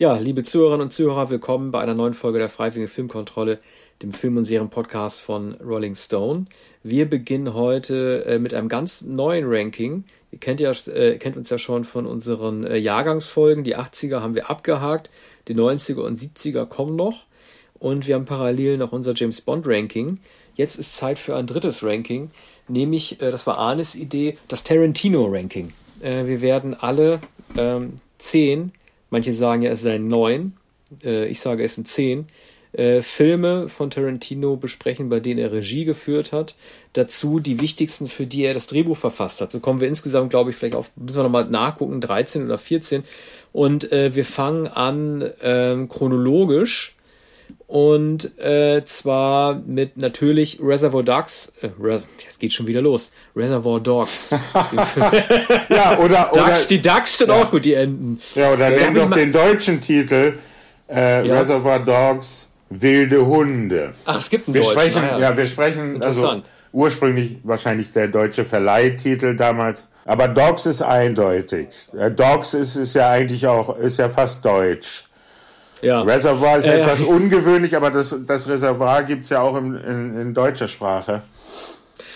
Ja, 0.00 0.16
liebe 0.16 0.44
Zuhörerinnen 0.44 0.82
und 0.82 0.92
Zuhörer, 0.92 1.28
willkommen 1.28 1.72
bei 1.72 1.80
einer 1.80 1.94
neuen 1.94 2.14
Folge 2.14 2.38
der 2.38 2.48
Freiwilligen 2.48 2.86
Filmkontrolle, 2.86 3.58
dem 4.00 4.12
Film- 4.12 4.36
und 4.36 4.44
Serienpodcast 4.44 5.20
von 5.20 5.54
Rolling 5.54 5.96
Stone. 5.96 6.44
Wir 6.84 7.10
beginnen 7.10 7.52
heute 7.52 8.24
äh, 8.24 8.38
mit 8.38 8.54
einem 8.54 8.68
ganz 8.68 9.02
neuen 9.02 9.46
Ranking. 9.48 10.04
Ihr 10.30 10.38
kennt, 10.38 10.60
ja, 10.60 10.70
äh, 10.86 11.18
kennt 11.18 11.36
uns 11.36 11.50
ja 11.50 11.58
schon 11.58 11.84
von 11.84 12.06
unseren 12.06 12.62
äh, 12.62 12.76
Jahrgangsfolgen. 12.76 13.64
Die 13.64 13.76
80er 13.76 14.20
haben 14.20 14.36
wir 14.36 14.48
abgehakt, 14.48 15.10
die 15.48 15.56
90er 15.56 16.02
und 16.02 16.16
70er 16.16 16.66
kommen 16.66 16.94
noch. 16.94 17.24
Und 17.80 18.06
wir 18.06 18.14
haben 18.14 18.24
parallel 18.24 18.78
noch 18.78 18.92
unser 18.92 19.14
James 19.14 19.40
Bond 19.40 19.66
Ranking. 19.66 20.20
Jetzt 20.54 20.78
ist 20.78 20.96
Zeit 20.96 21.18
für 21.18 21.34
ein 21.34 21.48
drittes 21.48 21.82
Ranking, 21.82 22.30
nämlich, 22.68 23.20
äh, 23.20 23.32
das 23.32 23.48
war 23.48 23.58
Arnes 23.58 23.96
Idee, 23.96 24.38
das 24.46 24.62
Tarantino 24.62 25.26
Ranking. 25.26 25.72
Äh, 26.00 26.26
wir 26.26 26.40
werden 26.40 26.76
alle 26.78 27.20
ähm, 27.56 27.94
zehn 28.18 28.70
Manche 29.10 29.32
sagen 29.32 29.62
ja, 29.62 29.70
es 29.70 29.82
seien 29.82 30.08
neun. 30.08 30.54
Äh, 31.04 31.26
ich 31.26 31.40
sage, 31.40 31.64
es 31.64 31.74
sind 31.74 31.88
zehn. 31.88 32.26
Äh, 32.72 33.00
Filme 33.00 33.68
von 33.70 33.90
Tarantino 33.90 34.56
besprechen, 34.56 35.08
bei 35.08 35.20
denen 35.20 35.40
er 35.40 35.52
Regie 35.52 35.84
geführt 35.84 36.32
hat. 36.32 36.54
Dazu 36.92 37.40
die 37.40 37.60
wichtigsten, 37.60 38.08
für 38.08 38.26
die 38.26 38.44
er 38.44 38.52
das 38.52 38.66
Drehbuch 38.66 38.96
verfasst 38.96 39.40
hat. 39.40 39.52
So 39.52 39.60
kommen 39.60 39.80
wir 39.80 39.88
insgesamt, 39.88 40.30
glaube 40.30 40.50
ich, 40.50 40.56
vielleicht 40.56 40.74
auf, 40.74 40.90
müssen 40.96 41.18
wir 41.18 41.22
nochmal 41.22 41.46
nachgucken, 41.46 42.00
13 42.00 42.44
oder 42.44 42.58
14. 42.58 43.04
Und 43.52 43.90
äh, 43.90 44.14
wir 44.14 44.26
fangen 44.26 44.66
an 44.66 45.30
ähm, 45.40 45.88
chronologisch 45.88 46.94
und 47.66 48.38
äh, 48.38 48.82
zwar 48.84 49.54
mit 49.54 49.96
natürlich 49.96 50.58
Reservoir 50.62 51.02
Dogs. 51.02 51.52
Äh, 51.60 51.68
jetzt 52.24 52.40
geht 52.40 52.52
schon 52.52 52.66
wieder 52.66 52.80
los. 52.80 53.12
Reservoir 53.36 53.80
Dogs. 53.80 54.30
ja, 55.68 55.98
oder, 55.98 56.30
Ducks, 56.32 56.42
oder. 56.42 56.58
Die 56.68 56.80
Ducks 56.80 57.18
sind 57.18 57.28
ja. 57.28 57.42
auch 57.42 57.50
gut, 57.50 57.64
die 57.64 57.74
Enden. 57.74 58.20
Ja, 58.34 58.52
oder 58.52 58.70
äh, 58.70 58.92
doch 58.92 59.10
den 59.10 59.32
deutschen 59.32 59.80
Titel 59.80 60.38
äh, 60.88 61.26
ja. 61.26 61.38
Reservoir 61.38 61.80
Dogs 61.80 62.48
Wilde 62.70 63.24
Hunde. 63.24 63.94
Ach, 64.04 64.18
es 64.18 64.30
gibt 64.30 64.46
einen 64.46 64.54
wir 64.54 64.62
deutschen. 64.62 64.78
Sprechen, 64.78 65.02
ah, 65.02 65.18
ja. 65.18 65.30
ja, 65.30 65.36
wir 65.36 65.46
sprechen, 65.46 66.02
also 66.02 66.42
ursprünglich 66.72 67.38
wahrscheinlich 67.42 67.92
der 67.92 68.08
deutsche 68.08 68.44
Verleihtitel 68.44 69.36
damals. 69.36 69.86
Aber 70.04 70.28
Dogs 70.28 70.66
ist 70.66 70.82
eindeutig. 70.82 71.68
Äh, 71.98 72.10
Dogs 72.10 72.54
ist, 72.54 72.76
ist 72.76 72.94
ja 72.94 73.10
eigentlich 73.10 73.46
auch, 73.46 73.76
ist 73.78 73.98
ja 73.98 74.08
fast 74.08 74.44
deutsch. 74.44 75.04
Ja. 75.82 76.02
Reservoir 76.02 76.58
ist 76.58 76.66
äh, 76.66 76.80
etwas 76.80 77.00
ungewöhnlich, 77.00 77.76
aber 77.76 77.90
das, 77.90 78.14
das 78.26 78.48
Reservoir 78.48 79.04
gibt 79.04 79.24
es 79.24 79.30
ja 79.30 79.40
auch 79.40 79.56
in, 79.56 79.74
in, 79.74 80.20
in, 80.20 80.34
deutscher 80.34 80.68
Sprache. 80.68 81.22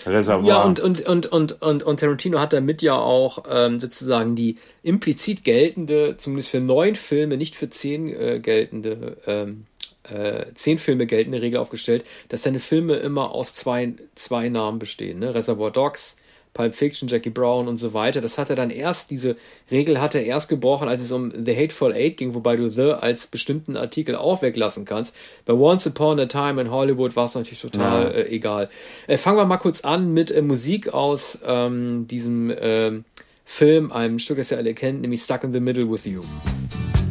Reservoir. 0.05 0.47
Ja, 0.47 0.63
und, 0.63 0.79
und, 0.79 1.01
und, 1.01 1.27
und, 1.27 1.61
und, 1.61 1.83
und 1.83 1.99
Tarantino 1.99 2.39
hat 2.39 2.53
damit 2.53 2.81
ja 2.81 2.95
auch 2.95 3.43
ähm, 3.49 3.79
sozusagen 3.79 4.35
die 4.35 4.57
implizit 4.81 5.43
geltende, 5.43 6.15
zumindest 6.17 6.49
für 6.49 6.59
neun 6.59 6.95
Filme, 6.95 7.37
nicht 7.37 7.55
für 7.55 7.69
zehn 7.69 8.09
äh, 8.09 8.39
geltende, 8.39 9.17
ähm, 9.25 9.65
äh, 10.03 10.45
zehn 10.55 10.77
Filme 10.77 11.05
geltende 11.05 11.41
Regel 11.41 11.59
aufgestellt, 11.59 12.03
dass 12.29 12.43
seine 12.43 12.59
Filme 12.59 12.95
immer 12.95 13.31
aus 13.31 13.53
zwei, 13.53 13.93
zwei 14.15 14.49
Namen 14.49 14.79
bestehen. 14.79 15.19
Ne? 15.19 15.33
Reservoir 15.33 15.71
Dogs, 15.71 16.17
Pulp 16.53 16.75
Fiction, 16.75 17.07
Jackie 17.07 17.29
Brown 17.29 17.67
und 17.67 17.77
so 17.77 17.93
weiter. 17.93 18.21
Das 18.21 18.37
hat 18.37 18.49
er 18.49 18.55
dann 18.55 18.69
erst, 18.69 19.11
diese 19.11 19.35
Regel 19.71 19.99
hat 19.99 20.15
er 20.15 20.23
erst 20.23 20.49
gebrochen, 20.49 20.87
als 20.87 21.01
es 21.01 21.11
um 21.11 21.31
The 21.31 21.55
Hateful 21.55 21.93
Eight 21.93 22.17
ging, 22.17 22.33
wobei 22.33 22.55
du 22.55 22.69
The 22.69 22.93
als 22.93 23.27
bestimmten 23.27 23.75
Artikel 23.75 24.15
auch 24.15 24.41
weglassen 24.41 24.85
kannst. 24.85 25.15
Bei 25.45 25.53
Once 25.53 25.87
Upon 25.87 26.19
a 26.19 26.25
Time 26.25 26.61
in 26.61 26.71
Hollywood 26.71 27.15
war 27.15 27.25
es 27.25 27.35
natürlich 27.35 27.61
total 27.61 28.03
ja. 28.03 28.09
äh, 28.09 28.27
egal. 28.29 28.69
Äh, 29.07 29.17
fangen 29.17 29.37
wir 29.37 29.45
mal 29.45 29.57
kurz 29.57 29.81
an 29.81 30.13
mit 30.13 30.31
äh, 30.31 30.41
Musik 30.41 30.93
aus 30.93 31.39
ähm, 31.45 32.07
diesem 32.07 32.53
ähm, 32.55 33.05
Film, 33.45 33.91
einem 33.91 34.19
Stück, 34.19 34.37
das 34.37 34.51
ihr 34.51 34.57
alle 34.57 34.73
kennt, 34.73 35.01
nämlich 35.01 35.21
Stuck 35.21 35.43
in 35.43 35.53
the 35.53 35.59
Middle 35.59 35.89
with 35.89 36.05
You. 36.05 36.21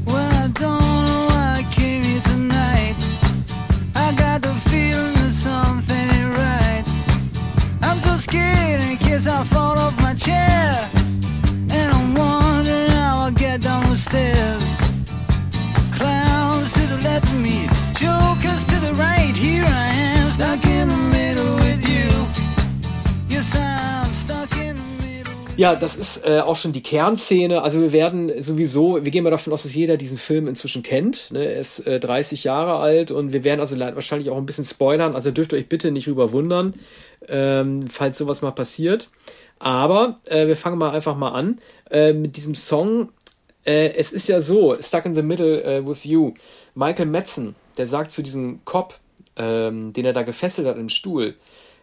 Well, 0.06 0.21
as 9.22 9.28
I 9.28 9.44
fall 9.44 9.78
off 9.78 9.96
my 10.00 10.14
chair. 10.14 11.01
Ja, 25.56 25.74
das 25.74 25.96
ist 25.96 26.24
äh, 26.24 26.40
auch 26.40 26.56
schon 26.56 26.72
die 26.72 26.82
Kernszene. 26.82 27.62
Also 27.62 27.80
wir 27.80 27.92
werden 27.92 28.42
sowieso, 28.42 29.04
wir 29.04 29.10
gehen 29.10 29.22
mal 29.22 29.30
davon 29.30 29.52
aus, 29.52 29.64
dass 29.64 29.74
jeder 29.74 29.98
diesen 29.98 30.16
Film 30.16 30.48
inzwischen 30.48 30.82
kennt. 30.82 31.30
Ne? 31.30 31.44
Er 31.44 31.60
ist 31.60 31.86
äh, 31.86 32.00
30 32.00 32.44
Jahre 32.44 32.76
alt 32.76 33.10
und 33.10 33.34
wir 33.34 33.44
werden 33.44 33.60
also 33.60 33.78
wahrscheinlich 33.78 34.30
auch 34.30 34.38
ein 34.38 34.46
bisschen 34.46 34.64
spoilern. 34.64 35.14
Also 35.14 35.30
dürft 35.30 35.52
ihr 35.52 35.58
euch 35.58 35.68
bitte 35.68 35.90
nicht 35.90 36.06
überwundern 36.06 36.74
ähm, 37.28 37.88
falls 37.88 38.18
sowas 38.18 38.42
mal 38.42 38.52
passiert. 38.52 39.08
Aber 39.58 40.16
äh, 40.26 40.46
wir 40.46 40.56
fangen 40.56 40.78
mal 40.78 40.90
einfach 40.90 41.16
mal 41.16 41.30
an 41.30 41.58
äh, 41.90 42.12
mit 42.12 42.36
diesem 42.36 42.54
Song. 42.54 43.10
Äh, 43.64 43.92
es 43.94 44.12
ist 44.12 44.28
ja 44.28 44.40
so, 44.40 44.76
Stuck 44.80 45.06
in 45.06 45.14
the 45.14 45.22
Middle 45.22 45.62
äh, 45.62 45.86
with 45.86 46.04
You. 46.04 46.34
Michael 46.74 47.06
Metzen, 47.06 47.54
der 47.76 47.86
sagt 47.86 48.12
zu 48.12 48.22
diesem 48.22 48.64
Cop, 48.64 48.98
ähm, 49.36 49.92
den 49.92 50.04
er 50.04 50.12
da 50.12 50.22
gefesselt 50.22 50.66
hat 50.66 50.76
im 50.76 50.88
Stuhl, 50.88 51.34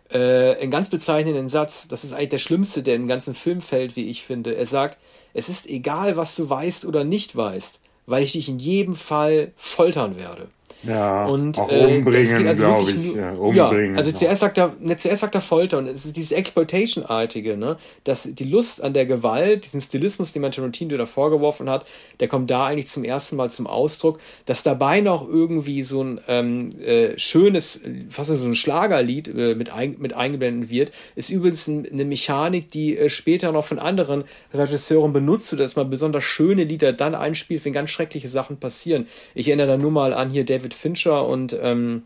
äh, 0.09 0.55
einen 0.55 0.71
ganz 0.71 0.89
bezeichnenden 0.89 1.49
Satz. 1.49 1.87
Das 1.87 2.03
ist 2.03 2.13
eigentlich 2.13 2.29
der 2.29 2.37
schlimmste, 2.39 2.83
der 2.83 2.95
im 2.95 3.07
ganzen 3.07 3.33
Film 3.33 3.61
fällt, 3.61 3.95
wie 3.95 4.09
ich 4.09 4.23
finde. 4.23 4.55
Er 4.55 4.65
sagt, 4.65 4.97
es 5.33 5.49
ist 5.49 5.67
egal, 5.67 6.17
was 6.17 6.35
du 6.35 6.49
weißt 6.49 6.85
oder 6.85 7.03
nicht 7.03 7.35
weißt, 7.35 7.79
weil 8.05 8.23
ich 8.23 8.33
dich 8.33 8.49
in 8.49 8.59
jedem 8.59 8.95
Fall 8.95 9.51
foltern 9.55 10.17
werde. 10.17 10.47
Ja, 10.84 11.25
und, 11.25 11.59
auch 11.59 11.69
äh, 11.69 11.97
umbringen, 11.97 12.47
also 12.47 12.63
glaube 12.63 12.91
ich. 12.91 13.13
ja, 13.13 13.31
umbringen. 13.34 13.94
Ja, 13.94 13.97
also 13.97 14.12
zuerst 14.13 14.40
sagt, 14.40 14.57
er, 14.57 14.73
ne, 14.79 14.95
zuerst 14.95 15.22
sagt 15.22 15.35
er 15.35 15.41
Folter 15.41 15.78
und 15.78 15.88
es 15.88 16.06
ist 16.06 16.16
dieses 16.16 16.31
Exploitation-artige, 16.31 17.57
ne? 17.57 17.78
dass 18.06 18.23
die 18.23 18.45
Lust 18.45 18.81
an 18.81 18.94
der 18.94 19.06
Gewalt, 19.06 19.66
diesen 19.66 19.81
Stilismus, 19.81 20.31
den 20.31 20.41
man 20.41 20.51
Tarantino 20.51 20.95
da 20.95 21.06
vorgeworfen 21.06 21.69
hat, 21.69 21.85
der 22.19 22.29
kommt 22.29 22.50
da 22.50 22.66
eigentlich 22.66 22.88
zum 22.88 23.03
ersten 23.03 23.35
Mal 23.35 23.51
zum 23.51 23.68
Ausdruck, 23.68 24.19
dass 24.45 24.63
dabei 24.63 25.01
noch 25.01 25.28
irgendwie 25.28 25.84
so 25.84 26.01
ein 26.01 26.22
ähm, 26.28 26.79
äh, 26.79 27.18
schönes, 27.18 27.81
fast 28.09 28.29
so 28.29 28.47
ein 28.47 28.56
Schlagerlied 28.56 29.28
äh, 29.28 29.56
mit, 29.56 29.72
ein, 29.72 29.97
mit 30.00 30.13
eingeblendet 30.13 30.69
wird, 30.69 30.91
ist 31.16 31.29
übrigens 31.29 31.68
eine 31.68 32.06
Mechanik, 32.06 32.72
die 32.72 32.97
äh, 32.97 33.09
später 33.09 33.51
noch 33.51 33.66
von 33.66 33.79
anderen 33.79 34.23
Regisseuren 34.53 35.12
benutzt 35.12 35.51
wird, 35.51 35.62
dass 35.62 35.75
man 35.75 35.89
besonders 35.89 36.23
schöne 36.23 36.63
Lieder 36.63 36.94
dann 36.94 37.16
einspielt, 37.16 37.66
wenn 37.66 37.73
ganz 37.73 37.89
schreckliche 37.89 38.29
Sachen 38.29 38.57
passieren. 38.57 39.07
Ich 39.35 39.47
erinnere 39.47 39.68
da 39.68 39.78
nur 39.78 39.91
mal 39.91 40.13
an 40.13 40.29
hier 40.29 40.45
David 40.45 40.69
David 40.69 40.74
Fincher 40.74 41.28
und 41.28 41.57
ähm, 41.62 42.03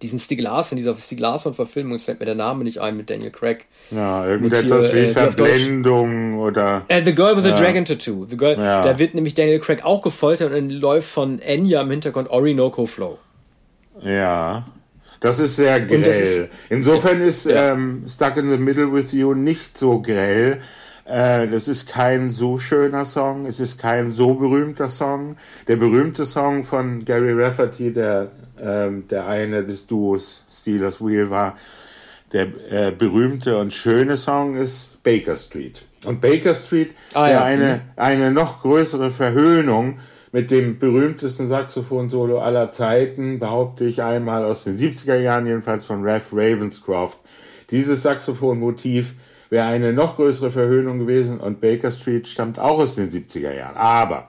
diesen 0.00 0.18
Stieg 0.18 0.40
Larsson, 0.40 0.76
dieser 0.76 0.96
Stieg 0.96 1.20
Larsson-Verfilmung, 1.20 1.94
es 1.94 2.02
fällt 2.02 2.18
mir 2.18 2.26
der 2.26 2.34
Name 2.34 2.64
nicht 2.64 2.80
ein, 2.80 2.96
mit 2.96 3.08
Daniel 3.08 3.30
Craig. 3.30 3.66
Ja, 3.90 4.26
irgendetwas 4.26 4.90
hier, 4.90 4.94
wie 4.94 5.06
äh, 5.06 5.12
Verblendung 5.12 6.38
oder. 6.40 6.84
Äh, 6.88 7.04
the 7.04 7.14
Girl 7.14 7.36
with 7.36 7.44
ja. 7.44 7.56
the 7.56 7.62
Dragon 7.62 7.84
Tattoo. 7.84 8.26
The 8.26 8.36
Girl, 8.36 8.58
ja. 8.58 8.82
Da 8.82 8.98
wird 8.98 9.14
nämlich 9.14 9.34
Daniel 9.34 9.60
Craig 9.60 9.84
auch 9.84 10.02
gefoltert 10.02 10.52
und 10.52 10.70
läuft 10.70 11.08
von 11.08 11.38
Enya 11.38 11.82
im 11.82 11.90
Hintergrund 11.90 12.30
Orinoco 12.30 12.86
Flow. 12.86 13.18
Ja. 14.00 14.64
Das 15.20 15.38
ist 15.38 15.54
sehr 15.54 15.80
grell. 15.80 16.02
Ist, 16.02 16.48
Insofern 16.68 17.20
ist 17.20 17.46
ja. 17.46 17.72
ähm, 17.72 18.04
Stuck 18.08 18.36
in 18.38 18.50
the 18.50 18.56
Middle 18.56 18.92
with 18.92 19.12
You 19.12 19.34
nicht 19.34 19.78
so 19.78 20.00
grell, 20.00 20.60
äh, 21.12 21.46
das 21.46 21.68
ist 21.68 21.88
kein 21.88 22.30
so 22.30 22.56
schöner 22.56 23.04
Song, 23.04 23.44
es 23.44 23.60
ist 23.60 23.78
kein 23.78 24.12
so 24.12 24.32
berühmter 24.34 24.88
Song. 24.88 25.36
Der 25.68 25.76
berühmte 25.76 26.24
Song 26.24 26.64
von 26.64 27.04
Gary 27.04 27.34
Rafferty, 27.34 27.92
der, 27.92 28.30
ähm, 28.58 29.06
der 29.08 29.26
eine 29.26 29.62
des 29.62 29.86
Duos 29.86 30.46
Steelers 30.50 31.04
Wheel 31.04 31.28
war, 31.28 31.56
der 32.32 32.46
äh, 32.70 32.92
berühmte 32.92 33.58
und 33.58 33.74
schöne 33.74 34.16
Song 34.16 34.56
ist 34.56 35.02
Baker 35.02 35.36
Street. 35.36 35.82
Und 36.06 36.22
Baker 36.22 36.54
Street 36.54 36.94
ah, 37.12 37.28
ja. 37.28 37.44
eine, 37.44 37.74
mhm. 37.74 37.80
eine 37.96 38.30
noch 38.30 38.62
größere 38.62 39.10
Verhöhnung 39.10 39.98
mit 40.32 40.50
dem 40.50 40.78
berühmtesten 40.78 41.46
Saxophon-Solo 41.46 42.40
aller 42.40 42.70
Zeiten, 42.70 43.38
behaupte 43.38 43.84
ich 43.84 44.02
einmal 44.02 44.46
aus 44.46 44.64
den 44.64 44.78
70er 44.78 45.18
Jahren, 45.18 45.46
jedenfalls 45.46 45.84
von 45.84 46.08
Ralph 46.08 46.32
Ravenscroft. 46.32 47.18
Dieses 47.70 48.02
Saxophon-Motiv 48.02 49.12
wäre 49.52 49.66
eine 49.66 49.92
noch 49.92 50.16
größere 50.16 50.50
Verhöhnung 50.50 50.98
gewesen 50.98 51.38
und 51.38 51.60
Baker 51.60 51.90
Street 51.90 52.26
stammt 52.26 52.58
auch 52.58 52.78
aus 52.78 52.94
den 52.94 53.10
70er 53.10 53.54
Jahren. 53.54 53.76
Aber 53.76 54.28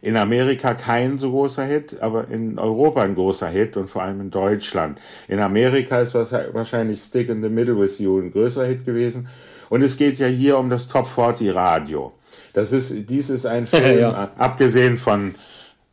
in 0.00 0.16
Amerika 0.16 0.74
kein 0.74 1.18
so 1.18 1.32
großer 1.32 1.64
Hit, 1.64 2.00
aber 2.00 2.28
in 2.28 2.56
Europa 2.56 3.02
ein 3.02 3.16
großer 3.16 3.48
Hit 3.48 3.76
und 3.76 3.90
vor 3.90 4.02
allem 4.02 4.20
in 4.20 4.30
Deutschland. 4.30 5.00
In 5.26 5.40
Amerika 5.40 6.00
ist 6.00 6.14
wahrscheinlich 6.14 7.00
Stick 7.00 7.28
in 7.30 7.42
the 7.42 7.48
Middle 7.48 7.80
with 7.80 7.98
You 7.98 8.20
ein 8.20 8.30
größerer 8.30 8.66
Hit 8.66 8.86
gewesen. 8.86 9.26
Und 9.70 9.82
es 9.82 9.96
geht 9.96 10.20
ja 10.20 10.28
hier 10.28 10.56
um 10.56 10.70
das 10.70 10.86
Top 10.86 11.08
40 11.08 11.52
Radio. 11.52 12.12
Das 12.52 12.70
ist, 12.70 13.10
dies 13.10 13.28
ist 13.28 13.46
ein 13.46 13.66
Film, 13.66 13.98
ja. 13.98 14.30
abgesehen 14.38 14.98
von 14.98 15.34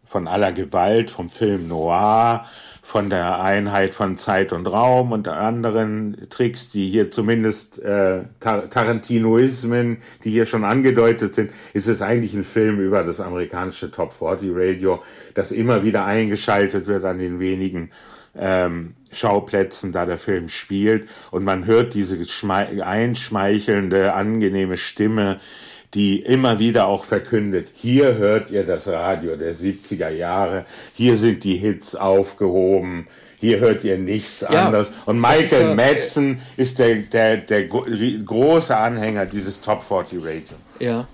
von 0.06 0.28
aller 0.28 0.54
Gewalt, 0.54 1.12
vom 1.12 1.30
Film 1.30 1.68
Noir, 1.68 2.46
von 2.88 3.10
der 3.10 3.42
Einheit 3.42 3.94
von 3.94 4.16
Zeit 4.16 4.54
und 4.54 4.66
Raum 4.66 5.12
und 5.12 5.28
anderen 5.28 6.16
Tricks, 6.30 6.70
die 6.70 6.88
hier 6.88 7.12
zumindest 7.12 7.80
äh, 7.80 8.22
Tarantinoismen, 8.40 9.98
die 10.24 10.30
hier 10.30 10.46
schon 10.46 10.64
angedeutet 10.64 11.36
sind, 11.36 11.52
ist 11.74 11.90
es 11.90 12.02
eigentlich 12.02 12.34
ein 12.34 12.46
Film 12.46 12.80
über 12.80 13.04
das 13.04 13.20
amerikanische 13.20 13.92
Top 13.92 14.14
40 14.14 14.52
Radio, 14.54 15.04
das 15.34 15.52
immer 15.52 15.84
wieder 15.84 16.06
eingeschaltet 16.06 16.88
wird 16.88 17.04
an 17.04 17.20
den 17.20 17.42
wenigen 17.42 17.92
ähm, 18.40 18.96
Schauplätzen, 19.12 19.92
da 19.92 20.06
der 20.06 20.18
Film 20.18 20.50
spielt. 20.50 21.08
Und 21.32 21.44
man 21.44 21.66
hört 21.66 21.94
diese 21.94 22.18
einschmeichelnde, 22.84 24.14
angenehme 24.14 24.78
Stimme, 24.78 25.40
die 25.94 26.22
immer 26.22 26.60
wieder 26.60 26.88
auch 26.88 27.06
verkündet, 27.06 27.70
hier 27.74 28.16
hört 28.16 28.52
ihr 28.52 28.66
das 28.66 28.88
Radio 28.88 29.36
der 29.36 29.56
70er 29.56 30.10
Jahre, 30.10 30.66
hier 30.94 31.16
sind 31.16 31.44
die 31.44 31.56
Hits 31.56 31.96
aufgehoben, 31.96 33.08
hier 33.40 33.60
hört 33.60 33.84
ihr 33.84 33.98
nichts 33.98 34.42
ja, 34.42 34.66
anderes. 34.66 34.92
Und 35.06 35.20
Michael 35.20 35.70
ja, 35.70 35.76
Madsen 35.76 36.42
ist 36.58 36.80
der, 36.80 36.96
der, 36.96 37.38
der 37.38 37.68
große 37.68 38.76
Anhänger 38.76 39.26
dieses 39.26 39.62
Top 39.62 39.84
40 39.84 40.20
Radio. 40.20 40.58
Ja, 40.80 41.08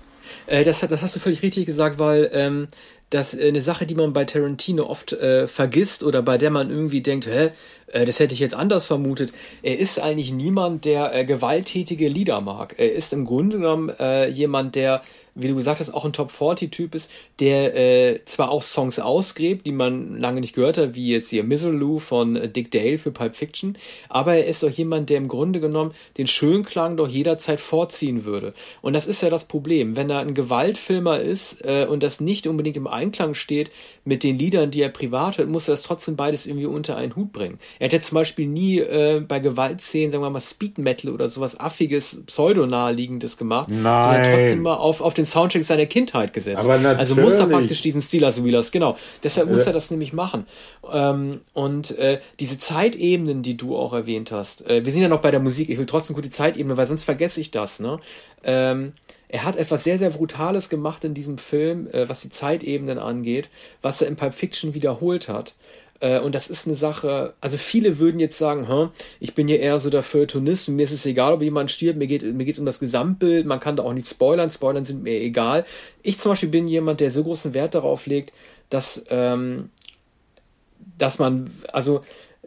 äh, 0.46 0.64
das, 0.64 0.80
das 0.80 1.02
hast 1.02 1.16
du 1.16 1.20
völlig 1.20 1.42
richtig 1.42 1.66
gesagt, 1.66 1.98
weil 1.98 2.30
ähm, 2.32 2.68
das 3.10 3.34
äh, 3.34 3.48
eine 3.48 3.60
Sache, 3.60 3.86
die 3.86 3.94
man 3.94 4.12
bei 4.12 4.24
Tarantino 4.24 4.84
oft 4.84 5.12
äh, 5.12 5.46
vergisst 5.48 6.02
oder 6.02 6.22
bei 6.22 6.38
der 6.38 6.50
man 6.50 6.70
irgendwie 6.70 7.00
denkt, 7.00 7.26
hä, 7.26 7.50
äh, 7.88 8.04
das 8.04 8.18
hätte 8.20 8.34
ich 8.34 8.40
jetzt 8.40 8.54
anders 8.54 8.86
vermutet. 8.86 9.32
Er 9.62 9.78
ist 9.78 10.00
eigentlich 10.00 10.32
niemand, 10.32 10.84
der 10.84 11.14
äh, 11.14 11.24
gewalttätige 11.24 12.08
Lieder 12.08 12.40
mag. 12.40 12.74
Er 12.78 12.92
ist 12.92 13.12
im 13.12 13.24
Grunde 13.24 13.58
genommen 13.58 13.90
äh, 13.98 14.28
jemand, 14.28 14.74
der 14.74 15.02
wie 15.34 15.48
du 15.48 15.54
gesagt 15.54 15.80
hast, 15.80 15.92
auch 15.92 16.04
ein 16.04 16.12
Top-40-Typ 16.12 16.94
ist, 16.94 17.10
der 17.40 17.74
äh, 17.74 18.24
zwar 18.24 18.50
auch 18.50 18.62
Songs 18.62 18.98
ausgräbt, 18.98 19.66
die 19.66 19.72
man 19.72 20.18
lange 20.18 20.40
nicht 20.40 20.54
gehört 20.54 20.78
hat, 20.78 20.94
wie 20.94 21.12
jetzt 21.12 21.30
hier 21.30 21.44
Mizzleloo 21.44 21.98
von 21.98 22.36
äh, 22.36 22.48
Dick 22.48 22.70
Dale 22.70 22.98
für 22.98 23.10
Pulp 23.10 23.34
Fiction, 23.34 23.76
aber 24.08 24.34
er 24.34 24.46
ist 24.46 24.62
doch 24.62 24.70
jemand, 24.70 25.10
der 25.10 25.18
im 25.18 25.28
Grunde 25.28 25.60
genommen 25.60 25.92
den 26.18 26.26
Schönklang 26.26 26.96
doch 26.96 27.08
jederzeit 27.08 27.60
vorziehen 27.60 28.24
würde. 28.24 28.54
Und 28.82 28.92
das 28.92 29.06
ist 29.06 29.22
ja 29.22 29.30
das 29.30 29.46
Problem. 29.46 29.96
Wenn 29.96 30.10
er 30.10 30.20
ein 30.20 30.34
Gewaltfilmer 30.34 31.20
ist 31.20 31.64
äh, 31.64 31.86
und 31.88 32.02
das 32.02 32.20
nicht 32.20 32.46
unbedingt 32.46 32.76
im 32.76 32.86
Einklang 32.86 33.34
steht 33.34 33.70
mit 34.04 34.22
den 34.22 34.38
Liedern, 34.38 34.70
die 34.70 34.82
er 34.82 34.90
privat 34.90 35.38
hört, 35.38 35.48
muss 35.48 35.68
er 35.68 35.72
das 35.72 35.82
trotzdem 35.82 36.16
beides 36.16 36.46
irgendwie 36.46 36.66
unter 36.66 36.96
einen 36.96 37.16
Hut 37.16 37.32
bringen. 37.32 37.58
Er 37.78 37.90
ja 37.94 38.00
zum 38.00 38.16
Beispiel 38.16 38.46
nie 38.46 38.80
äh, 38.80 39.20
bei 39.26 39.38
Gewaltszenen, 39.38 40.10
sagen 40.10 40.22
wir 40.22 40.30
mal, 40.30 40.40
Speed 40.40 40.78
Metal 40.78 41.10
oder 41.10 41.28
sowas 41.30 41.58
affiges, 41.58 42.22
pseudonaheliegendes 42.26 43.36
gemacht, 43.36 43.68
Nein. 43.68 43.82
sondern 43.82 44.24
trotzdem 44.24 44.62
mal 44.62 44.74
auf, 44.74 45.00
auf 45.00 45.14
den 45.14 45.23
den 45.24 45.30
Soundtrack 45.30 45.64
seiner 45.64 45.86
Kindheit 45.86 46.32
gesetzt. 46.32 46.68
Also 46.68 47.16
muss 47.16 47.34
er 47.34 47.46
praktisch 47.46 47.82
diesen 47.82 48.02
Steelers 48.02 48.44
Wheelers, 48.44 48.70
genau. 48.70 48.96
Deshalb 49.22 49.50
muss 49.50 49.66
er 49.66 49.72
das 49.72 49.90
nämlich 49.90 50.12
machen. 50.12 50.46
Ähm, 50.92 51.40
und 51.52 51.96
äh, 51.98 52.20
diese 52.40 52.58
Zeitebenen, 52.58 53.42
die 53.42 53.56
du 53.56 53.76
auch 53.76 53.92
erwähnt 53.92 54.32
hast, 54.32 54.66
äh, 54.68 54.84
wir 54.84 54.92
sind 54.92 55.02
ja 55.02 55.08
noch 55.08 55.20
bei 55.20 55.30
der 55.30 55.40
Musik, 55.40 55.68
ich 55.68 55.78
will 55.78 55.86
trotzdem 55.86 56.14
gut 56.14 56.24
die 56.24 56.30
Zeitebene, 56.30 56.76
weil 56.76 56.86
sonst 56.86 57.04
vergesse 57.04 57.40
ich 57.40 57.50
das, 57.50 57.80
ne? 57.80 57.98
Ähm, 58.44 58.92
er 59.28 59.44
hat 59.44 59.56
etwas 59.56 59.82
sehr, 59.82 59.98
sehr 59.98 60.10
Brutales 60.10 60.68
gemacht 60.68 61.02
in 61.02 61.12
diesem 61.12 61.38
Film, 61.38 61.88
äh, 61.88 62.08
was 62.08 62.20
die 62.20 62.28
Zeitebenen 62.28 62.98
angeht, 62.98 63.48
was 63.82 64.00
er 64.00 64.06
in 64.06 64.14
Pulp 64.14 64.32
Fiction 64.32 64.74
wiederholt 64.74 65.28
hat. 65.28 65.54
Äh, 66.04 66.20
und 66.20 66.34
das 66.34 66.48
ist 66.48 66.66
eine 66.66 66.76
Sache, 66.76 67.32
also 67.40 67.56
viele 67.56 67.98
würden 67.98 68.20
jetzt 68.20 68.36
sagen, 68.36 68.68
hm, 68.68 68.90
ich 69.20 69.34
bin 69.34 69.48
ja 69.48 69.56
eher 69.56 69.78
so 69.78 69.88
der 69.88 70.02
Feuilletonist 70.02 70.68
und 70.68 70.76
mir 70.76 70.82
ist 70.82 70.92
es 70.92 71.06
egal, 71.06 71.32
ob 71.32 71.40
jemand 71.40 71.70
stirbt, 71.70 71.98
mir 71.98 72.06
geht 72.06 72.22
mir 72.22 72.58
um 72.58 72.66
das 72.66 72.78
Gesamtbild, 72.78 73.46
man 73.46 73.58
kann 73.58 73.76
da 73.76 73.84
auch 73.84 73.94
nicht 73.94 74.06
spoilern, 74.06 74.50
spoilern 74.50 74.84
sind 74.84 75.02
mir 75.02 75.18
egal. 75.18 75.64
Ich 76.02 76.18
zum 76.18 76.32
Beispiel 76.32 76.50
bin 76.50 76.68
jemand, 76.68 77.00
der 77.00 77.10
so 77.10 77.24
großen 77.24 77.54
Wert 77.54 77.74
darauf 77.74 78.04
legt, 78.04 78.34
dass, 78.68 79.02
ähm, 79.08 79.70
dass 80.98 81.18
man, 81.18 81.50
also 81.72 82.02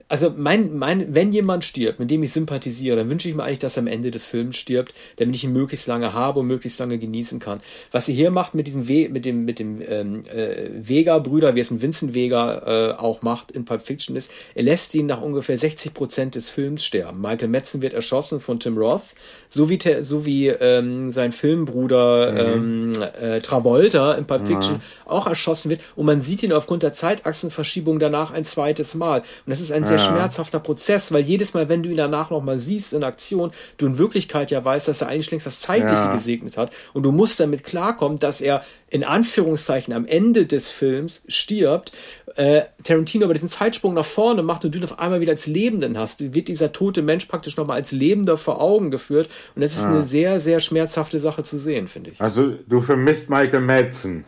also 0.09 0.33
mein, 0.35 0.77
mein, 0.77 1.13
wenn 1.13 1.33
jemand 1.33 1.65
stirbt, 1.65 1.99
mit 1.99 2.09
dem 2.09 2.23
ich 2.23 2.31
sympathisiere, 2.31 2.95
dann 2.95 3.09
wünsche 3.09 3.27
ich 3.27 3.35
mir 3.35 3.43
eigentlich, 3.43 3.59
dass 3.59 3.77
er 3.77 3.81
am 3.81 3.87
Ende 3.87 4.09
des 4.09 4.25
Films 4.25 4.55
stirbt, 4.55 4.93
damit 5.17 5.35
ich 5.35 5.43
ihn 5.43 5.51
möglichst 5.51 5.87
lange 5.87 6.13
habe 6.13 6.39
und 6.39 6.47
möglichst 6.47 6.79
lange 6.79 6.97
genießen 6.97 7.39
kann. 7.39 7.59
Was 7.91 8.05
sie 8.05 8.13
hier 8.13 8.31
macht 8.31 8.53
mit 8.53 8.67
diesem 8.67 8.87
We 8.87 9.09
mit 9.09 9.25
dem, 9.25 9.43
mit 9.43 9.59
dem 9.59 9.81
ähm, 9.81 10.25
äh, 10.27 10.69
Vega-Brüder, 10.81 11.55
wie 11.55 11.59
es 11.59 11.71
ein 11.71 11.81
Vincent 11.81 12.13
Vega 12.13 12.91
äh, 12.91 12.93
auch 12.93 13.21
macht 13.21 13.51
in 13.51 13.65
Pulp 13.65 13.81
Fiction 13.81 14.15
ist, 14.15 14.31
er 14.55 14.63
lässt 14.63 14.95
ihn 14.95 15.07
nach 15.07 15.21
ungefähr 15.21 15.57
60 15.57 15.93
Prozent 15.93 16.35
des 16.35 16.49
Films 16.49 16.85
sterben. 16.85 17.19
Michael 17.19 17.49
Madsen 17.49 17.81
wird 17.81 17.93
erschossen 17.93 18.39
von 18.39 18.59
Tim 18.59 18.77
Roth, 18.77 19.13
so 19.49 19.69
wie, 19.69 19.79
so 20.01 20.25
wie 20.25 20.47
ähm, 20.47 21.11
sein 21.11 21.33
Filmbruder 21.33 22.55
mhm. 22.55 22.93
ähm, 22.95 23.03
äh, 23.21 23.41
Travolta 23.41 24.13
in 24.13 24.25
Pulp 24.25 24.47
Fiction 24.47 24.75
mhm. 24.75 24.81
auch 25.05 25.27
erschossen 25.27 25.69
wird 25.69 25.81
und 25.95 26.05
man 26.05 26.21
sieht 26.21 26.43
ihn 26.43 26.53
aufgrund 26.53 26.83
der 26.83 26.93
Zeitachsenverschiebung 26.93 27.99
danach 27.99 28.31
ein 28.31 28.45
zweites 28.45 28.95
Mal. 28.95 29.19
Und 29.19 29.49
das 29.49 29.59
ist 29.59 29.71
ein 29.71 29.83
sehr 29.83 29.96
sehr 29.97 30.09
schmerzhafter 30.11 30.59
Prozess, 30.59 31.11
weil 31.11 31.23
jedes 31.23 31.53
Mal, 31.53 31.69
wenn 31.69 31.83
du 31.83 31.89
ihn 31.89 31.97
danach 31.97 32.29
nochmal 32.29 32.59
siehst 32.59 32.93
in 32.93 33.03
Aktion, 33.03 33.51
du 33.77 33.85
in 33.85 33.97
Wirklichkeit 33.97 34.51
ja 34.51 34.63
weißt, 34.63 34.87
dass 34.87 35.01
er 35.01 35.09
eigentlich 35.09 35.31
längst 35.31 35.47
das 35.47 35.59
Zeitliche 35.59 36.09
gesegnet 36.13 36.57
hat. 36.57 36.71
Und 36.93 37.03
du 37.03 37.11
musst 37.11 37.39
damit 37.39 37.63
klarkommen, 37.63 38.19
dass 38.19 38.41
er 38.41 38.61
in 38.89 39.03
Anführungszeichen 39.03 39.93
am 39.93 40.05
Ende 40.05 40.45
des 40.45 40.71
Films 40.71 41.21
stirbt, 41.27 41.91
äh, 42.35 42.63
Tarantino 42.83 43.25
aber 43.25 43.33
diesen 43.33 43.49
Zeitsprung 43.49 43.93
nach 43.93 44.05
vorne 44.05 44.43
macht 44.43 44.63
und 44.63 44.73
du 44.73 44.77
ihn 44.77 44.83
auf 44.83 44.99
einmal 44.99 45.19
wieder 45.19 45.31
als 45.31 45.47
Lebenden 45.47 45.97
hast, 45.97 46.33
wird 46.33 46.47
dieser 46.47 46.71
tote 46.71 47.01
Mensch 47.01 47.25
praktisch 47.25 47.57
nochmal 47.57 47.77
als 47.77 47.91
Lebender 47.91 48.37
vor 48.37 48.61
Augen 48.61 48.91
geführt. 48.91 49.29
Und 49.55 49.63
das 49.63 49.73
ist 49.73 49.83
eine 49.83 50.03
sehr, 50.03 50.39
sehr 50.39 50.59
schmerzhafte 50.59 51.19
Sache 51.19 51.43
zu 51.43 51.57
sehen, 51.57 51.87
finde 51.87 52.11
ich. 52.11 52.21
Also 52.21 52.53
du 52.67 52.81
vermisst 52.81 53.29
Michael 53.29 53.61
Madsen. 53.61 54.23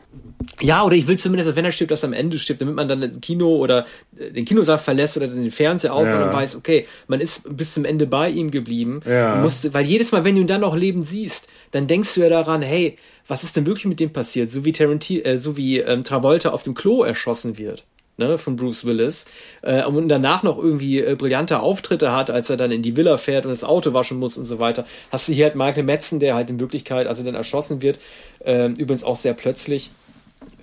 Ja, 0.61 0.83
oder 0.83 0.95
ich 0.95 1.07
will 1.07 1.17
zumindest, 1.17 1.55
wenn 1.55 1.65
er 1.65 1.71
stirbt, 1.71 1.91
dass 1.91 2.03
er 2.03 2.07
am 2.07 2.13
Ende 2.13 2.37
stirbt, 2.39 2.61
damit 2.61 2.75
man 2.75 2.87
dann 2.87 3.01
das 3.01 3.11
Kino 3.21 3.57
oder 3.57 3.85
äh, 4.17 4.31
den 4.31 4.45
Kinosaal 4.45 4.77
verlässt 4.77 5.17
oder 5.17 5.27
den 5.27 5.51
Fernseher 5.51 5.93
aufmacht 5.93 6.19
ja. 6.19 6.27
und 6.27 6.33
weiß, 6.33 6.55
okay, 6.55 6.85
man 7.07 7.19
ist 7.19 7.41
bis 7.57 7.73
zum 7.73 7.85
Ende 7.85 8.07
bei 8.07 8.29
ihm 8.29 8.51
geblieben. 8.51 9.01
Ja. 9.05 9.35
Musste, 9.35 9.73
weil 9.73 9.85
jedes 9.85 10.11
Mal, 10.11 10.23
wenn 10.23 10.35
du 10.35 10.41
ihn 10.41 10.47
dann 10.47 10.61
noch 10.61 10.75
leben 10.75 11.03
siehst, 11.03 11.47
dann 11.71 11.87
denkst 11.87 12.13
du 12.15 12.21
ja 12.21 12.29
daran, 12.29 12.61
hey, 12.61 12.97
was 13.27 13.43
ist 13.43 13.57
denn 13.57 13.65
wirklich 13.65 13.85
mit 13.85 13.99
dem 13.99 14.11
passiert? 14.11 14.51
So 14.51 14.65
wie 14.65 14.71
Tarantino, 14.71 15.23
äh, 15.23 15.37
so 15.37 15.57
wie 15.57 15.79
ähm, 15.79 16.03
Travolta 16.03 16.49
auf 16.49 16.63
dem 16.63 16.73
Klo 16.73 17.03
erschossen 17.03 17.57
wird. 17.57 17.85
Ne, 18.17 18.37
von 18.37 18.57
Bruce 18.57 18.83
Willis 18.83 19.27
äh, 19.61 19.85
und 19.85 20.09
danach 20.09 20.43
noch 20.43 20.57
irgendwie 20.57 20.99
äh, 20.99 21.15
brillante 21.15 21.61
Auftritte 21.61 22.11
hat, 22.11 22.29
als 22.29 22.49
er 22.49 22.57
dann 22.57 22.69
in 22.69 22.81
die 22.81 22.97
Villa 22.97 23.15
fährt 23.15 23.45
und 23.45 23.51
das 23.51 23.63
Auto 23.63 23.93
waschen 23.93 24.19
muss 24.19 24.37
und 24.37 24.43
so 24.43 24.59
weiter. 24.59 24.83
Hast 25.09 25.29
du 25.29 25.31
hier 25.31 25.45
halt 25.45 25.55
Michael 25.55 25.83
Madsen, 25.83 26.19
der 26.19 26.35
halt 26.35 26.49
in 26.49 26.59
Wirklichkeit, 26.59 27.07
also 27.07 27.23
dann 27.23 27.35
erschossen 27.35 27.81
wird, 27.81 27.97
äh, 28.43 28.65
übrigens 28.71 29.05
auch 29.05 29.15
sehr 29.15 29.33
plötzlich, 29.33 29.89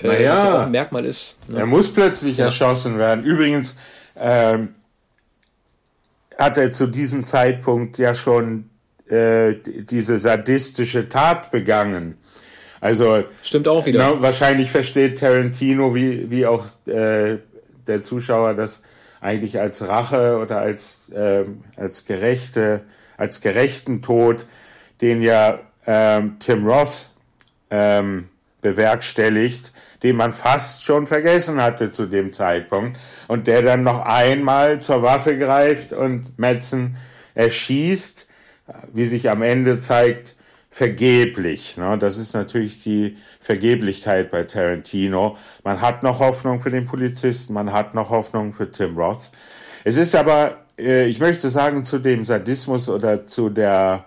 äh, 0.00 0.06
naja, 0.06 0.34
was 0.34 0.44
ja 0.44 0.56
auch 0.56 0.62
ein 0.62 0.70
Merkmal 0.70 1.04
ist. 1.04 1.34
Ne? 1.48 1.60
Er 1.60 1.66
muss 1.66 1.92
plötzlich 1.92 2.38
ja. 2.38 2.46
erschossen 2.46 2.98
werden. 2.98 3.24
Übrigens 3.24 3.76
ähm, 4.16 4.74
hat 6.38 6.58
er 6.58 6.72
zu 6.72 6.86
diesem 6.86 7.24
Zeitpunkt 7.24 7.98
ja 7.98 8.14
schon 8.14 8.70
äh, 9.08 9.54
diese 9.64 10.18
sadistische 10.18 11.08
Tat 11.08 11.50
begangen. 11.50 12.18
Also 12.80 13.24
stimmt 13.42 13.68
auch 13.68 13.86
wieder. 13.86 13.98
Na, 13.98 14.22
wahrscheinlich 14.22 14.70
versteht 14.70 15.18
Tarantino 15.18 15.94
wie 15.94 16.30
wie 16.30 16.46
auch 16.46 16.66
äh, 16.86 17.38
der 17.86 18.02
Zuschauer 18.02 18.54
das 18.54 18.82
eigentlich 19.20 19.58
als 19.60 19.86
Rache 19.86 20.38
oder 20.38 20.58
als 20.58 21.08
äh, 21.10 21.44
als 21.76 22.04
gerechte 22.04 22.82
als 23.16 23.40
gerechten 23.40 24.02
Tod, 24.02 24.44
den 25.00 25.22
ja 25.22 25.60
ähm, 25.86 26.36
Tim 26.38 26.66
Roth 26.66 27.10
ähm, 27.70 28.28
bewerkstelligt, 28.60 29.72
den 30.02 30.16
man 30.16 30.32
fast 30.32 30.84
schon 30.84 31.06
vergessen 31.06 31.60
hatte 31.60 31.92
zu 31.92 32.06
dem 32.06 32.32
Zeitpunkt 32.32 32.98
und 33.28 33.46
der 33.46 33.62
dann 33.62 33.82
noch 33.82 34.04
einmal 34.04 34.80
zur 34.80 35.02
Waffe 35.02 35.38
greift 35.38 35.92
und 35.92 36.38
Metzen 36.38 36.96
erschießt, 37.34 38.26
wie 38.92 39.04
sich 39.06 39.30
am 39.30 39.42
Ende 39.42 39.78
zeigt, 39.80 40.34
vergeblich. 40.70 41.78
Ne? 41.78 41.96
Das 41.98 42.18
ist 42.18 42.34
natürlich 42.34 42.82
die 42.82 43.16
Vergeblichkeit 43.40 44.30
bei 44.30 44.44
Tarantino. 44.44 45.38
Man 45.64 45.80
hat 45.80 46.02
noch 46.02 46.20
Hoffnung 46.20 46.60
für 46.60 46.70
den 46.70 46.84
Polizisten, 46.84 47.54
man 47.54 47.72
hat 47.72 47.94
noch 47.94 48.10
Hoffnung 48.10 48.52
für 48.52 48.70
Tim 48.70 48.98
Roth. 48.98 49.30
Es 49.84 49.96
ist 49.96 50.14
aber, 50.14 50.58
äh, 50.78 51.06
ich 51.06 51.18
möchte 51.18 51.48
sagen, 51.48 51.86
zu 51.86 51.98
dem 51.98 52.26
Sadismus 52.26 52.90
oder 52.90 53.26
zu 53.26 53.48
der 53.48 54.04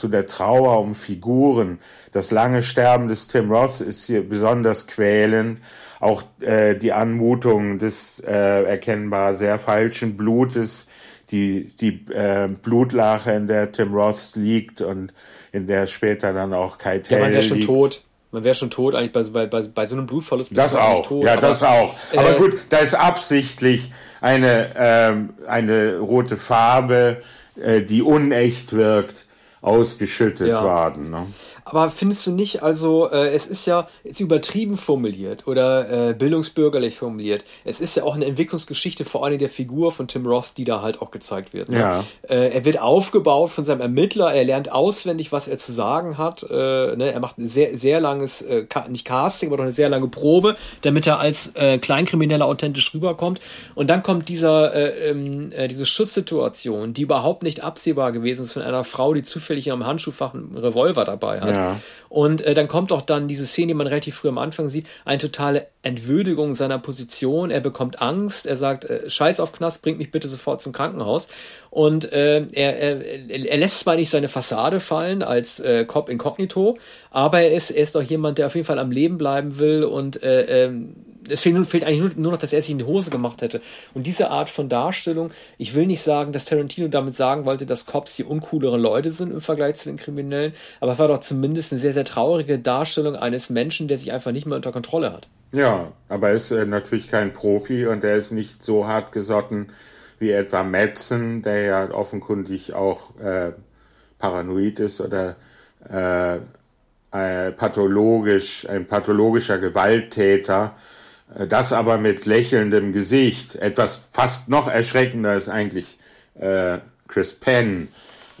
zu 0.00 0.08
der 0.08 0.26
Trauer 0.26 0.80
um 0.80 0.94
Figuren. 0.94 1.78
Das 2.10 2.30
lange 2.30 2.62
Sterben 2.62 3.08
des 3.08 3.26
Tim 3.26 3.52
Roth 3.52 3.80
ist 3.80 4.06
hier 4.06 4.26
besonders 4.26 4.86
quälend. 4.86 5.60
Auch 6.00 6.22
äh, 6.40 6.74
die 6.74 6.92
Anmutung 6.92 7.78
des 7.78 8.20
äh, 8.20 8.64
erkennbar 8.64 9.34
sehr 9.34 9.58
falschen 9.58 10.16
Blutes, 10.16 10.86
die, 11.30 11.68
die 11.78 12.06
äh, 12.10 12.48
Blutlache, 12.48 13.32
in 13.32 13.46
der 13.46 13.70
Tim 13.70 13.94
Roth 13.94 14.32
liegt 14.34 14.80
und 14.80 15.12
in 15.52 15.66
der 15.66 15.86
später 15.86 16.32
dann 16.32 16.54
auch 16.54 16.78
Kai 16.78 17.00
Tell 17.00 17.18
ja, 17.18 17.24
man 17.24 17.32
wäre 17.32 17.42
schon 17.42 17.60
tot. 17.60 18.02
Man 18.32 18.44
wäre 18.44 18.54
schon 18.54 18.70
tot 18.70 18.94
eigentlich 18.94 19.32
bei, 19.32 19.46
bei, 19.46 19.62
bei, 19.62 19.86
so 19.86 19.96
einem 19.96 20.06
Blutverlust. 20.06 20.56
Das 20.56 20.76
auch, 20.76 21.04
tot, 21.04 21.24
ja, 21.24 21.32
aber, 21.32 21.40
das 21.40 21.64
auch. 21.64 21.96
Aber 22.16 22.36
äh, 22.36 22.38
gut, 22.38 22.58
da 22.68 22.78
ist 22.78 22.94
absichtlich 22.94 23.90
eine, 24.20 24.70
ähm, 24.76 25.30
eine 25.48 25.98
rote 25.98 26.36
Farbe, 26.36 27.22
äh, 27.60 27.82
die 27.82 28.02
unecht 28.02 28.72
wirkt, 28.72 29.26
ausgeschüttet 29.60 30.48
ja. 30.48 30.62
worden. 30.62 31.10
Ne? 31.10 31.26
Aber 31.70 31.90
findest 31.90 32.26
du 32.26 32.32
nicht, 32.32 32.62
also 32.62 33.10
äh, 33.10 33.32
es 33.34 33.46
ist 33.46 33.66
ja 33.66 33.88
jetzt 34.04 34.20
übertrieben 34.20 34.76
formuliert 34.76 35.46
oder 35.46 36.10
äh, 36.10 36.14
bildungsbürgerlich 36.14 36.96
formuliert. 36.96 37.44
Es 37.64 37.80
ist 37.80 37.96
ja 37.96 38.04
auch 38.04 38.14
eine 38.14 38.26
Entwicklungsgeschichte 38.26 39.04
vor 39.04 39.24
allem 39.24 39.38
der 39.38 39.48
Figur 39.50 39.92
von 39.92 40.08
Tim 40.08 40.26
Roth, 40.26 40.52
die 40.56 40.64
da 40.64 40.82
halt 40.82 41.00
auch 41.00 41.10
gezeigt 41.10 41.52
wird. 41.54 41.68
Ne? 41.68 41.78
Ja. 41.78 42.04
Äh, 42.28 42.50
er 42.50 42.64
wird 42.64 42.80
aufgebaut 42.80 43.50
von 43.50 43.64
seinem 43.64 43.80
Ermittler, 43.80 44.32
er 44.32 44.44
lernt 44.44 44.72
auswendig, 44.72 45.32
was 45.32 45.48
er 45.48 45.58
zu 45.58 45.72
sagen 45.72 46.18
hat. 46.18 46.42
Äh, 46.42 46.96
ne? 46.96 47.12
Er 47.12 47.20
macht 47.20 47.38
ein 47.38 47.48
sehr, 47.48 47.76
sehr 47.78 48.00
langes, 48.00 48.42
äh, 48.42 48.66
nicht 48.88 49.04
Casting, 49.04 49.48
aber 49.48 49.58
doch 49.58 49.64
eine 49.64 49.72
sehr 49.72 49.88
lange 49.88 50.08
Probe, 50.08 50.56
damit 50.82 51.06
er 51.06 51.18
als 51.18 51.54
äh, 51.54 51.78
Kleinkrimineller 51.78 52.44
authentisch 52.44 52.92
rüberkommt. 52.94 53.40
Und 53.74 53.90
dann 53.90 54.02
kommt 54.02 54.28
dieser, 54.28 54.74
äh, 54.74 55.10
ähm, 55.10 55.50
äh, 55.52 55.68
diese 55.68 55.86
Schusssituation, 55.86 56.94
die 56.94 57.02
überhaupt 57.02 57.42
nicht 57.42 57.62
absehbar 57.62 58.12
gewesen 58.12 58.44
ist 58.44 58.52
von 58.52 58.62
einer 58.62 58.84
Frau, 58.84 59.14
die 59.14 59.22
zufällig 59.22 59.66
in 59.66 59.72
einem 59.72 59.86
Handschuhfach 59.86 60.34
einen 60.34 60.56
Revolver 60.56 61.04
dabei 61.04 61.40
hat. 61.40 61.56
Ja. 61.56 61.59
Und 62.08 62.42
äh, 62.42 62.54
dann 62.54 62.66
kommt 62.66 62.90
auch 62.90 63.02
dann 63.02 63.28
diese 63.28 63.46
Szene, 63.46 63.68
die 63.68 63.74
man 63.74 63.86
relativ 63.86 64.16
früh 64.16 64.28
am 64.28 64.38
Anfang 64.38 64.68
sieht, 64.68 64.86
eine 65.04 65.18
totale 65.18 65.68
Entwürdigung 65.82 66.56
seiner 66.56 66.78
Position. 66.78 67.52
Er 67.52 67.60
bekommt 67.60 68.02
Angst, 68.02 68.46
er 68.46 68.56
sagt, 68.56 68.84
äh, 68.84 69.08
scheiß 69.08 69.38
auf 69.38 69.52
Knast, 69.52 69.82
bringt 69.82 69.98
mich 69.98 70.10
bitte 70.10 70.28
sofort 70.28 70.60
zum 70.60 70.72
Krankenhaus. 70.72 71.28
Und 71.70 72.12
äh, 72.12 72.46
er, 72.52 72.78
er, 72.78 73.30
er 73.30 73.58
lässt 73.58 73.78
zwar 73.78 73.94
nicht 73.94 74.10
seine 74.10 74.28
Fassade 74.28 74.80
fallen 74.80 75.22
als 75.22 75.60
äh, 75.60 75.84
Cop 75.84 76.08
incognito, 76.08 76.78
aber 77.10 77.42
er 77.42 77.52
ist, 77.52 77.70
er 77.70 77.82
ist 77.82 77.94
doch 77.94 78.02
jemand, 78.02 78.38
der 78.38 78.48
auf 78.48 78.56
jeden 78.56 78.66
Fall 78.66 78.80
am 78.80 78.90
Leben 78.90 79.16
bleiben 79.16 79.58
will 79.58 79.84
und 79.84 80.20
äh, 80.22 80.66
äh, 80.66 80.72
es 81.30 81.40
fehlt, 81.40 81.66
fehlt 81.66 81.84
eigentlich 81.84 82.00
nur, 82.00 82.10
nur, 82.16 82.32
noch, 82.32 82.38
dass 82.38 82.52
er 82.52 82.60
sich 82.62 82.70
in 82.70 82.78
die 82.78 82.84
Hose 82.84 83.10
gemacht 83.10 83.42
hätte. 83.42 83.60
Und 83.94 84.06
diese 84.06 84.30
Art 84.30 84.50
von 84.50 84.68
Darstellung, 84.68 85.30
ich 85.58 85.74
will 85.74 85.86
nicht 85.86 86.02
sagen, 86.02 86.32
dass 86.32 86.44
Tarantino 86.44 86.88
damit 86.88 87.14
sagen 87.14 87.46
wollte, 87.46 87.66
dass 87.66 87.86
Cops 87.86 88.16
die 88.16 88.24
uncoolere 88.24 88.78
Leute 88.78 89.12
sind 89.12 89.32
im 89.32 89.40
Vergleich 89.40 89.76
zu 89.76 89.88
den 89.88 89.96
Kriminellen, 89.96 90.52
aber 90.80 90.92
es 90.92 90.98
war 90.98 91.08
doch 91.08 91.20
zumindest 91.20 91.72
eine 91.72 91.80
sehr, 91.80 91.92
sehr 91.92 92.04
traurige 92.04 92.58
Darstellung 92.58 93.16
eines 93.16 93.50
Menschen, 93.50 93.88
der 93.88 93.98
sich 93.98 94.12
einfach 94.12 94.32
nicht 94.32 94.46
mehr 94.46 94.56
unter 94.56 94.72
Kontrolle 94.72 95.12
hat. 95.12 95.28
Ja, 95.52 95.92
aber 96.08 96.28
er 96.28 96.34
ist 96.34 96.50
äh, 96.50 96.64
natürlich 96.64 97.10
kein 97.10 97.32
Profi 97.32 97.86
und 97.86 98.04
er 98.04 98.16
ist 98.16 98.30
nicht 98.30 98.64
so 98.64 98.86
hart 98.86 99.12
gesotten 99.12 99.68
wie 100.18 100.30
etwa 100.30 100.62
Madsen, 100.62 101.42
der 101.42 101.62
ja 101.62 101.90
offenkundig 101.90 102.74
auch 102.74 103.18
äh, 103.18 103.52
paranoid 104.18 104.78
ist 104.78 105.00
oder 105.00 105.36
äh, 105.88 106.36
äh, 107.12 107.52
pathologisch, 107.52 108.68
ein 108.68 108.86
pathologischer 108.86 109.58
Gewalttäter, 109.58 110.76
das 111.48 111.72
aber 111.72 111.98
mit 111.98 112.26
lächelndem 112.26 112.92
Gesicht. 112.92 113.56
Etwas 113.56 114.00
fast 114.10 114.48
noch 114.48 114.68
erschreckender 114.68 115.36
ist 115.36 115.48
eigentlich 115.48 115.98
äh, 116.38 116.78
Chris 117.08 117.32
Penn. 117.32 117.88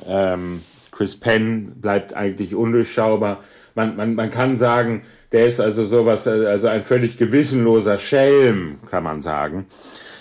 Ähm, 0.06 0.62
Chris 0.90 1.18
Penn 1.18 1.80
bleibt 1.80 2.14
eigentlich 2.14 2.54
undurchschaubar. 2.54 3.42
Man, 3.74 3.96
man, 3.96 4.14
man 4.14 4.30
kann 4.30 4.56
sagen, 4.56 5.02
der 5.32 5.46
ist 5.46 5.60
also 5.60 5.84
sowas, 5.84 6.26
also 6.26 6.68
ein 6.68 6.82
völlig 6.82 7.16
gewissenloser 7.16 7.98
Schelm, 7.98 8.80
kann 8.90 9.04
man 9.04 9.22
sagen. 9.22 9.66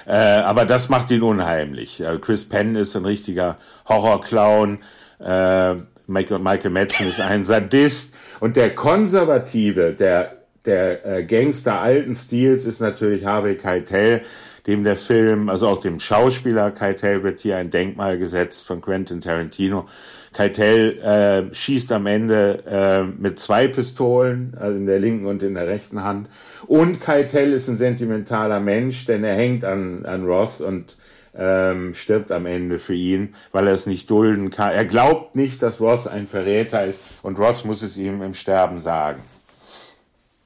Äh, 0.06 0.14
aber 0.14 0.66
das 0.66 0.90
macht 0.90 1.12
ihn 1.12 1.22
unheimlich. 1.22 2.02
Äh, 2.02 2.18
Chris 2.20 2.46
Penn 2.48 2.76
ist 2.76 2.96
ein 2.96 3.06
richtiger 3.06 3.58
Horrorclown. 3.88 4.80
Äh, 5.20 5.76
Michael, 6.08 6.40
Michael 6.40 6.72
Madsen 6.72 7.08
ist 7.08 7.20
ein 7.20 7.44
Sadist. 7.46 8.14
Und 8.40 8.56
der 8.56 8.74
Konservative, 8.74 9.94
der 9.94 10.39
der 10.70 11.06
äh, 11.06 11.24
Gangster 11.24 11.80
alten 11.80 12.14
Stils 12.16 12.66
ist 12.66 12.80
natürlich 12.80 13.26
Harvey 13.26 13.56
Keitel, 13.56 14.22
dem 14.68 14.84
der 14.84 14.98
Film, 14.98 15.50
also 15.50 15.68
auch 15.68 15.80
dem 15.80 16.00
Schauspieler 16.00 16.70
Keitel 16.70 17.24
wird 17.24 17.40
hier 17.40 17.58
ein 17.58 17.72
Denkmal 17.72 18.20
gesetzt 18.20 18.68
von 18.68 18.82
Quentin 18.82 19.20
Tarantino. 19.20 19.88
Keitel 20.32 21.00
äh, 21.00 21.54
schießt 21.54 21.92
am 21.92 22.06
Ende 22.06 22.64
äh, 22.68 23.04
mit 23.04 23.40
zwei 23.40 23.68
Pistolen, 23.68 24.56
also 24.60 24.78
in 24.78 24.86
der 24.86 25.00
linken 25.00 25.26
und 25.26 25.42
in 25.42 25.56
der 25.56 25.68
rechten 25.68 26.04
Hand. 26.04 26.30
Und 26.68 27.02
Keitel 27.02 27.52
ist 27.54 27.68
ein 27.68 27.78
sentimentaler 27.78 28.60
Mensch, 28.60 29.06
denn 29.06 29.24
er 29.24 29.34
hängt 29.34 29.66
an, 29.66 30.06
an 30.06 30.24
Ross 30.24 30.62
und 30.62 30.98
ähm, 31.36 31.96
stirbt 31.96 32.32
am 32.32 32.46
Ende 32.46 32.78
für 32.78 32.94
ihn, 32.94 33.34
weil 33.52 33.66
er 33.66 33.74
es 33.74 33.88
nicht 33.88 34.08
dulden 34.12 34.52
kann. 34.52 34.72
Er 34.72 34.86
glaubt 34.86 35.36
nicht, 35.36 35.64
dass 35.64 35.82
Ross 35.82 36.06
ein 36.06 36.28
Verräter 36.28 36.86
ist 36.86 37.00
und 37.24 37.40
Ross 37.40 37.66
muss 37.66 37.82
es 37.82 37.98
ihm 37.98 38.22
im 38.22 38.36
Sterben 38.36 38.78
sagen. 38.78 39.20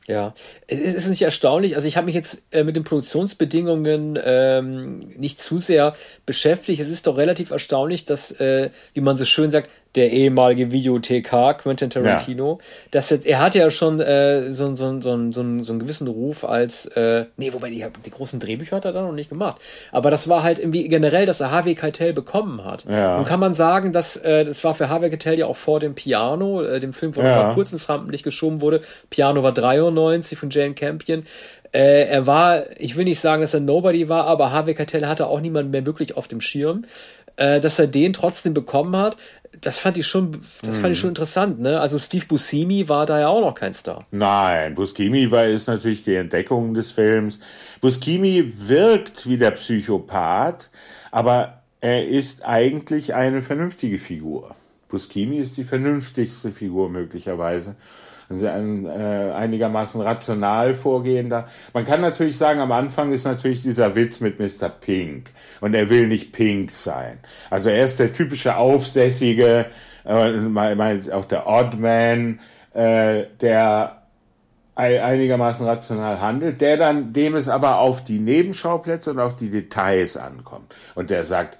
Ja, 0.06 0.34
es 0.68 0.94
ist 0.94 1.08
nicht 1.08 1.22
erstaunlich. 1.22 1.76
Also 1.76 1.88
ich 1.88 1.96
habe 1.96 2.06
mich 2.06 2.16
jetzt 2.16 2.44
äh, 2.52 2.66
mit 2.66 2.76
den 2.76 2.84
Produktionsbedingungen 2.84 4.20
ähm, 4.22 5.00
nicht 5.18 5.40
zu 5.40 5.60
sehr 5.60 5.96
beschäftigt. 6.26 6.82
Es 6.82 6.90
ist 6.90 7.08
doch 7.08 7.18
relativ 7.18 7.52
erstaunlich, 7.52 8.04
dass, 8.04 8.32
äh, 8.32 8.70
wie 8.94 9.00
man 9.00 9.18
so 9.18 9.24
schön 9.24 9.50
sagt, 9.50 9.70
der 9.96 10.12
ehemalige 10.12 10.72
Videothekar 10.72 11.58
Quentin 11.58 11.90
Tarantino, 11.90 12.60
ja. 12.60 12.66
dass 12.92 13.12
er, 13.12 13.26
er 13.26 13.40
hat 13.40 13.56
ja 13.56 13.70
schon 13.70 14.00
äh, 14.00 14.52
so, 14.52 14.76
so, 14.76 15.00
so, 15.00 15.32
so, 15.32 15.32
so 15.32 15.42
einen 15.42 15.80
gewissen 15.80 16.08
Ruf 16.08 16.44
als, 16.44 16.88
äh, 16.88 17.26
nee, 17.38 17.54
wobei 17.54 17.70
die, 17.70 17.86
die 18.06 18.10
großen 18.10 18.40
Drehbücher 18.40 18.78
hat 18.78 18.86
er 18.86 18.92
da 18.92 19.04
noch 19.04 19.12
nicht 19.12 19.30
gemacht. 19.30 19.62
Aber 19.92 20.10
das 20.10 20.28
war 20.28 20.42
halt 20.42 20.60
irgendwie 20.60 20.88
generell, 20.88 21.26
dass 21.26 21.42
er 21.42 21.52
Harvey 21.52 21.76
Keitel 21.76 22.14
bekommen 22.14 22.66
hat. 22.66 22.86
Ja. 22.90 23.18
Und 23.18 23.26
kann 23.26 23.40
man 23.40 23.54
sagen, 23.54 23.94
dass 23.94 24.18
äh, 24.18 24.46
das 24.46 24.64
war 24.64 24.74
für 24.74 24.90
Harvey 24.90 25.12
Keitel 25.12 25.38
ja 25.38 25.46
auch 25.46 25.56
vor 25.56 25.80
dem 25.80 25.94
Piano, 25.94 26.64
äh, 26.64 26.80
dem 26.80 26.94
Film, 26.94 27.16
wo 27.16 27.22
ja. 27.22 27.50
noch 27.50 27.54
kurz 27.56 27.72
ins 27.72 27.88
Rampenlicht 27.88 28.24
geschoben 28.24 28.62
wurde. 28.62 28.82
Piano 29.10 29.44
war 29.44 29.52
93 29.52 30.38
von 30.38 30.50
Jane 30.50 30.74
Campion. 30.74 31.24
Äh, 31.72 32.06
er 32.08 32.28
war, 32.28 32.66
ich 32.78 32.98
will 32.98 33.06
nicht 33.06 33.20
sagen, 33.20 33.42
dass 33.42 33.56
er 33.56 33.60
Nobody 33.60 34.08
war, 34.08 34.28
aber 34.28 34.52
Harvey 34.52 34.76
Keitel 34.76 35.08
hatte 35.08 35.26
auch 35.26 35.42
niemanden 35.42 35.72
mehr 35.72 35.88
wirklich 35.88 36.16
auf 36.16 36.28
dem 36.28 36.40
Schirm 36.40 36.86
äh, 37.36 37.60
dass 37.60 37.80
er 37.80 37.88
den 37.88 38.14
trotzdem 38.14 38.54
bekommen 38.54 38.96
hat, 38.96 39.18
das 39.62 39.80
fand 39.80 39.98
ich 39.98 40.08
schon, 40.08 40.42
das 40.64 40.80
fand 40.80 40.94
ich 40.94 41.00
schon 41.00 41.10
hm. 41.10 41.12
interessant, 41.12 41.60
ne? 41.60 41.80
Also 41.80 42.00
Steve 42.00 42.26
Buscemi 42.26 42.90
war 42.90 43.06
da 43.06 43.20
ja 43.20 43.28
auch 43.28 43.42
noch 43.42 43.56
kein 43.56 43.74
Star. 43.74 44.06
Nein, 44.12 44.76
Buscemi 44.76 45.30
war 45.32 45.46
ist 45.48 45.68
natürlich 45.68 46.04
die 46.04 46.16
Entdeckung 46.16 46.74
des 46.74 46.92
Films. 46.92 47.40
Buscemi 47.80 48.54
wirkt 48.68 49.28
wie 49.28 49.38
der 49.38 49.52
Psychopath, 49.52 50.70
aber 51.12 51.62
er 51.82 52.08
ist 52.08 52.44
eigentlich 52.46 53.14
eine 53.14 53.42
vernünftige 53.42 54.00
Figur. 54.00 54.56
Buscemi 54.90 55.38
ist 55.38 55.58
die 55.58 55.64
vernünftigste 55.64 56.52
Figur 56.52 56.90
möglicherweise 56.90 57.76
ein 58.30 58.86
äh, 58.86 59.32
einigermaßen 59.36 60.02
rational 60.02 60.76
vorgehender. 60.76 61.48
Man 61.74 61.86
kann 61.86 62.02
natürlich 62.02 62.38
sagen, 62.38 62.60
am 62.60 62.72
Anfang 62.72 63.12
ist 63.12 63.26
natürlich 63.26 63.62
dieser 63.62 63.96
Witz 63.96 64.20
mit 64.20 64.40
Mr. 64.40 64.70
Pink 64.70 65.30
und 65.62 65.74
er 65.76 65.90
will 65.90 66.08
nicht 66.08 66.32
Pink 66.32 66.72
sein. 66.74 67.20
Also 67.50 67.70
er 67.70 67.86
ist 67.86 68.00
der 68.00 68.14
typische 68.14 68.56
Aufsässige, 68.56 69.68
äh, 70.06 71.12
auch 71.12 71.26
der 71.26 71.48
Oddman, 71.48 72.40
äh, 72.74 73.26
der 73.42 74.04
einigermaßen 74.76 75.68
rational 75.68 76.20
handelt, 76.20 76.60
der 76.60 76.78
dann, 76.78 77.14
dem 77.14 77.36
es 77.36 77.48
aber 77.48 77.78
auf 77.78 78.04
die 78.04 78.18
Nebenschauplätze 78.20 79.12
und 79.12 79.20
auf 79.20 79.36
die 79.36 79.50
Details 79.50 80.18
ankommt. 80.18 80.74
Und 80.96 81.12
der 81.12 81.26
sagt, 81.26 81.60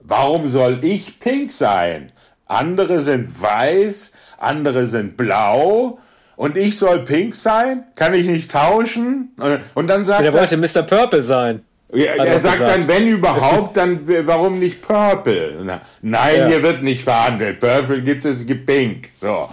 warum 0.00 0.48
soll 0.50 0.84
ich 0.84 1.20
pink 1.20 1.52
sein? 1.52 2.10
Andere 2.46 3.00
sind 3.00 3.40
weiß, 3.40 4.12
andere 4.44 4.86
sind 4.86 5.16
blau 5.16 5.98
und 6.36 6.56
ich 6.56 6.78
soll 6.78 7.00
pink 7.00 7.34
sein? 7.34 7.84
Kann 7.94 8.14
ich 8.14 8.26
nicht 8.26 8.50
tauschen? 8.50 9.32
Und 9.74 9.86
dann 9.88 10.04
sagt 10.04 10.24
er. 10.24 10.32
Der 10.32 10.40
wollte 10.40 10.56
Mr. 10.56 10.82
Purple 10.82 11.22
sein. 11.22 11.62
Ja, 11.92 12.12
er 12.12 12.40
sagt 12.40 12.58
gesagt. 12.58 12.68
dann, 12.68 12.88
wenn 12.88 13.08
überhaupt, 13.18 13.76
dann 13.76 14.00
warum 14.26 14.58
nicht 14.58 14.82
Purple? 14.82 15.80
Nein, 16.02 16.36
ja. 16.38 16.46
hier 16.46 16.62
wird 16.62 16.82
nicht 16.82 17.04
verhandelt. 17.04 17.60
Purple 17.60 18.02
gibt 18.02 18.24
es, 18.24 18.46
gibt 18.46 18.66
Pink. 18.66 19.10
So. 19.16 19.48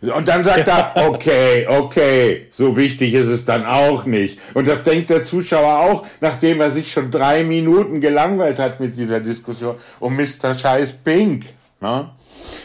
Und 0.00 0.28
dann 0.28 0.44
sagt 0.44 0.68
er, 0.68 0.92
okay, 1.08 1.66
okay, 1.68 2.46
so 2.50 2.76
wichtig 2.76 3.14
ist 3.14 3.28
es 3.28 3.44
dann 3.44 3.64
auch 3.64 4.04
nicht. 4.04 4.38
Und 4.54 4.68
das 4.68 4.82
denkt 4.82 5.10
der 5.10 5.24
Zuschauer 5.24 5.80
auch, 5.80 6.06
nachdem 6.20 6.60
er 6.60 6.70
sich 6.70 6.92
schon 6.92 7.10
drei 7.10 7.44
Minuten 7.44 8.00
gelangweilt 8.00 8.58
hat 8.58 8.80
mit 8.80 8.96
dieser 8.96 9.20
Diskussion 9.20 9.76
um 10.00 10.16
Mr. 10.16 10.54
Scheiß 10.54 10.92
Pink. 11.04 11.46
Ne? 11.80 12.10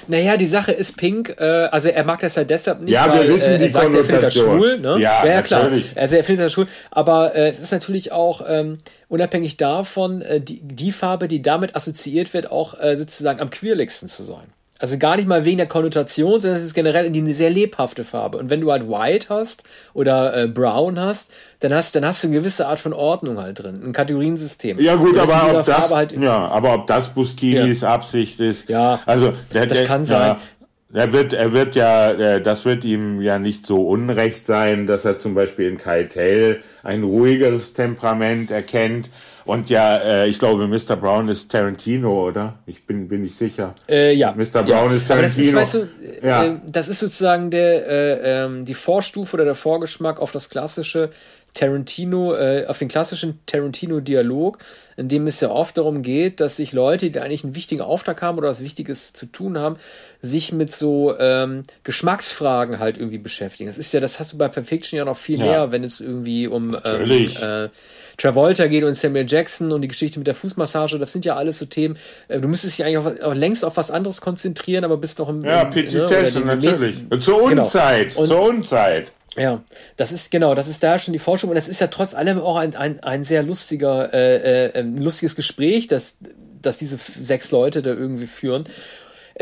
Naja, 0.08 0.38
die 0.38 0.46
Sache 0.46 0.72
ist 0.72 0.98
Pink, 0.98 1.36
äh, 1.40 1.44
also 1.44 1.90
er 1.90 2.04
mag 2.04 2.20
das 2.20 2.36
ja 2.36 2.44
deshalb 2.44 2.82
nicht, 2.82 2.94
ja, 2.94 3.10
weil 3.10 3.28
wir 3.28 3.36
wissen, 3.36 3.50
äh, 3.50 3.54
er 3.54 3.58
die 3.60 3.70
sagt, 3.70 3.94
er 3.94 4.04
findet 4.04 4.24
das 4.24 4.34
schwul. 4.34 4.80
Ne? 4.80 4.98
Ja, 5.00 5.26
ja, 5.26 5.34
ja 5.34 5.42
klar. 5.42 5.72
Also 5.96 6.16
er 6.16 6.24
findet 6.24 6.46
das 6.46 6.54
schwul. 6.54 6.68
Aber 6.90 7.36
äh, 7.36 7.50
es 7.50 7.60
ist 7.60 7.72
natürlich 7.72 8.12
auch 8.12 8.42
ähm, 8.48 8.80
unabhängig 9.08 9.58
davon, 9.58 10.22
äh, 10.22 10.42
die, 10.42 10.62
die 10.64 10.92
Farbe, 10.92 11.28
die 11.28 11.42
damit 11.42 11.76
assoziiert 11.76 12.34
wird, 12.34 12.52
auch 12.52 12.80
äh, 12.80 12.98
sozusagen 12.98 13.40
am 13.40 13.50
queerligsten 13.50 14.10
zu 14.10 14.24
sein. 14.24 14.54
Also 14.82 14.98
gar 14.98 15.16
nicht 15.16 15.28
mal 15.28 15.46
wegen 15.46 15.58
der 15.58 15.68
Konnotation, 15.68 16.42
sondern 16.42 16.58
es 16.58 16.66
ist 16.66 16.74
generell 16.74 17.06
eine 17.06 17.34
sehr 17.36 17.52
lebhafte 17.52 18.04
Farbe. 18.04 18.40
Und 18.40 18.50
wenn 18.50 18.62
du 18.62 18.72
halt 18.72 18.90
White 18.90 19.28
hast 19.30 19.64
oder 19.94 20.36
äh, 20.36 20.48
Brown 20.48 21.00
hast, 21.00 21.32
dann 21.60 21.72
hast, 21.72 21.96
dann 21.96 22.04
hast 22.04 22.24
du 22.24 22.28
eine 22.28 22.38
gewisse 22.38 22.68
Art 22.68 22.80
von 22.80 22.92
Ordnung 22.92 23.38
halt 23.38 23.62
drin, 23.62 23.80
ein 23.86 23.94
Kategoriensystem. 23.94 24.80
Ja 24.80 24.96
gut, 24.96 25.20
aber 25.20 25.60
ob 25.60 25.66
das, 25.68 25.92
halt 25.94 26.14
ja, 26.14 26.48
aber 26.48 26.74
ob 26.74 26.88
das 26.88 27.10
Buschinis 27.10 27.82
ja. 27.82 27.90
Absicht 27.90 28.40
ist, 28.40 28.68
ja, 28.70 29.02
also 29.06 29.34
der, 29.54 29.68
das 29.68 29.78
der, 29.78 29.88
kann 29.88 30.04
sein. 30.06 30.38
Er 30.94 31.14
wird, 31.14 31.34
er 31.34 31.54
wird 31.54 31.76
ja, 31.76 32.40
das 32.40 32.66
wird 32.66 32.84
ihm 32.84 33.22
ja 33.22 33.40
nicht 33.40 33.66
so 33.66 33.88
unrecht 33.88 34.46
sein, 34.46 34.88
dass 34.88 35.06
er 35.06 35.20
zum 35.20 35.36
Beispiel 35.36 35.68
in 35.68 35.78
Keitel 35.78 36.62
ein 36.84 37.04
ruhigeres 37.04 37.74
Temperament 37.74 38.52
erkennt 38.52 39.10
Und 39.46 39.70
ja, 39.70 39.98
äh, 39.98 40.28
ich 40.28 40.40
glaube, 40.40 40.68
Mr. 40.68 40.96
Brown 40.96 41.28
ist 41.28 41.52
Tarantino, 41.52 42.28
oder? 42.28 42.60
Ich 42.66 42.86
bin, 42.86 43.08
bin 43.08 43.24
nicht 43.24 43.36
sicher. 43.36 43.74
Äh, 43.90 44.14
ja. 44.14 44.34
Mr. 44.34 44.64
Brown 44.64 44.92
ja. 44.92 44.98
ist 44.98 45.08
Tarantino. 45.08 45.28
Das 45.28 45.38
ist, 45.38 45.54
weißt 45.54 45.74
du, 45.74 46.28
ja. 46.28 46.44
äh, 46.46 46.60
das 46.68 46.88
ist 46.88 47.00
sozusagen 47.00 47.50
der, 47.50 47.88
äh, 47.88 48.44
ähm, 48.44 48.66
die 48.66 48.74
Vorstufe 48.74 49.36
oder 49.36 49.46
der 49.46 49.56
Vorgeschmack 49.56 50.20
auf 50.20 50.32
das 50.32 50.50
klassische 50.50 51.10
Tarantino, 51.54 52.36
äh, 52.36 52.66
auf 52.68 52.78
den 52.78 52.88
klassischen 52.88 53.40
Tarantino-Dialog, 53.46 54.58
in 54.98 55.08
dem 55.08 55.28
es 55.28 55.40
ja 55.42 55.50
oft 55.50 55.78
darum 55.78 56.02
geht, 56.02 56.40
dass 56.40 56.58
sich 56.58 56.72
Leute, 56.74 57.10
die 57.10 57.20
eigentlich 57.20 57.44
einen 57.44 57.56
wichtigen 57.56 57.82
Auftrag 57.82 58.22
haben 58.22 58.38
oder 58.38 58.50
was 58.50 58.62
Wichtiges 58.62 59.14
zu 59.14 59.26
tun 59.26 59.58
haben, 59.58 59.78
sich 60.22 60.54
mit 60.54 60.74
so 60.74 61.18
ähm, 61.18 61.64
Geschmacksfragen 61.84 62.80
halt 62.80 62.98
irgendwie 62.98 63.18
beschäftigen. 63.18 63.68
Das 63.68 63.78
ist 63.78 63.94
ja, 63.94 64.00
das 64.00 64.20
hast 64.20 64.34
du 64.34 64.38
bei 64.38 64.48
Perfection 64.48 64.98
ja 64.98 65.06
noch 65.06 65.18
viel 65.18 65.40
ja. 65.40 65.46
mehr, 65.46 65.72
wenn 65.72 65.84
es 65.84 66.00
irgendwie 66.00 66.48
um 66.48 66.78
ähm, 66.86 67.12
äh, 67.12 67.70
Travolta 68.18 68.68
geht 68.68 68.84
und 68.84 68.96
Samuel 68.96 69.26
Jackson 69.28 69.72
und 69.72 69.82
die 69.82 69.88
Geschichte 69.88 70.20
mit 70.20 70.28
der 70.28 70.36
Fußmassage. 70.36 71.00
Das 71.00 71.12
sind 71.12 71.26
ja 71.26 71.36
alles 71.36 71.60
so 71.60 71.66
Themen. 71.66 71.98
Äh, 72.28 72.40
du 72.40 72.48
müsstest 72.48 72.78
dich 72.78 72.86
eigentlich 72.86 72.98
auf, 72.98 73.22
auf, 73.22 73.34
längst 73.34 73.66
auf 73.66 73.78
was 73.78 73.92
anderes 73.92 74.22
konzentrieren, 74.22 74.84
aber 74.84 74.98
bist 74.98 75.20
noch 75.20 75.30
im. 75.30 75.44
Ja, 75.44 75.66
Petitesse, 75.66 76.40
ne, 76.40 76.56
natürlich. 76.56 77.04
Met 77.10 77.24
zur 77.24 77.50
genau. 77.50 77.64
Unzeit, 77.64 78.14
genau. 78.14 78.28
zur 78.28 78.42
Unzeit. 78.42 79.12
Ja, 79.38 79.64
das 79.96 80.12
ist 80.12 80.30
genau, 80.30 80.56
das 80.56 80.68
ist 80.68 80.84
da 80.84 81.00
schon 81.00 81.14
die 81.14 81.20
Forschung 81.20 81.50
und 81.50 81.56
das 81.56 81.70
ist 81.70 81.80
ja 81.80 81.88
trotz 81.88 82.14
allem 82.14 82.40
auch 82.40 82.58
ein, 82.58 82.76
ein, 82.76 83.00
ein 83.00 83.24
sehr 83.24 83.44
lustiger, 83.44 84.14
äh, 84.14 84.66
äh, 84.68 84.82
lustiges 84.82 85.36
Gespräch, 85.36 85.88
dass, 85.88 86.18
dass 86.62 86.78
diese 86.78 86.98
sechs 86.98 87.52
Leute 87.52 87.82
da 87.82 87.92
irgendwie 87.92 88.28
führen 88.28 88.66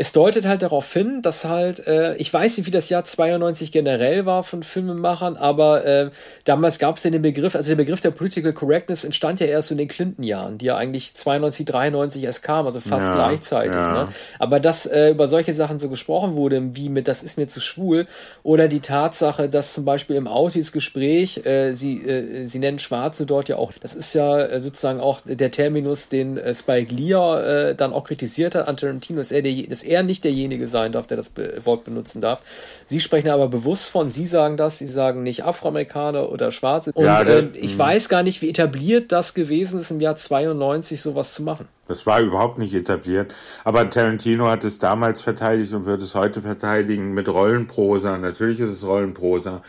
es 0.00 0.12
deutet 0.12 0.46
halt 0.46 0.62
darauf 0.62 0.90
hin, 0.90 1.20
dass 1.20 1.44
halt, 1.44 1.86
äh, 1.86 2.14
ich 2.16 2.32
weiß 2.32 2.56
nicht, 2.56 2.66
wie 2.66 2.70
das 2.70 2.88
Jahr 2.88 3.04
92 3.04 3.70
generell 3.70 4.24
war 4.24 4.44
von 4.44 4.62
Filmemachern, 4.62 5.36
aber 5.36 5.84
äh, 5.84 6.10
damals 6.44 6.78
gab 6.78 6.96
es 6.96 7.04
ja 7.04 7.10
den 7.10 7.20
Begriff, 7.20 7.54
also 7.54 7.68
der 7.68 7.76
Begriff 7.76 8.00
der 8.00 8.10
Political 8.10 8.54
Correctness 8.54 9.04
entstand 9.04 9.40
ja 9.40 9.46
erst 9.46 9.70
in 9.72 9.76
den 9.76 9.88
Clinton-Jahren, 9.88 10.56
die 10.56 10.64
ja 10.64 10.76
eigentlich 10.78 11.14
92, 11.14 11.66
93 11.66 12.24
erst 12.24 12.42
kamen, 12.42 12.64
also 12.66 12.80
fast 12.80 13.08
ja, 13.08 13.14
gleichzeitig. 13.14 13.74
Ja. 13.74 14.04
Ne? 14.04 14.08
Aber 14.38 14.58
dass 14.58 14.86
äh, 14.86 15.10
über 15.10 15.28
solche 15.28 15.52
Sachen 15.52 15.78
so 15.78 15.90
gesprochen 15.90 16.34
wurde, 16.34 16.74
wie 16.74 16.88
mit 16.88 17.06
das 17.06 17.22
ist 17.22 17.36
mir 17.36 17.48
zu 17.48 17.60
schwul, 17.60 18.06
oder 18.42 18.68
die 18.68 18.80
Tatsache, 18.80 19.50
dass 19.50 19.74
zum 19.74 19.84
Beispiel 19.84 20.16
im 20.16 20.28
Autis-Gespräch, 20.28 21.44
äh, 21.44 21.74
sie, 21.74 21.98
äh, 21.98 22.46
sie 22.46 22.58
nennen 22.58 22.78
Schwarze 22.78 23.26
dort 23.26 23.50
ja 23.50 23.56
auch, 23.56 23.74
das 23.78 23.94
ist 23.94 24.14
ja 24.14 24.40
äh, 24.40 24.62
sozusagen 24.62 25.00
auch 25.00 25.20
der 25.26 25.50
Terminus, 25.50 26.08
den 26.08 26.38
äh, 26.38 26.54
Spike 26.54 26.94
Lee 26.94 27.12
äh, 27.12 27.74
dann 27.74 27.92
auch 27.92 28.04
kritisiert 28.04 28.54
hat 28.54 28.66
an 28.66 28.78
Tarantino, 28.78 29.18
dass 29.18 29.30
er, 29.30 29.42
der, 29.42 29.52
dass 29.64 29.89
er 29.90 30.02
nicht 30.02 30.24
derjenige 30.24 30.68
sein 30.68 30.92
darf, 30.92 31.06
der 31.06 31.16
das 31.16 31.32
Wort 31.64 31.84
benutzen 31.84 32.20
darf. 32.20 32.40
Sie 32.86 33.00
sprechen 33.00 33.28
aber 33.28 33.48
bewusst 33.48 33.88
von, 33.88 34.10
Sie 34.10 34.26
sagen 34.26 34.56
das, 34.56 34.78
Sie 34.78 34.86
sagen 34.86 35.22
nicht 35.22 35.44
Afroamerikaner 35.44 36.30
oder 36.30 36.52
Schwarze. 36.52 36.92
Und 36.94 37.04
ja, 37.04 37.24
der, 37.24 37.38
äh, 37.40 37.48
ich 37.54 37.72
hm. 37.72 37.78
weiß 37.78 38.08
gar 38.08 38.22
nicht, 38.22 38.40
wie 38.40 38.48
etabliert 38.48 39.12
das 39.12 39.34
gewesen 39.34 39.80
ist, 39.80 39.90
im 39.90 40.00
Jahr 40.00 40.16
92 40.16 41.00
sowas 41.00 41.34
zu 41.34 41.42
machen. 41.42 41.68
Das 41.88 42.06
war 42.06 42.20
überhaupt 42.20 42.58
nicht 42.58 42.72
etabliert. 42.72 43.34
Aber 43.64 43.90
Tarantino 43.90 44.46
hat 44.46 44.62
es 44.62 44.78
damals 44.78 45.20
verteidigt 45.20 45.72
und 45.72 45.86
wird 45.86 46.00
es 46.00 46.14
heute 46.14 46.40
verteidigen 46.40 47.12
mit 47.14 47.28
Rollenprosa. 47.28 48.16
Natürlich 48.16 48.60
ist 48.60 48.70
es 48.70 48.86
Rollenprosa. 48.86 49.62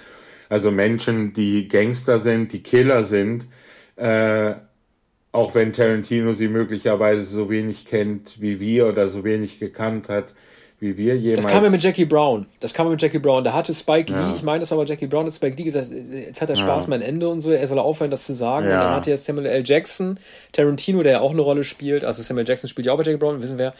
Also 0.48 0.70
Menschen, 0.70 1.34
die 1.34 1.68
Gangster 1.68 2.20
sind, 2.20 2.54
die 2.54 2.62
Killer 2.62 3.06
sind, 3.06 3.46
äh, 3.96 4.54
auch 5.32 5.56
wenn 5.56 5.74
Tarantino 5.74 6.34
sie 6.34 6.48
möglicherweise 6.48 7.24
so 7.24 7.50
wenig 7.50 7.86
kennt 7.86 8.42
wie 8.42 8.60
wir 8.60 8.88
oder 8.88 9.08
so 9.08 9.24
wenig 9.24 9.60
gekannt 9.60 10.10
hat 10.10 10.34
wie 10.82 10.98
wir 10.98 11.16
jemals. 11.16 11.44
Das 11.44 11.54
kam 11.54 11.64
ja 11.64 11.70
mit 11.70 11.84
Jackie 11.84 12.06
Brown. 12.06 12.48
Das 12.60 12.74
kam 12.74 12.88
ja 12.88 12.92
mit 12.92 13.02
Jackie 13.02 13.20
Brown. 13.20 13.44
Da 13.44 13.54
hatte 13.54 13.72
Spike 13.72 14.12
ja. 14.12 14.30
Lee, 14.30 14.36
ich 14.36 14.42
meine, 14.42 14.62
das 14.62 14.72
war 14.72 14.80
aber 14.80 14.88
Jackie 14.88 15.06
Brown, 15.06 15.28
hat 15.28 15.34
Spike 15.34 15.56
Lee 15.56 15.64
gesagt, 15.64 15.92
jetzt 15.92 16.42
hat 16.42 16.50
er 16.50 16.56
Spaß 16.56 16.86
ja. 16.86 16.90
mein 16.90 17.04
Ende 17.04 17.30
und 17.30 17.42
so, 17.42 17.52
er 17.52 17.68
soll 17.68 17.78
aufhören, 17.78 18.10
das 18.10 18.26
zu 18.26 18.34
sagen. 18.34 18.66
Und 18.66 18.74
dann 18.74 18.96
hatte 18.96 19.12
er 19.12 19.18
Samuel 19.18 19.46
L. 19.46 19.64
Jackson, 19.64 20.20
Tarantino, 20.52 21.04
der 21.04 21.12
ja 21.12 21.20
auch 21.22 21.32
eine 21.32 21.42
Rolle 21.42 21.64
spielt, 21.64 22.04
also 22.04 22.24
Samuel 22.24 22.48
Jackson 22.48 22.68
spielt 22.68 22.88
ja 22.88 22.94
auch 22.94 22.98
bei 22.98 23.04
Jackie 23.04 23.20
Brown, 23.20 23.44
wissen 23.44 23.60
wir. 23.60 23.74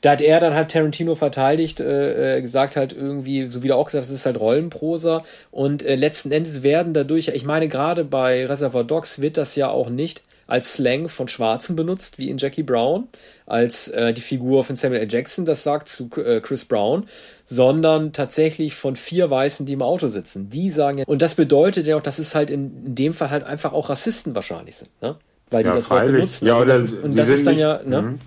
Da 0.00 0.10
hat 0.10 0.20
er 0.20 0.40
dann 0.40 0.54
halt 0.54 0.72
Tarantino 0.72 1.14
verteidigt, 1.14 1.78
äh, 1.78 2.38
äh, 2.38 2.42
gesagt 2.42 2.74
halt 2.74 2.92
irgendwie, 2.92 3.46
so 3.46 3.62
wie 3.62 3.68
er 3.68 3.76
auch 3.76 3.86
gesagt, 3.86 4.02
das 4.02 4.10
ist 4.10 4.26
halt 4.26 4.40
Rollenprosa. 4.40 5.22
Und 5.52 5.84
äh, 5.84 5.94
letzten 5.94 6.32
Endes 6.32 6.64
werden 6.64 6.92
dadurch, 6.92 7.28
ich 7.28 7.44
meine, 7.44 7.68
gerade 7.68 8.04
bei 8.04 8.44
Reservoir 8.46 8.82
Dogs 8.82 9.20
wird 9.20 9.36
das 9.36 9.54
ja 9.54 9.70
auch 9.70 9.90
nicht 9.90 10.22
als 10.52 10.74
Slang 10.74 11.08
von 11.08 11.28
Schwarzen 11.28 11.76
benutzt, 11.76 12.18
wie 12.18 12.28
in 12.28 12.36
Jackie 12.36 12.62
Brown, 12.62 13.08
als 13.46 13.88
äh, 13.88 14.12
die 14.12 14.20
Figur 14.20 14.64
von 14.64 14.76
Samuel 14.76 15.00
L. 15.00 15.08
Jackson 15.10 15.46
das 15.46 15.62
sagt 15.62 15.88
zu 15.88 16.10
äh, 16.16 16.42
Chris 16.42 16.66
Brown, 16.66 17.06
sondern 17.46 18.12
tatsächlich 18.12 18.74
von 18.74 18.94
vier 18.94 19.30
Weißen, 19.30 19.64
die 19.64 19.72
im 19.72 19.80
Auto 19.80 20.08
sitzen. 20.08 20.50
Die 20.50 20.70
sagen 20.70 20.98
ja, 20.98 21.04
und 21.06 21.22
das 21.22 21.36
bedeutet 21.36 21.86
ja 21.86 21.96
auch, 21.96 22.02
dass 22.02 22.18
es 22.18 22.34
halt 22.34 22.50
in, 22.50 22.84
in 22.84 22.94
dem 22.94 23.14
Fall 23.14 23.30
halt 23.30 23.44
einfach 23.44 23.72
auch 23.72 23.88
Rassisten 23.88 24.34
wahrscheinlich 24.34 24.76
sind, 24.76 24.90
ne? 25.00 25.16
Weil 25.50 25.62
die 25.62 25.70
ja, 25.70 25.74
das 25.74 25.88
Wort 25.88 26.04
benutzen. 26.06 26.46
Ja, 26.46 26.52
also 26.52 26.64
oder 26.64 26.80
das 26.80 26.92
und 26.92 27.16
das 27.16 27.28
ist 27.30 27.46
dann 27.46 27.54
nicht, 27.54 27.62
ja, 27.62 27.80
ne? 27.82 28.18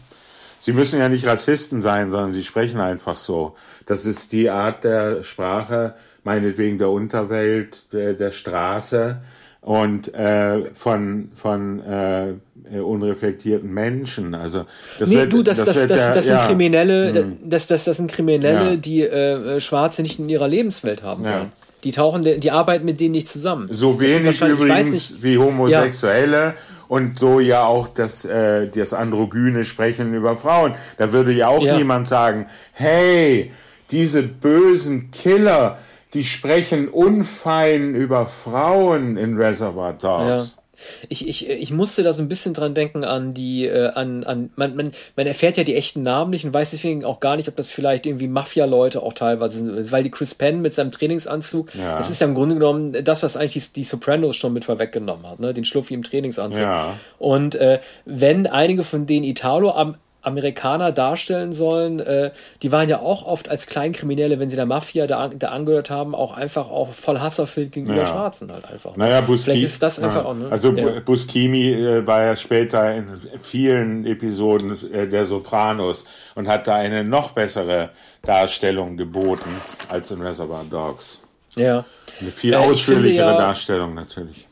Sie 0.65 0.73
müssen 0.73 0.99
ja 0.99 1.09
nicht 1.09 1.27
Rassisten 1.27 1.83
sein, 1.83 2.09
sondern 2.09 2.33
sie 2.33 2.43
sprechen 2.43 2.79
einfach 2.79 3.17
so. 3.17 3.53
Das 3.85 4.03
ist 4.03 4.31
die 4.31 4.49
Art 4.49 4.83
der 4.83 5.21
Sprache, 5.21 5.93
meinetwegen 6.23 6.79
der 6.79 6.89
Unterwelt, 6.89 7.93
der, 7.93 8.15
der 8.15 8.31
Straße, 8.31 9.21
und 9.61 10.11
äh, 10.15 10.71
von 10.73 11.29
von 11.35 11.81
äh, 11.81 12.33
unreflektierten 12.79 13.71
Menschen. 13.71 14.33
Also 14.33 14.65
das 14.97 15.07
nee, 15.07 15.17
wird, 15.17 15.33
du, 15.33 15.43
das, 15.43 15.57
das, 15.57 15.67
das, 15.67 15.87
das, 15.87 15.99
ja, 15.99 16.13
das 16.15 16.25
sind 16.25 16.35
ja, 16.35 16.47
Kriminelle, 16.47 17.13
hm. 17.13 17.37
das, 17.43 17.67
das, 17.67 17.83
das 17.83 17.97
sind 17.97 18.11
Kriminelle, 18.11 18.71
ja. 18.71 18.75
die 18.75 19.03
äh, 19.03 19.61
Schwarze 19.61 20.01
nicht 20.01 20.17
in 20.17 20.29
ihrer 20.29 20.47
Lebenswelt 20.47 21.03
haben 21.03 21.25
wollen. 21.25 21.51
Die 21.83 21.91
tauchen, 21.91 22.23
die 22.23 22.49
arbeiten 22.49 22.85
mit 22.85 22.99
denen 22.99 23.11
nicht 23.11 23.29
zusammen. 23.29 23.67
So 23.69 23.99
wenig 23.99 24.41
übrigens 24.41 25.21
wie 25.21 25.37
Homosexuelle 25.37 26.55
und 26.87 27.19
so 27.19 27.39
ja 27.39 27.65
auch 27.65 27.87
das, 27.87 28.25
äh, 28.25 28.67
das 28.67 28.93
androgyne 28.93 29.65
Sprechen 29.65 30.13
über 30.13 30.35
Frauen. 30.35 30.75
Da 30.97 31.11
würde 31.11 31.31
ja 31.31 31.47
auch 31.47 31.63
niemand 31.77 32.07
sagen, 32.07 32.47
hey, 32.73 33.51
diese 33.91 34.23
bösen 34.23 35.11
Killer, 35.11 35.79
die 36.13 36.23
sprechen 36.23 36.87
unfein 36.87 37.93
über 37.95 38.25
Frauen 38.25 39.17
in 39.17 39.37
Reservoir 39.37 39.93
Dogs. 39.93 40.55
Ja. 40.55 40.63
Ich, 41.09 41.27
ich, 41.27 41.49
ich 41.49 41.71
musste 41.71 42.03
da 42.03 42.13
so 42.13 42.21
ein 42.21 42.27
bisschen 42.27 42.53
dran 42.53 42.73
denken 42.73 43.03
an 43.03 43.33
die, 43.33 43.65
äh, 43.65 43.89
an, 43.89 44.23
an, 44.23 44.51
man, 44.55 44.75
man, 44.75 44.91
man 45.15 45.27
erfährt 45.27 45.57
ja 45.57 45.63
die 45.63 45.75
echten 45.75 46.03
Namen 46.03 46.31
nicht 46.31 46.45
und 46.45 46.53
weiß 46.53 46.71
deswegen 46.71 47.05
auch 47.05 47.19
gar 47.19 47.37
nicht, 47.37 47.47
ob 47.47 47.55
das 47.55 47.71
vielleicht 47.71 48.05
irgendwie 48.05 48.27
Mafia-Leute 48.27 49.01
auch 49.01 49.13
teilweise 49.13 49.59
sind, 49.59 49.91
weil 49.91 50.03
die 50.03 50.11
Chris 50.11 50.35
Penn 50.35 50.61
mit 50.61 50.73
seinem 50.73 50.91
Trainingsanzug, 50.91 51.73
ja. 51.75 51.97
das 51.97 52.09
ist 52.09 52.21
ja 52.21 52.27
im 52.27 52.35
Grunde 52.35 52.55
genommen 52.55 53.03
das, 53.03 53.23
was 53.23 53.37
eigentlich 53.37 53.71
die, 53.71 53.73
die 53.73 53.83
Sopranos 53.83 54.35
schon 54.35 54.53
mit 54.53 54.65
vorweggenommen 54.65 55.27
hat, 55.29 55.39
ne? 55.39 55.53
den 55.53 55.65
Schluffi 55.65 55.93
im 55.93 56.03
Trainingsanzug. 56.03 56.61
Ja. 56.61 56.97
Und 57.17 57.55
äh, 57.55 57.79
wenn 58.05 58.47
einige 58.47 58.83
von 58.83 59.05
denen 59.05 59.25
Italo 59.25 59.71
am 59.71 59.95
Amerikaner 60.25 60.91
darstellen 60.91 61.53
sollen, 61.53 61.99
äh, 61.99 62.31
die 62.61 62.71
waren 62.71 62.89
ja 62.89 62.99
auch 62.99 63.25
oft 63.25 63.49
als 63.49 63.67
Kleinkriminelle, 63.67 64.39
wenn 64.39 64.49
sie 64.49 64.55
der 64.55 64.65
Mafia 64.65 65.07
da, 65.07 65.27
da 65.29 65.49
angehört 65.49 65.89
haben, 65.89 66.15
auch 66.15 66.35
einfach 66.35 66.69
auch 66.69 66.93
voll 66.93 67.19
hasserfüllt 67.19 67.71
gegenüber 67.71 67.99
ja. 67.99 68.05
Schwarzen 68.05 68.51
halt 68.51 68.65
einfach. 68.65 68.95
Naja, 68.95 69.21
Buscemi, 69.21 69.59
ist 69.61 69.81
das 69.83 69.99
einfach 69.99 70.23
ja. 70.23 70.29
auch, 70.29 70.33
ne? 70.33 70.47
Also 70.49 70.71
ja. 70.71 70.99
Buscemi 70.99 71.71
äh, 71.71 72.07
war 72.07 72.23
ja 72.23 72.35
später 72.35 72.93
in 72.93 73.07
vielen 73.39 74.05
Episoden 74.05 74.77
äh, 74.93 75.07
der 75.07 75.25
Sopranos 75.25 76.05
und 76.35 76.47
hat 76.47 76.67
da 76.67 76.75
eine 76.75 77.03
noch 77.03 77.31
bessere 77.31 77.91
Darstellung 78.21 78.97
geboten 78.97 79.49
als 79.89 80.11
in 80.11 80.21
Reservoir 80.21 80.65
Dogs. 80.69 81.21
Ja. 81.55 81.85
Eine 82.19 82.31
viel 82.31 82.55
ausführlichere 82.55 83.31
ja, 83.31 83.37
Darstellung 83.37 83.93
natürlich. 83.93 84.47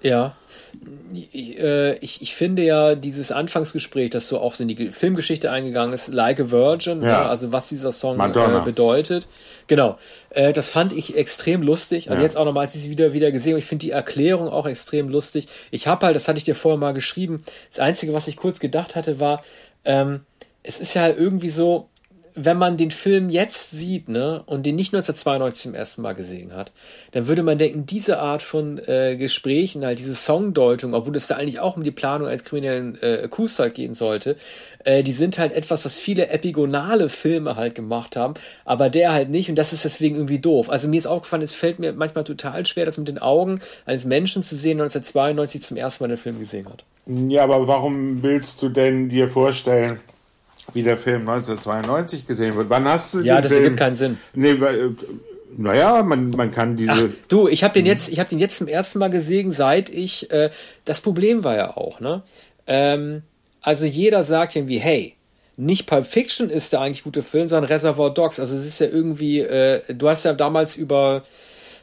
Ja, 0.00 0.34
äh, 1.14 1.96
ich, 1.98 2.22
ich 2.22 2.34
finde 2.34 2.62
ja 2.62 2.94
dieses 2.94 3.32
Anfangsgespräch, 3.32 4.10
das 4.10 4.28
so 4.28 4.38
auch 4.40 4.58
in 4.60 4.68
die 4.68 4.92
Filmgeschichte 4.92 5.50
eingegangen 5.50 5.92
ist, 5.92 6.08
Like 6.08 6.40
a 6.40 6.50
Virgin, 6.50 7.02
ja. 7.02 7.08
Ja, 7.08 7.28
also 7.28 7.52
was 7.52 7.68
dieser 7.68 7.92
Song 7.92 8.18
äh, 8.18 8.60
bedeutet. 8.64 9.28
Genau. 9.66 9.98
Äh, 10.30 10.52
das 10.52 10.70
fand 10.70 10.92
ich 10.92 11.16
extrem 11.16 11.62
lustig. 11.62 12.10
Also 12.10 12.22
ja. 12.22 12.26
jetzt 12.26 12.36
auch 12.36 12.44
nochmal, 12.44 12.66
als 12.66 12.74
ich 12.74 12.82
sie 12.82 12.90
wieder, 12.90 13.12
wieder 13.12 13.32
gesehen 13.32 13.52
habe, 13.52 13.60
ich 13.60 13.66
finde 13.66 13.86
die 13.86 13.92
Erklärung 13.92 14.48
auch 14.48 14.66
extrem 14.66 15.08
lustig. 15.08 15.48
Ich 15.70 15.86
habe 15.86 16.06
halt, 16.06 16.16
das 16.16 16.28
hatte 16.28 16.38
ich 16.38 16.44
dir 16.44 16.54
vorher 16.54 16.78
mal 16.78 16.94
geschrieben, 16.94 17.44
das 17.70 17.80
Einzige, 17.80 18.12
was 18.12 18.28
ich 18.28 18.36
kurz 18.36 18.60
gedacht 18.60 18.96
hatte, 18.96 19.20
war, 19.20 19.42
ähm, 19.84 20.20
es 20.62 20.80
ist 20.80 20.94
ja 20.94 21.08
irgendwie 21.08 21.50
so, 21.50 21.88
wenn 22.34 22.58
man 22.58 22.76
den 22.76 22.90
Film 22.90 23.28
jetzt 23.28 23.70
sieht, 23.70 24.08
ne, 24.08 24.42
und 24.46 24.66
den 24.66 24.74
nicht 24.74 24.92
1992 24.92 25.62
zum 25.62 25.74
ersten 25.74 26.02
Mal 26.02 26.14
gesehen 26.14 26.52
hat, 26.54 26.72
dann 27.12 27.28
würde 27.28 27.42
man 27.42 27.58
denken, 27.58 27.86
diese 27.86 28.18
Art 28.18 28.42
von 28.42 28.78
äh, 28.78 29.16
Gesprächen, 29.16 29.84
halt 29.84 30.00
diese 30.00 30.14
Songdeutung, 30.14 30.94
obwohl 30.94 31.14
es 31.16 31.28
da 31.28 31.36
eigentlich 31.36 31.60
auch 31.60 31.76
um 31.76 31.84
die 31.84 31.92
Planung 31.92 32.26
eines 32.26 32.44
kriminellen 32.44 33.00
äh, 33.00 33.28
Coups 33.30 33.58
halt 33.58 33.74
gehen 33.74 33.94
sollte, 33.94 34.36
äh, 34.84 35.04
die 35.04 35.12
sind 35.12 35.38
halt 35.38 35.52
etwas, 35.52 35.84
was 35.84 35.96
viele 35.98 36.28
epigonale 36.28 37.08
Filme 37.08 37.54
halt 37.54 37.76
gemacht 37.76 38.16
haben, 38.16 38.34
aber 38.64 38.90
der 38.90 39.12
halt 39.12 39.30
nicht 39.30 39.48
und 39.48 39.56
das 39.56 39.72
ist 39.72 39.84
deswegen 39.84 40.16
irgendwie 40.16 40.40
doof. 40.40 40.70
Also 40.70 40.88
mir 40.88 40.98
ist 40.98 41.06
aufgefallen, 41.06 41.42
es 41.42 41.54
fällt 41.54 41.78
mir 41.78 41.92
manchmal 41.92 42.24
total 42.24 42.66
schwer, 42.66 42.84
das 42.84 42.98
mit 42.98 43.06
den 43.06 43.18
Augen 43.18 43.60
eines 43.86 44.04
Menschen 44.04 44.42
zu 44.42 44.56
sehen, 44.56 44.80
1992 44.80 45.62
zum 45.62 45.76
ersten 45.76 46.02
Mal 46.02 46.08
den 46.08 46.16
Film 46.16 46.40
gesehen 46.40 46.66
hat. 46.66 46.84
Ja, 47.06 47.44
aber 47.44 47.68
warum 47.68 48.22
willst 48.22 48.60
du 48.62 48.70
denn 48.70 49.08
dir 49.08 49.28
vorstellen, 49.28 50.00
wie 50.72 50.82
der 50.82 50.96
Film 50.96 51.28
1992 51.28 52.26
gesehen 52.26 52.54
wird. 52.56 52.70
Wann 52.70 52.84
hast 52.86 53.14
du 53.14 53.20
Ja, 53.20 53.40
das 53.40 53.52
Film? 53.52 53.64
ergibt 53.64 53.78
keinen 53.80 53.96
Sinn. 53.96 54.18
Nee, 54.34 54.60
weil, 54.60 54.94
naja, 55.56 56.02
man, 56.02 56.30
man 56.30 56.50
kann 56.52 56.76
diese. 56.76 56.90
Ach, 56.92 57.26
du, 57.28 57.48
ich 57.48 57.62
habe 57.62 57.74
den 57.74 57.86
jetzt, 57.86 58.08
ich 58.08 58.18
habe 58.18 58.28
den 58.28 58.38
jetzt 58.38 58.58
zum 58.58 58.68
ersten 58.68 58.98
Mal 58.98 59.10
gesehen, 59.10 59.52
seit 59.52 59.88
ich. 59.90 60.30
Äh, 60.30 60.50
das 60.84 61.00
Problem 61.00 61.44
war 61.44 61.56
ja 61.56 61.76
auch, 61.76 62.00
ne? 62.00 62.22
Ähm, 62.66 63.22
also 63.62 63.86
jeder 63.86 64.24
sagt 64.24 64.56
irgendwie, 64.56 64.78
hey, 64.78 65.14
nicht 65.56 65.86
Pulp 65.86 66.06
Fiction 66.06 66.50
ist 66.50 66.72
der 66.72 66.80
eigentlich 66.80 67.04
gute 67.04 67.22
Film, 67.22 67.46
sondern 67.48 67.70
Reservoir 67.70 68.12
Dogs. 68.12 68.40
Also 68.40 68.56
es 68.56 68.66
ist 68.66 68.80
ja 68.80 68.88
irgendwie, 68.88 69.40
äh, 69.40 69.82
du 69.94 70.08
hast 70.08 70.24
ja 70.24 70.32
damals 70.32 70.76
über 70.76 71.22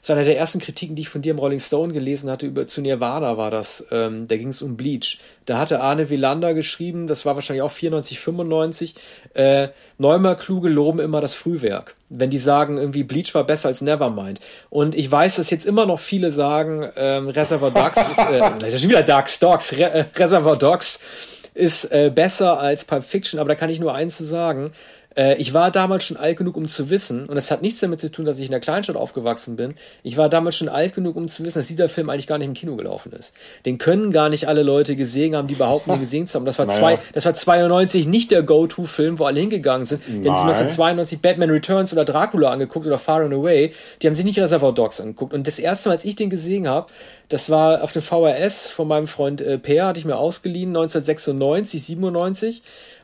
das 0.01 0.09
ist 0.09 0.11
einer 0.15 0.25
der 0.25 0.37
ersten 0.39 0.57
Kritiken, 0.57 0.95
die 0.95 1.03
ich 1.03 1.09
von 1.09 1.21
dir 1.21 1.29
im 1.29 1.37
Rolling 1.37 1.59
Stone 1.59 1.93
gelesen 1.93 2.31
hatte, 2.31 2.47
über 2.47 2.65
zu 2.65 2.81
Nirvana 2.81 3.37
war 3.37 3.51
das. 3.51 3.85
Ähm, 3.91 4.27
da 4.27 4.35
ging 4.35 4.47
es 4.47 4.63
um 4.63 4.75
Bleach. 4.75 5.19
Da 5.45 5.59
hatte 5.59 5.79
Arne 5.79 6.09
Wielander 6.09 6.55
geschrieben, 6.55 7.05
das 7.05 7.23
war 7.23 7.35
wahrscheinlich 7.35 7.61
auch 7.61 7.71
94, 7.71 8.19
95, 8.19 8.95
äh, 9.35 9.67
Neumer 9.99 10.33
Kluge 10.33 10.69
loben 10.69 10.97
immer 10.97 11.21
das 11.21 11.35
Frühwerk. 11.35 11.93
Wenn 12.09 12.31
die 12.31 12.39
sagen, 12.39 12.79
irgendwie 12.79 13.03
Bleach 13.03 13.35
war 13.35 13.43
besser 13.43 13.67
als 13.67 13.81
Nevermind. 13.81 14.39
Und 14.71 14.95
ich 14.95 15.11
weiß, 15.11 15.35
dass 15.35 15.51
jetzt 15.51 15.67
immer 15.67 15.85
noch 15.85 15.99
viele 15.99 16.31
sagen, 16.31 16.89
ähm, 16.95 17.29
Reservoir 17.29 17.69
Dogs 17.69 17.99
ist, 18.09 18.17
äh, 18.17 18.39
das 18.59 18.73
ist 18.73 18.81
schon 18.81 18.89
wieder 18.89 19.03
Dogs, 19.03 19.37
Dogs, 19.37 19.71
Re 19.73 19.83
äh, 19.83 20.05
Reservoir 20.17 20.57
Dogs 20.57 20.99
ist 21.53 21.85
äh, 21.91 22.11
besser 22.13 22.59
als 22.59 22.85
Pulp 22.85 23.03
Fiction, 23.03 23.39
aber 23.39 23.49
da 23.49 23.55
kann 23.55 23.69
ich 23.69 23.79
nur 23.79 23.93
eins 23.93 24.17
zu 24.17 24.23
sagen. 24.23 24.71
Äh, 25.15 25.35
ich 25.35 25.53
war 25.53 25.71
damals 25.71 26.03
schon 26.03 26.17
alt 26.17 26.37
genug, 26.37 26.55
um 26.55 26.67
zu 26.67 26.89
wissen, 26.89 27.25
und 27.25 27.35
das 27.35 27.51
hat 27.51 27.61
nichts 27.61 27.79
damit 27.79 27.99
zu 27.99 28.11
tun, 28.11 28.25
dass 28.25 28.37
ich 28.39 28.45
in 28.45 28.51
der 28.51 28.59
Kleinstadt 28.59 28.95
aufgewachsen 28.95 29.55
bin. 29.55 29.75
Ich 30.03 30.17
war 30.17 30.29
damals 30.29 30.55
schon 30.55 30.69
alt 30.69 30.95
genug, 30.95 31.15
um 31.15 31.27
zu 31.27 31.43
wissen, 31.43 31.59
dass 31.59 31.67
dieser 31.67 31.89
Film 31.89 32.09
eigentlich 32.09 32.27
gar 32.27 32.37
nicht 32.37 32.47
im 32.47 32.53
Kino 32.53 32.75
gelaufen 32.75 33.11
ist. 33.11 33.33
Den 33.65 33.77
können 33.77 34.11
gar 34.11 34.29
nicht 34.29 34.47
alle 34.47 34.63
Leute 34.63 34.95
gesehen 34.95 35.35
haben, 35.35 35.47
die 35.47 35.55
behaupten, 35.55 35.91
ihn 35.91 35.99
gesehen 36.01 36.27
zu 36.27 36.35
haben. 36.35 36.45
Das 36.45 36.59
war, 36.59 36.65
naja. 36.65 36.79
zwei, 36.79 36.99
das 37.13 37.25
war 37.25 37.33
92 37.33 38.07
nicht 38.07 38.31
der 38.31 38.43
Go-To-Film, 38.43 39.19
wo 39.19 39.25
alle 39.25 39.39
hingegangen 39.39 39.85
sind. 39.85 40.03
Die 40.07 40.13
haben 40.13 40.35
sich 40.35 40.43
1992 40.43 41.21
Batman 41.21 41.49
Returns 41.49 41.91
oder 41.91 42.05
Dracula 42.05 42.51
angeguckt 42.51 42.85
oder 42.85 42.97
Far 42.97 43.21
and 43.21 43.33
Away. 43.33 43.73
Die 44.01 44.07
haben 44.07 44.15
sich 44.15 44.25
nicht 44.25 44.39
Reservoir 44.39 44.73
Dogs 44.73 45.01
angeguckt. 45.01 45.33
Und 45.33 45.47
das 45.47 45.59
erste 45.59 45.89
Mal, 45.89 45.95
als 45.95 46.05
ich 46.05 46.15
den 46.15 46.29
gesehen 46.29 46.67
habe, 46.67 46.87
das 47.31 47.49
war 47.49 47.81
auf 47.81 47.93
dem 47.93 48.01
VRS 48.01 48.67
von 48.67 48.87
meinem 48.87 49.07
Freund 49.07 49.41
äh, 49.41 49.57
Peer, 49.57 49.85
hatte 49.85 49.99
ich 49.99 50.05
mir 50.05 50.17
ausgeliehen, 50.17 50.69
1996, 50.69 51.83
97. 51.83 52.61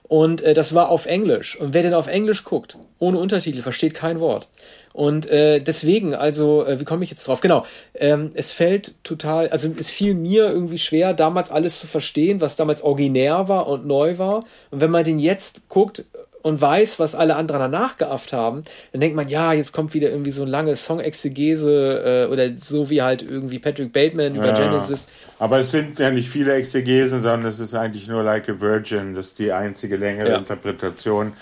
Und 0.07 0.41
äh, 0.41 0.53
das 0.53 0.73
war 0.73 0.89
auf 0.89 1.05
Englisch. 1.05 1.59
Und 1.59 1.73
wer 1.73 1.83
denn 1.83 1.93
auf 1.93 2.07
Englisch 2.07 2.43
guckt, 2.43 2.77
ohne 2.99 3.17
Untertitel, 3.17 3.61
versteht 3.61 3.93
kein 3.93 4.19
Wort. 4.19 4.47
Und 4.93 5.29
äh, 5.29 5.59
deswegen, 5.59 6.15
also, 6.15 6.65
äh, 6.65 6.79
wie 6.79 6.83
komme 6.83 7.03
ich 7.03 7.11
jetzt 7.11 7.27
drauf? 7.27 7.41
Genau, 7.41 7.65
ähm, 7.93 8.31
es 8.33 8.53
fällt 8.53 8.95
total, 9.03 9.49
also 9.49 9.69
es 9.77 9.91
fiel 9.91 10.15
mir 10.15 10.49
irgendwie 10.49 10.79
schwer, 10.79 11.13
damals 11.13 11.51
alles 11.51 11.79
zu 11.79 11.87
verstehen, 11.87 12.41
was 12.41 12.55
damals 12.55 12.81
originär 12.81 13.47
war 13.47 13.67
und 13.67 13.85
neu 13.85 14.17
war. 14.17 14.37
Und 14.71 14.81
wenn 14.81 14.89
man 14.89 15.03
den 15.03 15.19
jetzt 15.19 15.69
guckt, 15.69 16.05
und 16.41 16.61
weiß, 16.61 16.99
was 16.99 17.15
alle 17.15 17.35
anderen 17.35 17.59
danach 17.59 17.97
geafft 17.97 18.33
haben, 18.33 18.63
dann 18.91 19.01
denkt 19.01 19.15
man, 19.15 19.27
ja, 19.27 19.53
jetzt 19.53 19.73
kommt 19.73 19.93
wieder 19.93 20.09
irgendwie 20.09 20.31
so 20.31 20.43
ein 20.43 20.47
lange 20.47 20.75
Song-Exegese 20.75 22.27
äh, 22.29 22.31
oder 22.31 22.53
so 22.55 22.89
wie 22.89 23.01
halt 23.01 23.21
irgendwie 23.21 23.59
Patrick 23.59 23.91
Bateman 23.91 24.35
über 24.35 24.47
ja, 24.47 24.53
Genesis. 24.53 25.07
Aber 25.39 25.59
es 25.59 25.71
sind 25.71 25.99
ja 25.99 26.09
nicht 26.11 26.29
viele 26.29 26.53
Exegesen, 26.53 27.21
sondern 27.21 27.45
es 27.45 27.59
ist 27.59 27.73
eigentlich 27.73 28.07
nur 28.07 28.23
Like 28.23 28.49
a 28.49 28.59
Virgin, 28.59 29.15
das 29.15 29.27
ist 29.27 29.39
die 29.39 29.51
einzige 29.51 29.97
längere 29.97 30.29
ja. 30.29 30.37
Interpretation. 30.37 31.33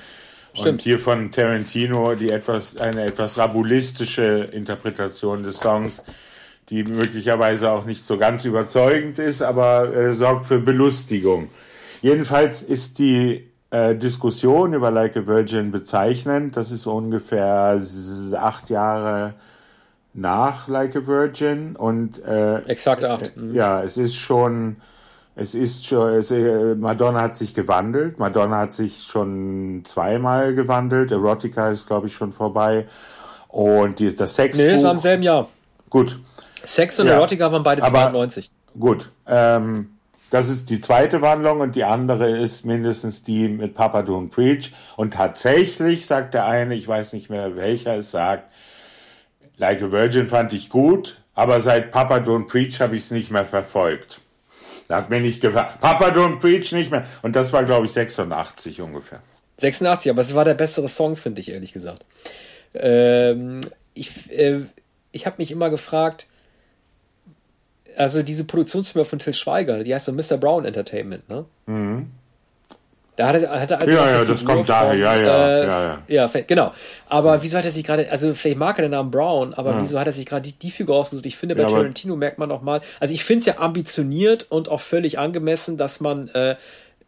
Stimmt. 0.54 0.68
Und 0.68 0.82
hier 0.82 1.00
von 1.00 1.32
Tarantino 1.32 2.16
die 2.16 2.30
etwas, 2.30 2.78
eine 2.78 3.06
etwas 3.06 3.38
rabulistische 3.38 4.50
Interpretation 4.54 5.44
des 5.44 5.60
Songs, 5.60 6.04
die 6.70 6.84
möglicherweise 6.84 7.72
auch 7.72 7.86
nicht 7.86 8.06
so 8.06 8.18
ganz 8.18 8.46
überzeugend 8.46 9.20
ist, 9.20 9.42
aber 9.42 9.94
äh, 9.94 10.14
sorgt 10.14 10.46
für 10.46 10.60
Belustigung. 10.60 11.50
Jedenfalls 12.02 12.62
ist 12.62 13.00
die 13.00 13.52
äh, 13.76 13.96
Diskussion 13.96 14.74
über 14.74 14.90
Like 14.90 15.18
a 15.18 15.28
Virgin 15.28 15.72
bezeichnend. 15.72 16.56
Das 16.56 16.72
ist 16.72 16.86
ungefähr 16.88 17.82
acht 18.34 18.70
Jahre 18.70 19.34
nach 20.14 20.68
Like 20.70 20.96
a 20.96 21.06
Virgin 21.06 21.76
und 21.76 22.24
äh, 22.24 22.60
exakt 22.68 23.04
acht. 23.04 23.36
Mhm. 23.36 23.54
Ja, 23.54 23.84
es 23.84 23.98
ist 23.98 24.16
schon, 24.16 24.78
es 25.36 25.56
ist 25.56 25.86
schon, 25.86 26.14
es, 26.14 26.32
äh, 26.32 26.76
Madonna 26.76 27.22
hat 27.22 27.36
sich 27.36 27.54
gewandelt. 27.54 28.18
Madonna 28.18 28.60
hat 28.60 28.74
sich 28.74 29.04
schon 29.04 29.82
zweimal 29.84 30.56
gewandelt. 30.56 31.12
Erotica 31.12 31.70
ist, 31.70 31.86
glaube 31.86 32.08
ich, 32.08 32.14
schon 32.14 32.32
vorbei. 32.32 32.88
Und 33.50 34.00
die 34.00 34.06
ist 34.06 34.22
das 34.22 34.36
Sex. 34.36 34.58
Nee, 34.58 34.72
das 34.72 34.84
war 34.84 34.92
im 34.92 35.00
selben 35.00 35.24
Jahr. 35.24 35.50
Gut. 35.90 36.20
Sex 36.64 37.00
und 37.00 37.08
ja. 37.08 37.14
Erotica 37.14 37.52
waren 37.52 37.64
beide 37.64 37.82
92. 37.82 38.50
gut. 38.80 39.12
Ähm, 39.28 39.95
das 40.30 40.50
ist 40.50 40.70
die 40.70 40.82
zweite 40.82 41.22
Wandlung 41.22 41.62
und 41.62 41.76
die 41.76 41.84
andere 41.84 42.38
ist 42.38 42.66
mindestens 42.66 43.24
die 43.24 43.48
mit 43.48 43.76
Papa 43.76 44.00
Don't 44.00 44.30
Preach. 44.30 44.72
Und 44.98 45.14
tatsächlich 45.14 46.06
sagt 46.06 46.34
der 46.34 46.46
eine, 46.46 46.76
ich 46.76 46.88
weiß 46.88 47.14
nicht 47.14 47.30
mehr 47.30 47.56
welcher 47.56 47.96
es 47.98 48.12
sagt, 48.12 48.52
Like 49.58 49.82
a 49.82 49.92
Virgin 49.92 50.28
fand 50.28 50.52
ich 50.52 50.70
gut, 50.70 51.22
aber 51.34 51.62
seit 51.62 51.92
Papa 51.92 52.18
Don't 52.18 52.48
Preach 52.48 52.82
habe 52.82 52.98
ich 52.98 53.06
es 53.06 53.12
nicht 53.12 53.32
mehr 53.32 53.46
verfolgt. 53.46 54.20
Da 54.88 54.98
hat 54.98 55.10
mir 55.10 55.22
nicht 55.22 55.42
gefallen. 55.42 55.70
Papa 55.80 56.10
Don't 56.10 56.40
Preach 56.40 56.74
nicht 56.74 56.92
mehr. 56.92 57.06
Und 57.22 57.36
das 57.36 57.54
war, 57.54 57.64
glaube 57.64 57.86
ich, 57.86 57.94
86 57.94 58.82
ungefähr. 58.82 59.22
86, 59.60 60.12
aber 60.12 60.22
es 60.22 60.36
war 60.36 60.44
der 60.44 60.54
bessere 60.54 60.90
Song, 60.90 61.16
finde 61.16 61.40
ich, 61.40 61.52
ehrlich 61.52 61.72
gesagt. 61.72 62.04
Ähm, 62.74 63.62
ich 63.94 64.30
äh, 64.32 64.66
ich 65.16 65.26
habe 65.26 65.38
mich 65.38 65.50
immer 65.50 65.70
gefragt, 65.70 66.28
also 67.98 68.24
diese 68.24 68.44
Produktionsfirma 68.44 69.06
von 69.06 69.20
Till 69.20 69.34
Schweiger, 69.34 69.84
die 69.84 69.94
heißt 69.94 70.06
so 70.06 70.12
Mr. 70.14 70.38
Brown 70.38 70.66
Entertainment, 70.66 71.28
ne? 71.30 71.46
Mhm. 71.66 72.12
Da 73.16 73.28
hat 73.28 73.42
er, 73.42 73.62
hat 73.62 73.72
er 73.72 73.82
also 73.82 73.96
ja, 73.96 74.10
ja, 74.10 74.26
das 74.26 74.44
kommt 74.44 74.68
daher, 74.68 74.94
ja, 74.94 75.16
ja, 75.16 75.48
äh, 75.48 75.68
ja, 75.68 75.84
ja. 76.08 76.30
Ja, 76.34 76.42
genau. 76.46 76.74
Aber 77.08 77.36
ja. 77.36 77.44
wieso 77.44 77.58
hat 77.58 77.64
er 77.64 77.72
sich 77.72 77.86
gerade, 77.86 78.12
also 78.12 78.34
vielleicht 78.34 78.58
mag 78.58 78.78
er 78.78 78.84
den 78.84 78.92
Namen 78.92 79.10
Brown, 79.10 79.54
aber 79.54 79.72
ja. 79.72 79.82
wieso 79.82 79.98
hat 79.98 80.08
er 80.08 80.14
sich 80.14 80.26
gerade 80.26 80.42
die, 80.42 80.52
die 80.52 80.70
Figur 80.70 80.98
ausgesucht? 80.98 81.26
Ich 81.26 81.38
finde, 81.38 81.56
bei 81.56 81.64
Tarantino 81.64 82.18
merkt 82.18 82.40
man 82.40 82.50
noch 82.50 82.62
mal, 82.62 82.82
also 83.00 83.14
ich 83.14 83.24
finde 83.24 83.40
es 83.40 83.46
ja 83.46 83.60
ambitioniert 83.60 84.48
und 84.50 84.68
auch 84.68 84.82
völlig 84.82 85.18
angemessen, 85.18 85.78
dass 85.78 86.02
man 86.02 86.28
äh, 86.30 86.56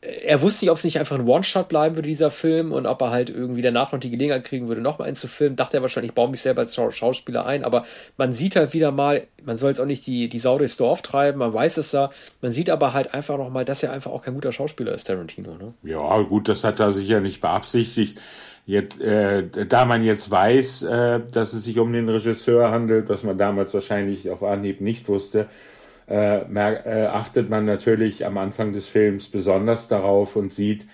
er 0.01 0.41
wusste 0.43 0.63
nicht, 0.63 0.71
ob 0.71 0.77
es 0.77 0.83
nicht 0.83 0.99
einfach 0.99 1.17
ein 1.17 1.27
One-Shot 1.27 1.69
bleiben 1.69 1.95
würde, 1.95 2.07
dieser 2.07 2.29
Film, 2.29 2.71
und 2.71 2.85
ob 2.85 3.01
er 3.01 3.09
halt 3.09 3.31
irgendwie 3.31 3.63
danach 3.63 3.91
noch 3.91 3.99
die 3.99 4.11
Gelegenheit 4.11 4.43
kriegen 4.43 4.67
würde, 4.67 4.81
nochmal 4.81 5.07
einen 5.07 5.15
zu 5.15 5.27
filmen. 5.27 5.55
Dachte 5.55 5.77
er 5.77 5.81
wahrscheinlich, 5.81 6.11
ich 6.11 6.15
baue 6.15 6.29
mich 6.29 6.41
selber 6.41 6.61
als 6.61 6.75
Schauspieler 6.75 7.47
ein, 7.47 7.63
aber 7.63 7.83
man 8.15 8.31
sieht 8.31 8.55
halt 8.55 8.73
wieder 8.73 8.91
mal, 8.91 9.25
man 9.43 9.57
soll 9.57 9.69
jetzt 9.69 9.81
auch 9.81 9.85
nicht 9.85 10.05
die, 10.05 10.29
die 10.29 10.39
Sau 10.39 10.59
durchs 10.59 10.77
Dorf 10.77 11.01
treiben, 11.01 11.39
man 11.39 11.51
weiß 11.51 11.77
es 11.77 11.91
ja, 11.91 12.11
man 12.41 12.51
sieht 12.51 12.69
aber 12.69 12.93
halt 12.93 13.15
einfach 13.15 13.37
nochmal, 13.37 13.65
dass 13.65 13.81
er 13.81 13.91
einfach 13.91 14.11
auch 14.11 14.21
kein 14.21 14.35
guter 14.35 14.51
Schauspieler 14.51 14.93
ist, 14.93 15.05
Tarantino. 15.05 15.55
Ne? 15.55 15.73
Ja, 15.83 16.21
gut, 16.21 16.47
das 16.47 16.63
hat 16.63 16.79
er 16.79 16.91
sicher 16.91 17.19
nicht 17.19 17.41
beabsichtigt. 17.41 18.19
Jetzt, 18.67 18.99
äh, 19.01 19.65
da 19.65 19.85
man 19.85 20.03
jetzt 20.03 20.29
weiß, 20.29 20.83
äh, 20.83 21.21
dass 21.31 21.53
es 21.53 21.63
sich 21.63 21.79
um 21.79 21.91
den 21.91 22.07
Regisseur 22.07 22.69
handelt, 22.69 23.09
was 23.09 23.23
man 23.23 23.37
damals 23.37 23.73
wahrscheinlich 23.73 24.29
auf 24.29 24.43
Anhieb 24.43 24.81
nicht 24.81 25.07
wusste, 25.07 25.47
äh, 26.07 26.39
äh, 26.39 27.05
achtet 27.07 27.49
man 27.49 27.65
natürlich 27.65 28.25
am 28.25 28.37
Anfang 28.37 28.73
des 28.73 28.87
Films 28.87 29.27
besonders 29.27 29.87
darauf 29.87 30.35
und 30.35 30.53
sieht, 30.53 30.85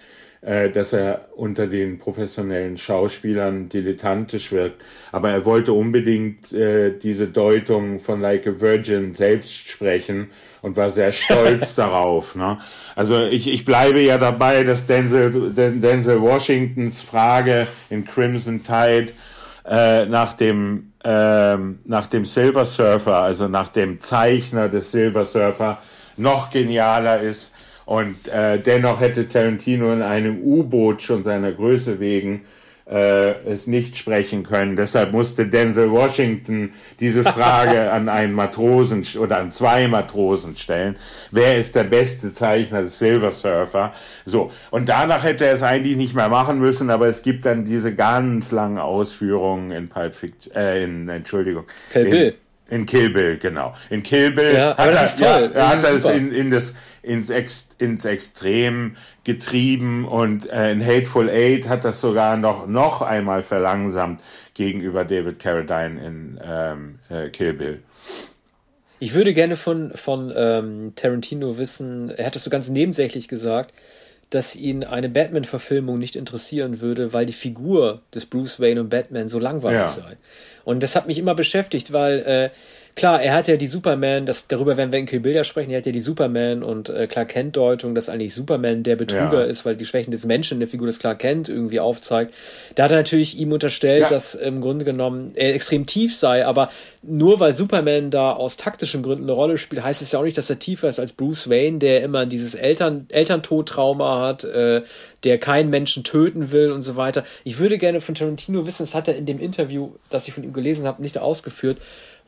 äh, 0.41 0.69
dass 0.71 0.91
er 0.91 1.30
unter 1.36 1.67
den 1.67 1.99
professionellen 1.99 2.78
Schauspielern 2.78 3.69
dilettantisch 3.69 4.52
wirkt. 4.52 4.84
Aber 5.12 5.30
er 5.32 5.45
wollte 5.45 5.71
unbedingt 5.71 6.52
äh, 6.52 6.97
diese 6.97 7.28
Deutung 7.28 7.99
von 7.99 8.19
Like 8.19 8.47
a 8.47 8.60
Virgin 8.60 9.13
selbst 9.13 9.69
sprechen 9.69 10.32
und 10.62 10.76
war 10.76 10.89
sehr 10.89 11.12
stolz 11.12 11.76
darauf. 11.76 12.36
Ne? 12.36 12.58
Also 12.95 13.23
ich, 13.26 13.47
ich 13.47 13.65
bleibe 13.65 14.02
ja 14.02 14.17
dabei, 14.17 14.63
dass 14.63 14.86
Denzel, 14.86 15.54
Denzel 15.54 16.21
Washingtons 16.21 17.02
Frage 17.02 17.67
in 17.89 18.04
Crimson 18.04 18.63
Tide 18.63 19.13
äh, 19.65 20.06
nach 20.08 20.34
dem 20.34 20.92
ähm, 21.03 21.79
nach 21.85 22.07
dem 22.07 22.25
Silver 22.25 22.65
Surfer, 22.65 23.21
also 23.21 23.47
nach 23.47 23.69
dem 23.69 23.99
Zeichner 23.99 24.69
des 24.69 24.91
Silver 24.91 25.25
Surfer, 25.25 25.79
noch 26.17 26.49
genialer 26.49 27.19
ist. 27.19 27.51
Und 27.85 28.27
äh, 28.27 28.59
dennoch 28.59 29.01
hätte 29.01 29.27
Tarantino 29.27 29.91
in 29.91 30.01
einem 30.01 30.39
U-Boot 30.41 31.01
schon 31.01 31.23
seiner 31.23 31.51
Größe 31.51 31.99
wegen 31.99 32.45
äh, 32.89 33.32
es 33.46 33.67
nicht 33.67 33.96
sprechen 33.96 34.43
können. 34.43 34.76
Deshalb 34.76 35.12
musste 35.12 35.48
Denzel 35.48 35.91
Washington 35.91 36.74
diese 37.00 37.24
Frage 37.24 37.91
an 37.91 38.10
einen 38.10 38.34
Matrosen 38.34 39.06
oder 39.19 39.38
an 39.38 39.52
zwei 39.52 39.88
Matrosen 39.88 40.58
stellen. 40.58 40.96
Wer 41.32 41.56
ist 41.56 41.76
der 41.76 41.86
beste 41.86 42.34
Zeichner 42.34 42.82
des 42.82 43.00
Silver 43.00 43.32
Surfer? 43.32 43.93
So. 44.26 44.52
Und 44.72 44.89
danach 44.89 45.24
hätte 45.24 45.46
er 45.46 45.54
es 45.54 45.63
eigentlich 45.63 45.96
nicht 45.96 46.15
mehr 46.15 46.30
machen 46.30 46.60
müssen, 46.60 46.89
aber 46.89 47.08
es 47.08 47.22
gibt 47.22 47.46
dann 47.46 47.65
diese 47.65 47.96
ganz 47.96 48.52
langen 48.52 48.80
Ausführungen 48.80 49.72
in 49.72 49.88
Pulp 49.88 50.15
Fiction, 50.15 50.54
äh, 50.54 50.84
in, 50.84 51.08
Entschuldigung. 51.10 51.65
Kill 51.91 52.10
Bill. 52.10 52.36
In, 52.69 52.86
Kill 52.86 53.10
Bill, 53.10 53.38
genau. 53.38 53.76
In 53.89 54.04
Kill 54.04 54.32
Bill 54.32 54.56
ja, 54.56 54.78
hat 54.78 55.19
er, 55.19 55.19
ja, 55.19 55.45
er 55.47 55.69
hat 55.69 55.84
das 55.84 56.06
in, 56.06 56.32
in 56.32 56.49
das, 56.49 56.73
ins, 57.04 57.30
Ex, 57.30 57.69
ins 57.78 58.06
Extrem 58.06 58.95
getrieben 59.23 60.06
und 60.06 60.49
äh, 60.49 60.71
in 60.71 60.84
Hateful 60.84 61.30
Eight 61.30 61.67
hat 61.67 61.84
das 61.84 62.02
sogar 62.02 62.38
noch, 62.38 62.65
noch 62.67 63.02
einmal 63.02 63.43
verlangsamt 63.43 64.21
gegenüber 64.54 65.04
David 65.04 65.39
Carradine 65.39 66.04
in 66.04 66.39
ähm, 66.43 66.99
äh, 67.10 67.30
Kill 67.30 67.54
Bill. 67.54 67.84
Ich 68.99 69.13
würde 69.13 69.34
gerne 69.34 69.58
von, 69.58 69.91
von 69.95 70.32
ähm, 70.34 70.93
Tarantino 70.95 71.58
wissen, 71.58 72.10
er 72.10 72.28
hat 72.28 72.36
das 72.36 72.45
so 72.45 72.49
ganz 72.49 72.69
nebensächlich 72.69 73.28
gesagt, 73.28 73.73
dass 74.34 74.56
ihn 74.56 74.84
eine 74.84 75.10
Batman-Verfilmung 75.10 76.00
nicht 76.00 76.15
interessieren 76.15 76.82
würde, 76.82 77.13
weil 77.13 77.26
die 77.26 77.34
Figur 77.34 78.02
des 78.13 78.26
Bruce 78.26 78.60
Wayne 78.60 78.82
und 78.82 78.89
Batman 78.89 79.28
so 79.28 79.38
langweilig 79.38 79.80
ja. 79.80 79.88
sei. 79.88 80.17
Und 80.63 80.82
das 80.82 80.96
hat 80.96 81.08
mich 81.08 81.19
immer 81.19 81.36
beschäftigt, 81.36 81.93
weil 81.93 82.19
äh, 82.19 82.50
klar, 82.95 83.21
er 83.21 83.34
hat 83.34 83.47
ja 83.47 83.58
die 83.58 83.67
Superman, 83.67 84.25
das, 84.25 84.47
darüber 84.47 84.77
werden 84.77 84.91
wir 84.91 84.99
in 84.99 85.06
Kill 85.06 85.19
Bill 85.19 85.36
ja 85.36 85.43
sprechen, 85.43 85.71
er 85.71 85.77
hat 85.77 85.86
ja 85.86 85.91
die 85.91 86.01
Superman 86.01 86.63
und 86.63 86.89
äh, 86.89 87.08
Clark 87.08 87.29
Kent 87.29 87.56
Deutung, 87.56 87.95
dass 87.95 88.10
eigentlich 88.10 88.34
Superman 88.34 88.84
der 88.84 88.95
Betrüger 88.95 89.41
ja. 89.41 89.45
ist, 89.45 89.65
weil 89.65 89.75
die 89.75 89.86
Schwächen 89.86 90.12
des 90.12 90.25
Menschen 90.25 90.56
in 90.56 90.60
der 90.60 90.67
Figur 90.67 90.88
des 90.88 90.99
Clark 90.99 91.19
Kent 91.19 91.49
irgendwie 91.49 91.79
aufzeigt. 91.79 92.34
Da 92.75 92.84
hat 92.84 92.91
er 92.91 92.97
natürlich 92.97 93.38
ihm 93.38 93.51
unterstellt, 93.51 94.03
ja. 94.03 94.10
dass 94.10 94.36
im 94.36 94.62
Grunde 94.62 94.86
genommen 94.86 95.32
er 95.36 95.56
extrem 95.56 95.86
tief 95.86 96.15
sei, 96.15 96.45
aber 96.45 96.71
nur 97.01 97.39
weil 97.39 97.56
Superman 97.56 98.12
da 98.12 98.34
aus 98.34 98.58
taktischen 98.58 99.03
Gründen 99.03 99.23
eine 99.23 99.34
Rolle 99.34 99.58
spielt, 99.58 99.84
heißt 99.84 100.01
es 100.01 100.12
ja 100.12 100.19
auch 100.19 100.23
nicht, 100.23 100.38
dass 100.38 100.49
er 100.49 100.60
tiefer 100.60 100.89
ist 100.89 100.99
als 100.99 101.13
Bruce 101.13 101.49
Wayne, 101.49 101.79
der 101.79 102.03
immer 102.03 102.25
dieses 102.25 102.56
Eltern, 102.56 103.08
Elterntodtrauma 103.10 104.21
hat, 104.21 104.43
äh, 104.43 104.82
der 105.23 105.38
keinen 105.38 105.69
Menschen 105.69 106.03
töten 106.03 106.51
will 106.51 106.71
und 106.71 106.82
so 106.82 106.95
weiter. 106.95 107.23
Ich 107.43 107.60
würde 107.60 107.77
gerne 107.77 108.01
von 108.01 108.15
Tarantino 108.15 108.65
wissen, 108.65 108.84
das 108.84 108.95
hat 108.95 109.08
er 109.08 109.15
in 109.15 109.25
dem 109.25 109.39
Interview, 109.39 109.91
das 110.10 110.27
ich 110.27 110.34
von 110.34 110.43
ihm 110.43 110.53
gelesen 110.53 110.86
habe, 110.86 111.01
nicht 111.01 111.17
ausgeführt, 111.17 111.77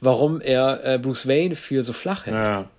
warum 0.01 0.41
er 0.41 0.85
äh, 0.85 0.97
Bruce 0.97 1.27
Wayne 1.27 1.55
für 1.55 1.83
so 1.83 1.93
flach 1.93 2.25
hält. 2.25 2.35
Ja. 2.35 2.69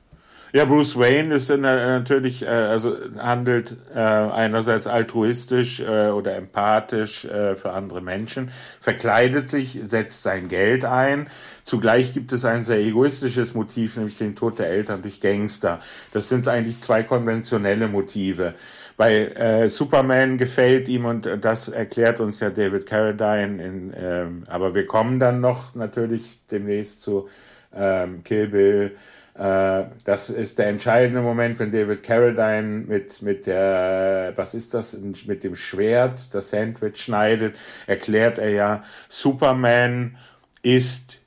Ja, 0.56 0.64
Bruce 0.64 0.96
Wayne 0.96 1.34
ist 1.34 1.50
in, 1.50 1.64
äh, 1.64 1.98
natürlich, 1.98 2.42
äh, 2.42 2.46
also 2.46 2.96
handelt 3.18 3.76
äh, 3.94 3.98
einerseits 3.98 4.86
altruistisch 4.86 5.80
äh, 5.80 6.08
oder 6.08 6.34
empathisch 6.36 7.26
für 7.26 7.72
andere 7.72 8.00
Menschen, 8.00 8.50
verkleidet 8.80 9.50
sich, 9.50 9.78
setzt 9.84 10.22
sein 10.22 10.48
Geld 10.48 10.86
ein. 10.86 11.28
Zugleich 11.64 12.14
gibt 12.14 12.32
es 12.32 12.46
ein 12.46 12.64
sehr 12.64 12.78
egoistisches 12.78 13.52
Motiv, 13.52 13.96
nämlich 13.96 14.16
den 14.16 14.34
Tod 14.34 14.58
der 14.58 14.68
Eltern 14.68 15.02
durch 15.02 15.20
Gangster. 15.20 15.80
Das 16.12 16.28
sind 16.28 16.48
eigentlich 16.48 16.80
zwei 16.80 17.02
konventionelle 17.02 17.88
Motive. 17.88 18.54
Bei 18.96 19.26
äh, 19.26 19.68
Superman 19.68 20.38
gefällt 20.38 20.88
ihm 20.88 21.04
und 21.04 21.28
das 21.42 21.68
erklärt 21.68 22.18
uns 22.18 22.40
ja 22.40 22.48
David 22.48 22.86
Carradine. 22.86 23.62
In, 23.62 23.94
ähm, 23.94 24.44
aber 24.48 24.74
wir 24.74 24.86
kommen 24.86 25.20
dann 25.20 25.40
noch 25.40 25.74
natürlich 25.74 26.40
demnächst 26.50 27.02
zu 27.02 27.28
ähm, 27.74 28.24
Kill 28.24 28.48
Bill. 28.48 28.96
Äh, 29.38 29.84
das 30.04 30.30
ist 30.30 30.58
der 30.58 30.68
entscheidende 30.68 31.20
Moment, 31.20 31.58
wenn 31.58 31.70
David 31.70 32.02
Carradine 32.02 32.84
mit, 32.86 33.20
mit 33.20 33.46
der, 33.46 34.32
was 34.34 34.54
ist 34.54 34.72
das, 34.72 34.96
mit 35.26 35.44
dem 35.44 35.56
Schwert 35.56 36.34
das 36.34 36.48
Sandwich 36.48 36.96
schneidet, 36.96 37.54
erklärt 37.86 38.38
er 38.38 38.50
ja, 38.50 38.84
Superman 39.10 40.16
ist 40.62 41.20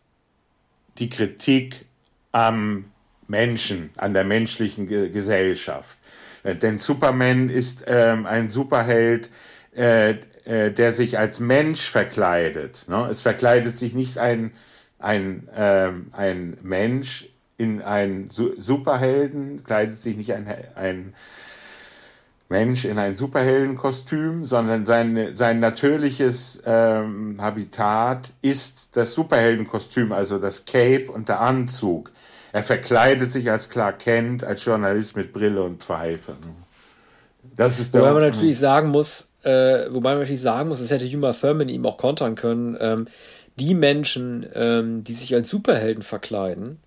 die 0.97 1.10
Kritik 1.10 1.86
am 2.32 2.86
Menschen, 3.27 3.91
an 3.97 4.15
der 4.15 4.23
menschlichen 4.23 4.88
Gesellschaft. 4.88 5.99
Äh, 6.43 6.56
denn 6.56 6.78
Superman 6.78 7.49
ist 7.49 7.84
ähm, 7.88 8.25
ein 8.25 8.49
Superheld, 8.49 9.30
äh, 9.75 10.15
äh, 10.45 10.71
der 10.71 10.91
sich 10.91 11.17
als 11.17 11.39
Mensch 11.39 11.89
verkleidet. 11.89 12.86
Ne? 12.88 13.08
Es 13.10 13.21
verkleidet 13.21 13.78
sich 13.78 13.93
nicht 13.93 14.17
ein, 14.17 14.52
ein, 14.97 15.47
ähm, 15.56 16.08
ein 16.12 16.58
Mensch 16.62 17.30
in 17.58 17.82
einen 17.82 18.30
Su 18.30 18.54
Superhelden, 18.58 19.63
kleidet 19.63 20.02
sich 20.02 20.15
nicht 20.15 20.34
ein, 20.34 20.47
ein 20.75 21.13
Mensch 22.47 22.86
in 22.86 22.97
ein 22.97 23.15
Superheldenkostüm, 23.15 24.43
sondern 24.43 24.88
sein, 24.88 25.36
sein 25.36 25.60
natürliches 25.60 26.63
ähm, 26.65 27.38
Habitat 27.39 28.32
ist 28.41 28.97
das 28.97 29.13
Superheldenkostüm, 29.13 30.12
also 30.12 30.39
das 30.39 30.65
Cape 30.65 31.12
und 31.12 31.30
der 31.30 31.41
Anzug. 31.41 32.12
Er 32.52 32.64
verkleidet 32.64 33.32
sich 33.32 33.50
als 33.52 33.70
Clark 33.70 34.00
Kent, 34.00 34.44
als 34.44 34.66
Journalist 34.66 35.16
mit 35.16 35.34
Brille 35.34 35.62
und 35.62 35.84
Pfeife. 35.84 36.34
Das 37.56 37.80
ist 37.80 37.94
der, 37.94 38.02
wobei 38.02 38.14
man 38.14 38.24
natürlich 38.24 38.60
sagen 38.60 38.90
muss, 38.90 39.30
äh, 39.44 39.86
wobei 39.90 40.12
man 40.12 40.20
natürlich 40.20 40.42
sagen 40.42 40.70
muss, 40.70 40.80
das 40.80 40.92
hätte 40.92 41.06
Uma 41.16 41.32
Thurman 41.34 41.70
ihm 41.70 41.86
auch 41.86 41.98
kontern 41.98 42.36
können, 42.36 42.78
ähm, 42.80 43.08
die 43.58 43.74
Menschen, 43.74 44.46
ähm, 44.54 45.04
die 45.04 45.14
sich 45.14 45.34
als 45.36 45.50
Superhelden 45.50 46.04
verkleiden, 46.04 46.80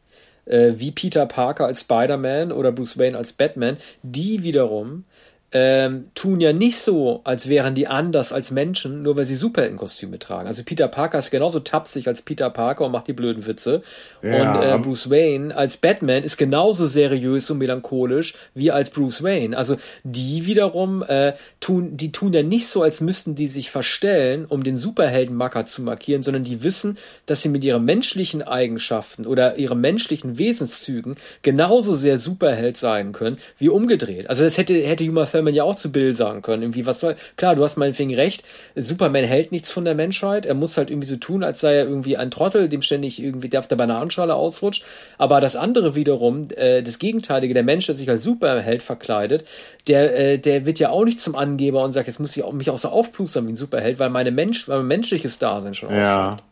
äh, 0.46 0.72
wie 0.76 0.90
Peter 0.90 1.26
Parker 1.26 1.66
als 1.66 1.80
Spider-Man 1.80 2.52
oder 2.52 2.72
Bruce 2.72 2.98
Wayne 2.98 3.16
als 3.16 3.32
Batman, 3.32 3.76
die 4.02 4.42
wiederum 4.42 5.04
ähm, 5.52 6.06
tun 6.14 6.40
ja 6.40 6.52
nicht 6.54 6.78
so, 6.78 7.20
als 7.24 7.48
wären 7.48 7.74
die 7.74 7.86
anders 7.86 8.32
als 8.32 8.50
Menschen, 8.50 9.02
nur 9.02 9.16
weil 9.16 9.26
sie 9.26 9.36
Superheldenkostüme 9.36 10.18
tragen. 10.18 10.48
Also 10.48 10.62
Peter 10.64 10.88
Parker 10.88 11.18
ist 11.18 11.30
genauso 11.30 11.60
tapsig 11.60 12.08
als 12.08 12.22
Peter 12.22 12.48
Parker 12.48 12.86
und 12.86 12.92
macht 12.92 13.06
die 13.06 13.12
blöden 13.12 13.46
Witze. 13.46 13.82
Ja. 14.22 14.54
Und 14.54 14.62
äh, 14.62 14.78
Bruce 14.78 15.10
Wayne 15.10 15.54
als 15.54 15.76
Batman 15.76 16.22
ist 16.22 16.38
genauso 16.38 16.86
seriös 16.86 17.50
und 17.50 17.58
melancholisch 17.58 18.34
wie 18.54 18.70
als 18.70 18.88
Bruce 18.88 19.22
Wayne. 19.22 19.56
Also 19.56 19.76
die 20.04 20.46
wiederum 20.46 21.02
äh, 21.02 21.34
tun, 21.60 21.98
die 21.98 22.12
tun 22.12 22.32
ja 22.32 22.42
nicht 22.42 22.66
so, 22.66 22.82
als 22.82 23.02
müssten 23.02 23.34
die 23.34 23.46
sich 23.46 23.70
verstellen, 23.70 24.46
um 24.48 24.64
den 24.64 24.78
Superheldenmacker 24.78 25.66
zu 25.66 25.82
markieren, 25.82 26.22
sondern 26.22 26.44
die 26.44 26.62
wissen, 26.62 26.96
dass 27.26 27.42
sie 27.42 27.50
mit 27.50 27.62
ihren 27.62 27.84
menschlichen 27.84 28.42
Eigenschaften 28.42 29.26
oder 29.26 29.58
ihren 29.58 29.82
menschlichen 29.82 30.38
Wesenszügen 30.38 31.16
genauso 31.42 31.94
sehr 31.94 32.18
Superheld 32.18 32.78
sein 32.78 33.12
können 33.12 33.36
wie 33.58 33.68
umgedreht. 33.68 34.30
Also 34.30 34.44
das 34.44 34.56
hätte 34.56 34.72
hätte 34.74 35.04
Uma 35.04 35.26
Thurman 35.41 35.41
man 35.42 35.54
ja 35.54 35.64
auch 35.64 35.76
zu 35.76 35.92
Bill 35.92 36.14
sagen 36.14 36.42
können. 36.42 36.62
Irgendwie, 36.62 36.86
was 36.86 37.00
soll. 37.00 37.16
Klar, 37.36 37.54
du 37.54 37.62
hast 37.62 37.76
meinetwegen 37.76 38.14
recht. 38.14 38.44
Superman 38.76 39.24
hält 39.24 39.52
nichts 39.52 39.70
von 39.70 39.84
der 39.84 39.94
Menschheit. 39.94 40.46
Er 40.46 40.54
muss 40.54 40.76
halt 40.76 40.90
irgendwie 40.90 41.08
so 41.08 41.16
tun, 41.16 41.44
als 41.44 41.60
sei 41.60 41.74
er 41.74 41.84
irgendwie 41.84 42.16
ein 42.16 42.30
Trottel, 42.30 42.68
dem 42.68 42.82
ständig 42.82 43.22
irgendwie 43.22 43.48
der 43.48 43.60
auf 43.60 43.68
der 43.68 43.76
Bananenschale 43.76 44.34
ausrutscht. 44.34 44.84
Aber 45.18 45.40
das 45.40 45.56
andere 45.56 45.94
wiederum, 45.94 46.48
äh, 46.56 46.82
das 46.82 46.98
Gegenteilige, 46.98 47.54
der 47.54 47.64
Mensch, 47.64 47.86
der 47.86 47.94
sich 47.94 48.08
als 48.08 48.22
Superheld 48.22 48.82
verkleidet, 48.82 49.44
der, 49.88 50.18
äh, 50.18 50.38
der 50.38 50.66
wird 50.66 50.78
ja 50.78 50.90
auch 50.90 51.04
nicht 51.04 51.20
zum 51.20 51.34
Angeber 51.34 51.82
und 51.82 51.92
sagt, 51.92 52.06
jetzt 52.06 52.20
muss 52.20 52.36
ich 52.36 52.44
mich 52.52 52.70
auch 52.70 52.78
so 52.78 52.88
aufplustern 52.88 53.46
wie 53.46 53.52
ein 53.52 53.56
Superheld, 53.56 53.98
weil 53.98 54.10
meine 54.10 54.30
Mensch, 54.30 54.68
weil 54.68 54.78
mein 54.78 54.88
menschliches 54.88 55.38
Dasein 55.38 55.74
schon 55.74 55.94
ja. 55.94 56.28
ausreicht. 56.28 56.44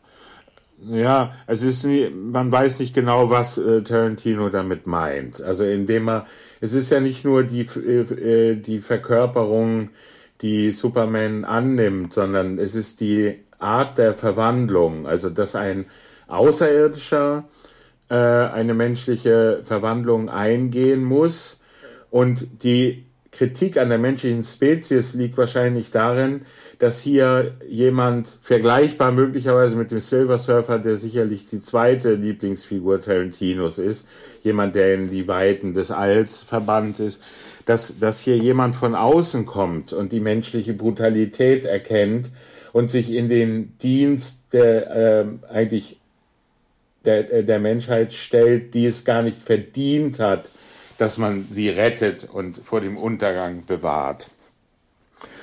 Ja, 0.89 1.35
es 1.47 1.63
ist 1.63 1.85
nie, 1.85 2.09
man 2.09 2.51
weiß 2.51 2.81
nicht 2.81 2.95
genau, 2.95 3.29
was 3.29 3.59
äh, 3.59 3.83
Tarantino 3.83 4.49
damit 4.49 4.87
meint. 4.87 5.43
Also 5.43 5.65
indem 5.65 6.09
er 6.09 6.27
es 6.61 6.73
ist 6.73 6.91
ja 6.91 7.01
nicht 7.01 7.25
nur 7.25 7.45
die, 7.45 7.63
äh, 7.63 8.57
die 8.57 8.81
Verkörperung, 8.81 9.91
die 10.41 10.71
Superman 10.71 11.45
annimmt, 11.45 12.13
sondern 12.13 12.59
es 12.59 12.75
ist 12.75 13.01
die 13.01 13.41
Art 13.59 13.99
der 13.99 14.15
Verwandlung, 14.15 15.07
also 15.07 15.31
dass 15.31 15.55
ein 15.55 15.87
Außerirdischer 16.29 17.45
äh, 18.09 18.15
eine 18.15 18.75
menschliche 18.75 19.63
Verwandlung 19.65 20.29
eingehen 20.29 21.05
muss 21.05 21.61
und 22.11 22.63
die 22.63 23.10
Kritik 23.33 23.77
an 23.77 23.89
der 23.89 23.99
menschlichen 23.99 24.43
Spezies 24.43 25.15
liegt 25.15 25.37
wahrscheinlich 25.37 25.91
darin, 25.91 26.43
dass 26.79 27.01
hier 27.01 27.55
jemand 27.69 28.39
vergleichbar 28.43 29.13
möglicherweise 29.13 29.77
mit 29.77 29.91
dem 29.91 30.01
Silver 30.01 30.39
Surfer, 30.39 30.79
der 30.79 30.97
sicherlich 30.97 31.47
die 31.47 31.61
zweite 31.61 32.15
Lieblingsfigur 32.15 33.01
Tarantinos 33.01 33.79
ist, 33.79 34.07
jemand, 34.43 34.75
der 34.75 34.95
in 34.95 35.11
die 35.11 35.29
Weiten 35.29 35.75
des 35.75 35.91
Alls 35.91 36.41
verbannt 36.43 36.99
ist, 36.99 37.23
dass, 37.67 37.99
dass 38.01 38.21
hier 38.21 38.37
jemand 38.37 38.75
von 38.75 38.95
außen 38.95 39.47
kommt 39.47 39.93
und 39.93 40.13
die 40.13 40.21
menschliche 40.21 40.75
Brutalität 40.75 41.65
erkennt 41.65 42.31
und 42.73 42.91
sich 42.91 43.13
in 43.13 43.29
den 43.29 43.77
Dienst 43.79 44.41
der 44.53 44.91
äh, 44.91 45.25
eigentlich 45.53 45.99
der, 47.05 47.43
der 47.43 47.59
Menschheit 47.59 48.13
stellt, 48.13 48.75
die 48.75 48.87
es 48.87 49.05
gar 49.05 49.23
nicht 49.23 49.39
verdient 49.39 50.19
hat, 50.19 50.51
dass 51.01 51.17
man 51.17 51.47
sie 51.51 51.71
rettet 51.71 52.29
und 52.31 52.61
vor 52.63 52.81
dem 52.81 52.97
Untergang 52.97 53.65
bewahrt. 53.65 54.29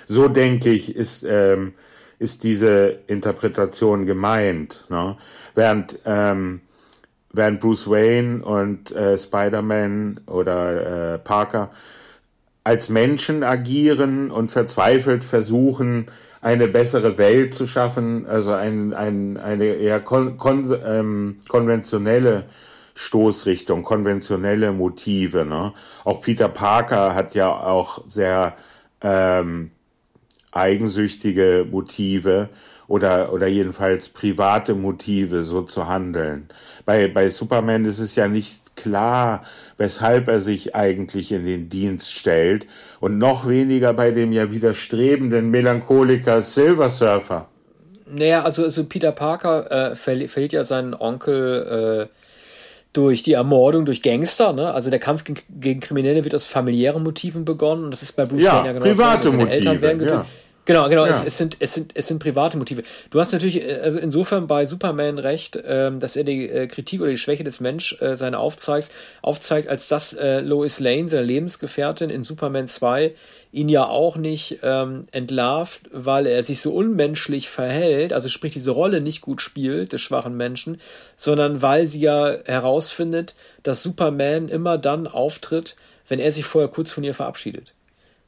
So 0.06 0.28
denke 0.28 0.70
ich, 0.70 0.96
ist, 0.96 1.26
ähm, 1.28 1.74
ist 2.20 2.44
diese 2.44 3.00
Interpretation 3.08 4.06
gemeint. 4.06 4.86
Ne? 4.90 5.18
Während, 5.56 6.00
ähm, 6.06 6.62
während 7.34 7.60
Bruce 7.60 7.90
Wayne 7.90 8.44
und 8.46 8.92
äh, 8.92 9.18
Spider-Man 9.18 10.22
oder 10.28 11.16
äh, 11.16 11.18
Parker 11.20 11.72
als 12.64 12.90
Menschen 12.90 13.44
agieren 13.44 14.30
und 14.30 14.52
verzweifelt 14.52 15.24
versuchen, 15.24 16.12
eine 16.42 16.68
bessere 16.68 17.18
Welt 17.18 17.54
zu 17.54 17.66
schaffen, 17.66 18.28
also 18.28 18.52
ein, 18.52 18.94
ein, 18.94 19.38
eine 19.38 19.66
eher 19.66 20.02
kon, 20.02 20.38
kon, 20.38 20.78
ähm, 20.86 21.40
konventionelle 21.48 22.44
Stoßrichtung, 22.98 23.84
konventionelle 23.84 24.72
Motive. 24.72 25.46
Ne? 25.46 25.74
Auch 26.04 26.22
Peter 26.22 26.50
Parker 26.50 27.14
hat 27.14 27.36
ja 27.36 27.50
auch 27.50 28.04
sehr 28.08 28.58
ähm, 29.02 29.70
eigensüchtige 30.52 31.68
Motive 31.70 32.50
oder, 32.88 33.32
oder 33.32 33.46
jedenfalls 33.46 34.10
private 34.10 34.74
Motive, 34.74 35.44
so 35.44 35.62
zu 35.62 35.88
handeln. 35.88 36.48
Bei, 36.86 37.08
bei 37.08 37.30
Superman 37.30 37.86
ist 37.86 38.00
es 38.00 38.16
ja 38.16 38.28
nicht 38.28 38.76
klar, 38.76 39.44
weshalb 39.78 40.28
er 40.28 40.40
sich 40.40 40.76
eigentlich 40.76 41.32
in 41.32 41.46
den 41.46 41.70
Dienst 41.70 42.12
stellt 42.14 42.66
und 43.00 43.20
noch 43.20 43.48
weniger 43.48 43.94
bei 43.94 44.10
dem 44.10 44.32
ja 44.32 44.52
widerstrebenden 44.52 45.52
Melancholiker 45.52 46.42
Silver 46.42 46.90
Surfer. 46.90 47.48
Naja, 48.10 48.44
also, 48.44 48.64
also 48.64 48.86
Peter 48.86 49.12
Parker 49.12 49.92
äh, 49.92 49.96
verliert 49.96 50.54
ja 50.54 50.64
seinen 50.64 50.96
Onkel 50.96 52.08
äh, 52.10 52.27
durch 52.98 53.22
die 53.22 53.34
Ermordung 53.34 53.86
durch 53.86 54.02
Gangster, 54.02 54.54
ne? 54.54 54.74
Also 54.74 54.90
der 54.90 54.98
Kampf 54.98 55.24
gegen, 55.24 55.40
gegen 55.60 55.80
Kriminelle 55.80 56.24
wird 56.24 56.34
aus 56.34 56.48
familiären 56.48 57.04
Motiven 57.04 57.46
begonnen 57.46 57.86
und 57.86 57.92
das 57.92 58.02
ist 58.02 58.14
bei 58.14 58.26
Bruce 58.26 58.42
ja, 58.42 58.56
Wayne 58.56 58.68
ja 58.68 58.74
genau 58.74 58.86
private 58.86 59.32
Motive, 59.32 59.52
Eltern 59.52 59.82
werden 59.82 60.00
getötet. 60.00 60.24
Ja. 60.24 60.47
Genau, 60.68 60.90
genau. 60.90 61.06
Ja. 61.06 61.16
Es, 61.22 61.24
es, 61.24 61.38
sind, 61.38 61.56
es, 61.62 61.74
sind, 61.74 61.94
es 61.96 62.08
sind 62.08 62.20
private 62.20 62.58
Motive. 62.58 62.84
Du 63.10 63.22
hast 63.22 63.32
natürlich 63.32 63.64
äh, 63.64 63.80
also 63.82 64.00
insofern 64.00 64.48
bei 64.48 64.66
Superman 64.66 65.18
recht, 65.18 65.58
ähm, 65.66 66.02
dass 66.02 66.18
er 66.18 66.26
die 66.26 66.50
äh, 66.50 66.68
Kritik 66.68 67.00
oder 67.00 67.10
die 67.10 67.18
Schwäche 67.18 67.46
des 67.46 67.62
Mensch 67.62 67.96
äh, 68.02 68.18
seine 68.18 68.38
aufzeigt, 68.38 68.92
aufzeigt, 69.22 69.70
als 69.70 69.88
dass 69.88 70.12
äh, 70.12 70.42
Lois 70.42 70.82
Lane, 70.82 71.08
seine 71.08 71.24
Lebensgefährtin 71.24 72.10
in 72.10 72.26
Superman 72.26 72.68
2, 72.68 73.16
ihn 73.54 73.70
ja 73.70 73.88
auch 73.88 74.18
nicht 74.18 74.60
ähm, 74.62 75.06
entlarvt, 75.12 75.84
weil 75.94 76.28
er 76.28 76.44
sich 76.44 76.60
so 76.60 76.74
unmenschlich 76.74 77.48
verhält, 77.48 78.12
also 78.12 78.28
sprich 78.28 78.52
diese 78.52 78.72
Rolle 78.72 79.00
nicht 79.00 79.22
gut 79.22 79.42
spielt 79.42 79.94
des 79.94 80.02
schwachen 80.02 80.36
Menschen, 80.36 80.82
sondern 81.16 81.62
weil 81.62 81.88
sie 81.88 82.02
ja 82.02 82.40
herausfindet, 82.44 83.36
dass 83.64 83.84
Superman 83.84 84.50
immer 84.50 84.78
dann 84.78 85.08
auftritt, 85.08 85.78
wenn 86.10 86.20
er 86.20 86.34
sich 86.34 86.44
vorher 86.44 86.70
kurz 86.70 86.92
von 86.92 87.06
ihr 87.06 87.14
verabschiedet. 87.14 87.74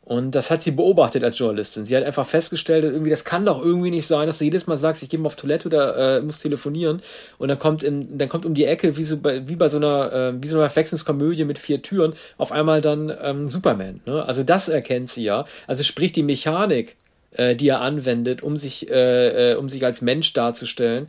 Und 0.09 0.31
das 0.31 0.49
hat 0.49 0.63
sie 0.63 0.71
beobachtet 0.71 1.23
als 1.23 1.37
Journalistin. 1.37 1.85
Sie 1.85 1.95
hat 1.95 2.03
einfach 2.03 2.25
festgestellt, 2.25 2.83
irgendwie, 2.83 3.11
das 3.11 3.25
kann 3.25 3.45
doch 3.45 3.63
irgendwie 3.63 3.91
nicht 3.91 4.07
sein, 4.07 4.25
dass 4.25 4.39
du 4.39 4.43
jedes 4.43 4.65
Mal 4.65 4.75
sagst, 4.75 5.03
ich 5.03 5.09
gehe 5.09 5.19
mal 5.19 5.27
auf 5.27 5.35
Toilette 5.35 5.67
oder 5.67 6.17
äh, 6.17 6.21
muss 6.21 6.39
telefonieren. 6.39 7.03
Und 7.37 7.49
dann 7.49 7.59
kommt, 7.59 7.83
in, 7.83 8.17
dann 8.17 8.27
kommt 8.27 8.43
um 8.47 8.55
die 8.55 8.65
Ecke, 8.65 8.97
wie, 8.97 9.03
so 9.03 9.17
bei, 9.17 9.47
wie 9.47 9.55
bei 9.55 9.69
so 9.69 9.77
einer, 9.77 10.11
äh, 10.11 10.33
wie 10.41 10.47
so 10.47 10.57
einer 10.57 10.67
Verwechslungskomödie 10.71 11.45
mit 11.45 11.59
vier 11.59 11.83
Türen, 11.83 12.13
auf 12.39 12.51
einmal 12.51 12.81
dann 12.81 13.15
ähm, 13.21 13.49
Superman. 13.49 14.01
Ne? 14.07 14.25
Also 14.25 14.41
das 14.41 14.67
erkennt 14.67 15.11
sie 15.11 15.25
ja. 15.25 15.45
Also 15.67 15.83
sprich 15.83 16.11
die 16.11 16.23
Mechanik, 16.23 16.95
äh, 17.33 17.55
die 17.55 17.67
er 17.67 17.81
anwendet, 17.81 18.41
um 18.41 18.57
sich, 18.57 18.89
äh, 18.89 19.51
äh, 19.51 19.55
um 19.57 19.69
sich 19.69 19.85
als 19.85 20.01
Mensch 20.01 20.33
darzustellen 20.33 21.07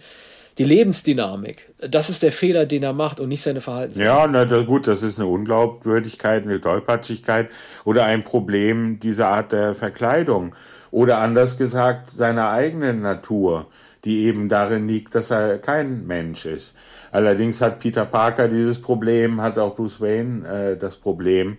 die 0.60 0.64
Lebensdynamik. 0.64 1.72
Das 1.78 2.10
ist 2.10 2.22
der 2.22 2.32
Fehler, 2.32 2.66
den 2.66 2.82
er 2.82 2.92
macht 2.92 3.18
und 3.18 3.30
nicht 3.30 3.40
seine 3.40 3.62
Verhaltensweise. 3.62 4.06
Ja, 4.06 4.26
na 4.26 4.44
gut, 4.60 4.86
das 4.86 5.02
ist 5.02 5.18
eine 5.18 5.26
Unglaubwürdigkeit, 5.26 6.44
eine 6.44 6.60
Tollpatschigkeit 6.60 7.48
oder 7.86 8.04
ein 8.04 8.24
Problem 8.24 9.00
dieser 9.00 9.28
Art 9.28 9.52
der 9.52 9.74
Verkleidung. 9.74 10.54
Oder 10.90 11.16
anders 11.18 11.56
gesagt, 11.56 12.10
seiner 12.10 12.50
eigenen 12.50 13.00
Natur, 13.00 13.68
die 14.04 14.24
eben 14.24 14.50
darin 14.50 14.86
liegt, 14.86 15.14
dass 15.14 15.30
er 15.30 15.56
kein 15.56 16.06
Mensch 16.06 16.44
ist. 16.44 16.74
Allerdings 17.10 17.62
hat 17.62 17.78
Peter 17.78 18.04
Parker 18.04 18.48
dieses 18.48 18.82
Problem, 18.82 19.40
hat 19.40 19.56
auch 19.56 19.74
Bruce 19.74 19.98
Wayne 20.02 20.46
äh, 20.46 20.76
das 20.76 20.96
Problem, 20.96 21.56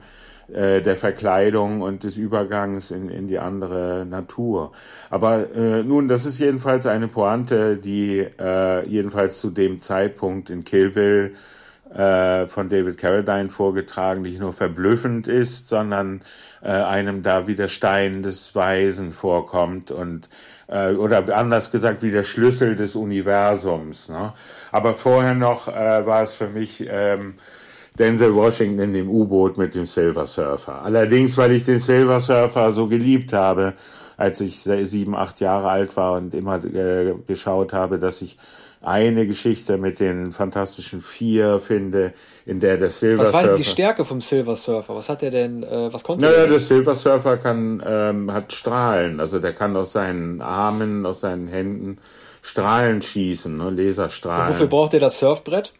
äh, 0.53 0.81
der 0.81 0.97
Verkleidung 0.97 1.81
und 1.81 2.03
des 2.03 2.17
Übergangs 2.17 2.91
in, 2.91 3.09
in 3.09 3.27
die 3.27 3.39
andere 3.39 4.05
Natur. 4.09 4.71
Aber 5.09 5.53
äh, 5.55 5.83
nun, 5.83 6.07
das 6.07 6.25
ist 6.25 6.39
jedenfalls 6.39 6.87
eine 6.87 7.07
Pointe, 7.07 7.77
die 7.77 8.19
äh, 8.19 8.85
jedenfalls 8.87 9.39
zu 9.39 9.49
dem 9.49 9.81
Zeitpunkt 9.81 10.49
in 10.49 10.63
Kill 10.63 10.89
Bill 10.89 11.35
äh, 11.93 12.47
von 12.47 12.69
David 12.69 12.97
Carradine 12.97 13.49
vorgetragen, 13.49 14.21
nicht 14.21 14.39
nur 14.39 14.53
verblüffend 14.53 15.27
ist, 15.27 15.67
sondern 15.67 16.21
äh, 16.61 16.69
einem 16.69 17.23
da 17.23 17.47
wie 17.47 17.55
der 17.55 17.67
Stein 17.67 18.23
des 18.23 18.55
Weisen 18.55 19.13
vorkommt 19.13 19.91
und 19.91 20.29
äh, 20.67 20.93
oder 20.93 21.35
anders 21.35 21.71
gesagt 21.71 22.01
wie 22.01 22.11
der 22.11 22.23
Schlüssel 22.23 22.75
des 22.75 22.95
Universums. 22.95 24.09
Ne? 24.09 24.33
Aber 24.71 24.93
vorher 24.93 25.33
noch 25.33 25.67
äh, 25.67 26.05
war 26.05 26.23
es 26.23 26.33
für 26.33 26.47
mich 26.47 26.87
ähm, 26.89 27.35
Denzel 27.97 28.33
Washington 28.33 28.79
in 28.79 28.93
dem 28.93 29.09
U-Boot 29.09 29.57
mit 29.57 29.75
dem 29.75 29.85
Silver 29.85 30.25
Surfer. 30.25 30.81
Allerdings, 30.83 31.37
weil 31.37 31.51
ich 31.51 31.65
den 31.65 31.79
Silver 31.79 32.19
Surfer 32.19 32.71
so 32.71 32.87
geliebt 32.87 33.33
habe, 33.33 33.73
als 34.17 34.39
ich 34.39 34.61
sieben, 34.61 35.15
acht 35.15 35.39
Jahre 35.39 35.69
alt 35.69 35.97
war 35.97 36.13
und 36.13 36.33
immer 36.33 36.63
äh, 36.63 37.13
geschaut 37.27 37.73
habe, 37.73 37.99
dass 37.99 38.21
ich 38.21 38.37
eine 38.83 39.27
Geschichte 39.27 39.77
mit 39.77 39.99
den 39.99 40.31
Fantastischen 40.31 41.01
Vier 41.01 41.59
finde, 41.59 42.13
in 42.45 42.59
der 42.59 42.77
der 42.77 42.89
Silver 42.89 43.25
Surfer... 43.25 43.27
Was 43.27 43.33
war 43.33 43.47
denn 43.49 43.57
die 43.57 43.63
Stärke 43.63 44.05
vom 44.05 44.21
Silver 44.21 44.55
Surfer? 44.55 44.95
Was 44.95 45.09
hat 45.09 45.21
er 45.21 45.29
denn, 45.29 45.63
äh, 45.63 45.93
was 45.93 46.03
konnte 46.03 46.25
naja, 46.25 46.37
der? 46.37 46.47
der 46.47 46.59
Silver 46.59 46.95
Surfer 46.95 47.37
kann, 47.37 47.83
ähm, 47.85 48.31
hat 48.31 48.53
Strahlen, 48.53 49.19
also 49.19 49.39
der 49.39 49.53
kann 49.53 49.75
aus 49.75 49.93
seinen 49.93 50.41
Armen, 50.41 51.05
aus 51.05 51.21
seinen 51.21 51.47
Händen 51.47 51.99
Strahlen 52.41 53.03
schießen, 53.03 53.55
ne? 53.55 53.69
Laserstrahlen. 53.69 54.47
Und 54.47 54.53
wofür 54.53 54.67
braucht 54.67 54.93
er 54.95 54.99
das 54.99 55.19
Surfbrett? 55.19 55.73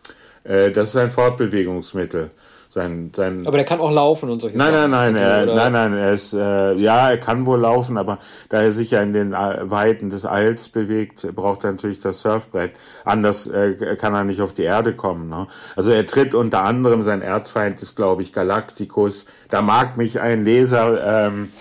Äh, 0.44 0.72
das 0.72 0.90
ist 0.90 0.98
ein 0.98 1.12
Fortbewegungsmittel. 1.12 2.32
Sein, 2.72 3.12
sein 3.14 3.46
aber 3.46 3.58
der 3.58 3.66
kann 3.66 3.82
auch 3.82 3.92
laufen 3.92 4.30
und 4.30 4.40
solche 4.40 4.58
nein, 4.58 4.74
Sachen. 4.74 4.92
Nein, 4.92 5.12
nein, 5.12 5.22
nein, 5.22 5.50
also, 5.50 5.56
nein, 5.56 5.72
nein, 5.74 5.94
er 5.94 6.14
ist, 6.14 6.34
äh, 6.34 6.74
ja, 6.76 7.10
er 7.10 7.18
kann 7.18 7.46
wohl 7.46 7.60
laufen, 7.60 7.98
aber 7.98 8.20
da 8.48 8.62
er 8.62 8.72
sich 8.72 8.92
ja 8.92 9.02
in 9.02 9.12
den 9.12 9.34
äh, 9.34 9.70
Weiten 9.70 10.10
des 10.10 10.26
Alls 10.26 10.70
bewegt, 10.70 11.28
braucht 11.36 11.66
er 11.66 11.74
natürlich 11.74 12.00
das 12.00 12.22
Surfbrett. 12.22 12.72
Anders 13.04 13.46
äh, 13.48 13.98
kann 13.98 14.14
er 14.14 14.24
nicht 14.24 14.40
auf 14.40 14.54
die 14.54 14.64
Erde 14.64 14.96
kommen. 14.96 15.28
Ne? 15.28 15.48
Also 15.76 15.92
er 15.92 16.06
tritt 16.06 16.34
unter 16.34 16.64
anderem, 16.64 17.04
sein 17.04 17.22
Erzfeind 17.22 17.82
ist, 17.82 17.98
glaube 17.98 18.22
ich, 18.22 18.32
Galacticus. 18.32 19.26
Da 19.52 19.62
mag 19.62 19.98
mich 19.98 20.20
ein 20.22 20.46
Leser 20.46 21.28
ähm, 21.28 21.52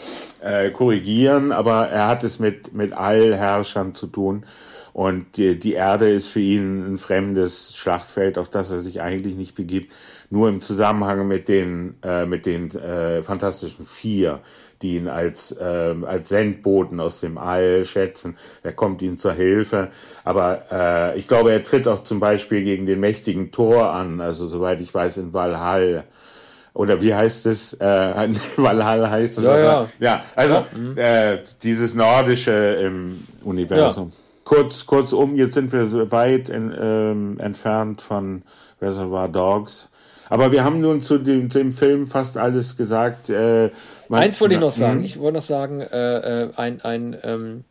äh, 0.40 0.70
korrigieren, 0.70 1.50
aber 1.50 1.88
er 1.88 2.06
hat 2.06 2.22
es 2.22 2.38
mit, 2.38 2.72
mit 2.72 2.92
Allherrschern 2.92 3.94
zu 3.94 4.06
tun. 4.06 4.46
Und 4.92 5.36
die, 5.36 5.58
die 5.58 5.74
Erde 5.74 6.08
ist 6.08 6.28
für 6.28 6.40
ihn 6.40 6.92
ein 6.92 6.98
fremdes 6.98 7.76
Schlachtfeld, 7.76 8.38
auf 8.38 8.48
das 8.48 8.70
er 8.70 8.78
sich 8.78 9.00
eigentlich 9.00 9.34
nicht 9.34 9.56
begibt. 9.56 9.92
Nur 10.30 10.48
im 10.48 10.60
Zusammenhang 10.60 11.26
mit 11.26 11.48
den, 11.48 11.96
äh, 12.04 12.26
mit 12.26 12.46
den 12.46 12.70
äh, 12.70 13.24
Fantastischen 13.24 13.86
Vier, 13.86 14.38
die 14.82 14.96
ihn 14.96 15.08
als, 15.08 15.50
äh, 15.52 15.94
als 16.06 16.28
Sendboten 16.28 17.00
aus 17.00 17.18
dem 17.18 17.38
All 17.38 17.84
schätzen. 17.84 18.36
Er 18.62 18.72
kommt 18.72 19.02
ihnen 19.02 19.18
zur 19.18 19.32
Hilfe. 19.32 19.90
Aber 20.24 20.62
äh, 20.70 21.18
ich 21.18 21.26
glaube, 21.26 21.50
er 21.50 21.64
tritt 21.64 21.88
auch 21.88 22.04
zum 22.04 22.20
Beispiel 22.20 22.62
gegen 22.62 22.86
den 22.86 23.00
mächtigen 23.00 23.50
Thor 23.50 23.92
an, 23.92 24.20
also 24.20 24.46
soweit 24.46 24.80
ich 24.80 24.94
weiß, 24.94 25.16
in 25.16 25.32
Valhall 25.32 26.04
oder 26.74 27.00
wie 27.00 27.14
heißt 27.14 27.46
es? 27.46 27.74
Äh, 27.74 28.34
Valhalla 28.56 29.10
heißt 29.10 29.38
es. 29.38 29.44
Ja, 29.44 29.58
ja. 29.58 29.88
ja 29.98 30.22
also. 30.36 30.64
Mhm. 30.74 30.96
Äh, 30.96 31.38
dieses 31.62 31.94
Nordische 31.94 32.52
im 32.52 33.24
Universum. 33.44 34.08
Ja 34.08 34.14
kurz, 34.50 34.84
kurzum, 34.84 35.36
jetzt 35.36 35.54
sind 35.54 35.72
wir 35.72 35.86
so 35.86 36.10
weit 36.10 36.48
in, 36.48 36.74
ähm, 36.76 37.38
entfernt 37.38 38.02
von 38.02 38.42
Reservoir 38.82 39.28
Dogs. 39.28 39.88
Aber 40.28 40.50
wir 40.50 40.64
haben 40.64 40.80
nun 40.80 41.02
zu 41.02 41.18
dem, 41.18 41.48
dem 41.48 41.72
Film 41.72 42.08
fast 42.08 42.36
alles 42.36 42.76
gesagt. 42.76 43.30
Äh, 43.30 43.70
man, 44.08 44.22
Eins 44.22 44.40
wollte 44.40 44.54
ich 44.54 44.60
noch 44.60 44.72
sagen. 44.72 44.98
Hm? 44.98 45.04
Ich 45.04 45.20
wollte 45.20 45.38
noch 45.38 45.44
sagen, 45.44 45.80
äh, 45.80 46.42
äh, 46.42 46.50
ein, 46.56 46.80
ein 46.82 47.16
ähm, 47.22 47.64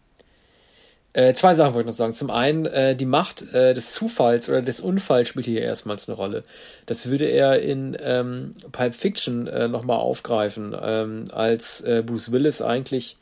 äh, 1.13 1.33
zwei 1.33 1.55
Sachen 1.55 1.73
wollte 1.73 1.89
ich 1.89 1.93
noch 1.93 1.97
sagen. 1.97 2.13
Zum 2.13 2.29
einen, 2.29 2.65
äh, 2.67 2.95
die 2.95 3.05
Macht 3.05 3.41
äh, 3.53 3.73
des 3.73 3.93
Zufalls 3.93 4.47
oder 4.47 4.61
des 4.61 4.79
Unfalls 4.79 5.27
spielt 5.27 5.47
hier 5.47 5.61
erstmals 5.61 6.07
eine 6.07 6.15
Rolle. 6.15 6.43
Das 6.85 7.09
würde 7.09 7.25
er 7.25 7.61
in 7.61 7.97
ähm, 7.99 8.53
Pulp 8.71 8.93
Fiction 8.93 9.47
äh, 9.47 9.67
nochmal 9.67 9.97
aufgreifen, 9.97 10.75
ähm, 10.79 11.23
als 11.31 11.81
äh, 11.81 12.03
Bruce 12.05 12.31
Willis 12.31 12.61
eigentlich 12.61 13.17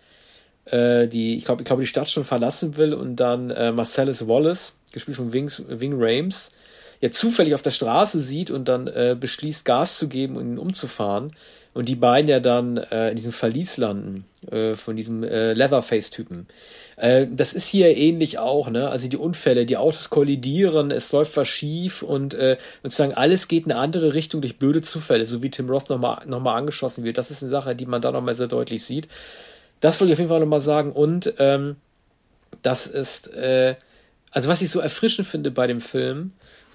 äh, 0.66 1.08
die, 1.08 1.38
ich 1.38 1.46
glaube, 1.46 1.62
ich 1.62 1.66
glaube, 1.66 1.82
die 1.82 1.88
Stadt 1.88 2.10
schon 2.10 2.26
verlassen 2.26 2.76
will 2.76 2.94
und 2.94 3.16
dann 3.16 3.48
Marcellus 3.48 4.28
Wallace, 4.28 4.74
gespielt 4.92 5.16
von 5.16 5.32
Wings, 5.32 5.64
Wing 5.68 5.94
Rames, 5.96 6.52
ja 7.00 7.10
zufällig 7.10 7.56
auf 7.56 7.62
der 7.62 7.72
Straße 7.72 8.20
sieht 8.20 8.52
und 8.52 8.68
dann 8.68 8.86
beschließt, 9.20 9.64
Gas 9.64 9.98
zu 9.98 10.10
geben 10.10 10.36
und 10.36 10.46
ihn 10.46 10.58
umzufahren. 10.58 11.34
Und 11.74 11.88
die 11.88 11.96
beiden 11.96 12.28
ja 12.28 12.40
dann 12.42 12.78
in 12.78 13.16
diesem 13.16 13.32
Verlies 13.32 13.78
landen 13.78 14.26
äh, 14.52 14.76
von 14.76 14.96
diesem 14.96 15.24
äh, 15.24 15.54
Leatherface-Typen. 15.54 16.48
Äh, 16.96 17.28
das 17.32 17.54
ist 17.54 17.68
hier 17.68 17.96
ähnlich 17.96 18.40
auch, 18.40 18.70
ne? 18.70 18.90
Also 18.90 19.08
die 19.08 19.18
Unfälle, 19.18 19.66
die 19.66 19.78
Autos 19.78 20.10
kollidieren, 20.10 20.92
es 20.92 21.12
läuft 21.12 21.38
was 21.38 21.48
schief 21.48 22.02
und 22.02 22.34
äh, 22.34 22.58
sozusagen 22.84 23.14
alles 23.14 23.48
geht 23.48 23.66
in 23.66 23.72
eine 23.72 23.82
andere 23.82 24.14
Richtung 24.14 24.42
durch 24.42 24.58
blöde 24.58 24.82
Zufälle, 24.82 25.26
so 25.26 25.44
wie 25.44 25.50
Tim 25.50 25.70
Roth 25.70 25.90
nochmal 25.90 26.26
noch 26.26 26.40
mal 26.40 26.56
angeschossen 26.56 27.04
wird. 27.04 27.18
Das 27.18 27.32
ist 27.32 27.44
eine 27.44 27.50
Sache, 27.50 27.76
die 27.76 27.86
man 27.86 28.02
da 28.02 28.12
nochmal 28.12 28.36
sehr 28.36 28.48
deutlich 28.48 28.84
sieht. 28.84 29.08
Das 29.80 30.00
wollte 30.00 30.12
ich 30.12 30.16
auf 30.16 30.20
jeden 30.20 30.30
Fall 30.30 30.40
nochmal 30.40 30.62
sagen. 30.62 30.92
Und 30.92 31.34
ähm, 31.40 31.76
das 32.62 32.88
ist, 32.88 33.34
äh, 33.34 33.76
also 34.32 34.50
was 34.50 34.62
ich 34.62 34.70
so 34.70 34.80
erfrischend 34.80 35.28
finde 35.28 35.52
bei 35.52 35.68
dem 35.68 35.82
Film, 35.82 36.32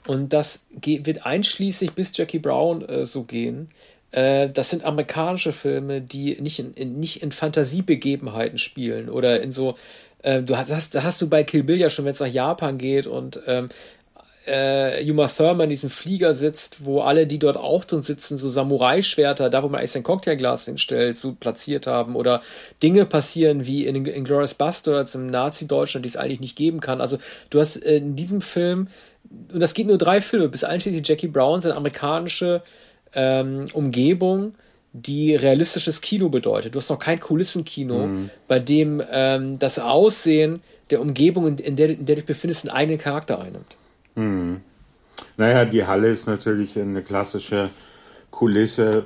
und 0.07 0.33
das 0.33 0.65
geht, 0.73 1.07
wird 1.07 1.27
einschließlich 1.27 1.93
bis 1.93 2.17
Jackie 2.17 2.41
Brown 2.41 2.83
äh, 2.89 3.07
so 3.07 3.23
gehen, 3.25 3.71
das 4.13 4.71
sind 4.71 4.85
amerikanische 4.85 5.53
Filme, 5.53 6.03
die 6.03 6.41
nicht 6.41 6.59
in, 6.59 6.75
in, 6.75 7.01
nicht 7.01 7.23
in 7.23 7.33
Fantasiebegebenheiten 7.33 8.59
spielen 8.59 9.09
oder 9.09 9.41
in 9.41 9.53
so, 9.53 9.75
äh, 10.23 10.43
du 10.43 10.57
hast, 10.57 10.95
da 10.95 11.03
hast 11.03 11.21
du 11.23 11.29
bei 11.29 11.45
Kill 11.45 11.63
Bill 11.63 11.79
ja 11.79 11.91
schon, 11.91 12.05
wenn 12.05 12.13
es 12.13 12.21
nach 12.21 12.27
Japan 12.27 12.77
geht 12.77 13.07
und 13.07 13.41
ähm, 13.47 13.71
äh, 14.47 15.11
Uma 15.11 15.29
Thurman 15.29 15.65
in 15.65 15.71
diesem 15.71 15.91
Flieger 15.91 16.35
sitzt, 16.35 16.85
wo 16.85 17.01
alle, 17.01 17.27
die 17.27 17.39
dort 17.39 17.57
auch 17.57 17.85
drin 17.85 18.03
sitzen, 18.03 18.37
so 18.37 18.51
Samurai-Schwerter, 18.51 19.51
da 19.51 19.63
wo 19.63 19.69
man 19.69 19.79
eigentlich 19.79 19.93
sein 19.93 20.03
Cocktailglas 20.03 20.65
hinstellt, 20.65 21.17
so 21.17 21.33
platziert 21.33 21.87
haben 21.87 22.17
oder 22.17 22.43
Dinge 22.83 23.07
passieren 23.07 23.67
wie 23.67 23.87
in, 23.87 24.05
in 24.05 24.25
Glorious 24.25 24.55
Bastards 24.55 25.15
im 25.15 25.29
Nazi-Deutschland, 25.29 26.05
die 26.05 26.09
es 26.09 26.17
eigentlich 26.17 26.41
nicht 26.41 26.57
geben 26.57 26.81
kann. 26.81 27.01
Also 27.01 27.19
du 27.51 27.61
hast 27.61 27.77
äh, 27.77 27.97
in 27.97 28.17
diesem 28.17 28.41
Film, 28.41 28.89
und 29.53 29.61
das 29.61 29.75
geht 29.75 29.87
nur 29.87 29.99
drei 29.99 30.21
Filme, 30.21 30.49
bis 30.49 30.65
einschließlich 30.65 31.07
Jackie 31.07 31.29
Brown, 31.29 31.61
seine 31.61 31.77
amerikanische 31.77 32.63
ähm, 33.15 33.67
Umgebung, 33.73 34.55
die 34.93 35.35
realistisches 35.35 36.01
Kino 36.01 36.29
bedeutet. 36.29 36.75
Du 36.75 36.79
hast 36.79 36.91
noch 36.91 36.99
kein 36.99 37.19
Kulissenkino, 37.19 38.07
mhm. 38.07 38.31
bei 38.49 38.59
dem 38.59 39.03
ähm, 39.11 39.59
das 39.59 39.79
Aussehen 39.79 40.63
der 40.91 41.01
Umgebung, 41.01 41.59
in 41.59 41.77
der, 41.77 41.91
in 41.91 42.05
der 42.05 42.17
du 42.17 42.21
dich 42.21 42.27
befindest, 42.27 42.69
einen 42.69 42.77
eigenen 42.77 42.99
Charakter 42.99 43.41
einnimmt. 43.41 43.77
Hm. 44.15 44.61
Naja, 45.37 45.65
die 45.65 45.87
Halle 45.87 46.09
ist 46.09 46.27
natürlich 46.27 46.79
eine 46.79 47.03
klassische 47.03 47.71
Kulisse. 48.31 49.05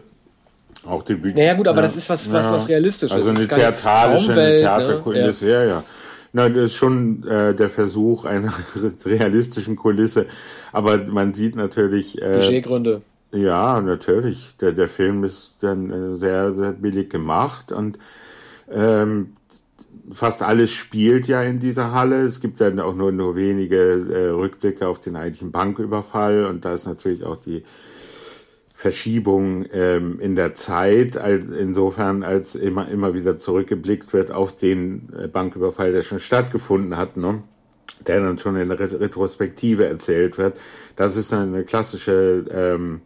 Auch 0.85 1.03
die 1.03 1.15
Bühne. 1.15 1.35
Naja, 1.35 1.55
gut, 1.55 1.69
aber 1.69 1.79
ja, 1.79 1.83
das 1.83 1.97
ist 1.97 2.11
was, 2.11 2.31
was, 2.33 2.45
ja. 2.45 2.53
was 2.53 2.69
realistisches. 2.69 3.17
Also 3.17 3.31
eine 3.31 3.47
theatralische 3.47 4.33
eine 4.33 4.51
ne? 4.51 4.57
Theaterkulisse, 4.57 5.45
ne? 5.45 5.51
ja. 5.51 5.63
ja, 5.63 5.69
ja. 5.69 5.85
Na, 6.33 6.49
das 6.49 6.65
ist 6.65 6.75
schon 6.75 7.27
äh, 7.27 7.55
der 7.55 7.71
Versuch 7.71 8.25
einer 8.25 8.53
realistischen 9.05 9.77
Kulisse. 9.77 10.27
Aber 10.73 10.99
man 10.99 11.33
sieht 11.33 11.57
natürlich. 11.57 12.21
Äh, 12.21 12.35
Budgetgründe. 12.35 13.03
Ja, 13.37 13.81
natürlich. 13.83 14.57
Der, 14.61 14.73
der 14.73 14.89
Film 14.89 15.23
ist 15.23 15.57
dann 15.61 15.91
äh, 15.91 16.17
sehr, 16.17 16.55
sehr 16.55 16.73
billig 16.73 17.11
gemacht 17.11 17.71
und 17.71 17.99
ähm, 18.71 19.37
fast 20.13 20.43
alles 20.43 20.73
spielt 20.73 21.29
ja 21.29 21.43
in 21.43 21.59
dieser 21.59 21.93
Halle. 21.93 22.23
Es 22.23 22.41
gibt 22.41 22.61
dann 22.61 22.81
auch 22.81 22.95
nur, 22.95 23.13
nur 23.13 23.37
wenige 23.37 23.77
äh, 23.77 24.29
Rückblicke 24.29 24.89
auf 24.89 25.01
den 25.01 25.17
eigentlichen 25.17 25.53
Banküberfall 25.53 26.47
und 26.47 26.65
da 26.65 26.73
ist 26.73 26.87
natürlich 26.87 27.25
auch 27.25 27.37
die 27.37 27.63
Verschiebung 28.75 29.67
ähm, 29.73 30.19
in 30.21 30.35
der 30.35 30.55
Zeit, 30.55 31.19
als, 31.19 31.45
insofern 31.45 32.23
als 32.23 32.55
immer, 32.55 32.89
immer 32.89 33.13
wieder 33.15 33.37
zurückgeblickt 33.37 34.13
wird 34.15 34.31
auf 34.31 34.55
den 34.55 35.13
äh, 35.19 35.29
Banküberfall, 35.29 35.93
der 35.93 36.03
schon 36.03 36.19
stattgefunden 36.19 36.97
hat, 36.97 37.17
ne? 37.17 37.43
der 38.07 38.21
dann 38.21 38.39
schon 38.39 38.57
in 38.57 38.69
der 38.69 38.79
Retrospektive 38.79 39.87
erzählt 39.87 40.39
wird. 40.39 40.59
Das 40.97 41.17
ist 41.17 41.33
eine 41.33 41.65
klassische 41.65 42.45
ähm, 42.51 43.01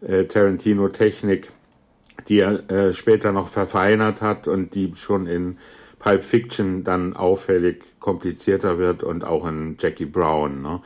äh, 0.00 0.24
Tarantino-Technik, 0.24 1.50
die 2.28 2.40
er 2.40 2.70
äh, 2.70 2.92
später 2.92 3.32
noch 3.32 3.48
verfeinert 3.48 4.22
hat 4.22 4.48
und 4.48 4.74
die 4.74 4.92
schon 4.94 5.26
in 5.26 5.58
Pulp 5.98 6.24
Fiction 6.24 6.82
dann 6.82 7.14
auffällig 7.14 7.84
komplizierter 8.00 8.78
wird 8.78 9.02
und 9.02 9.24
auch 9.24 9.46
in 9.46 9.76
Jackie 9.78 10.06
Brown. 10.06 10.62
Ne? 10.62 10.80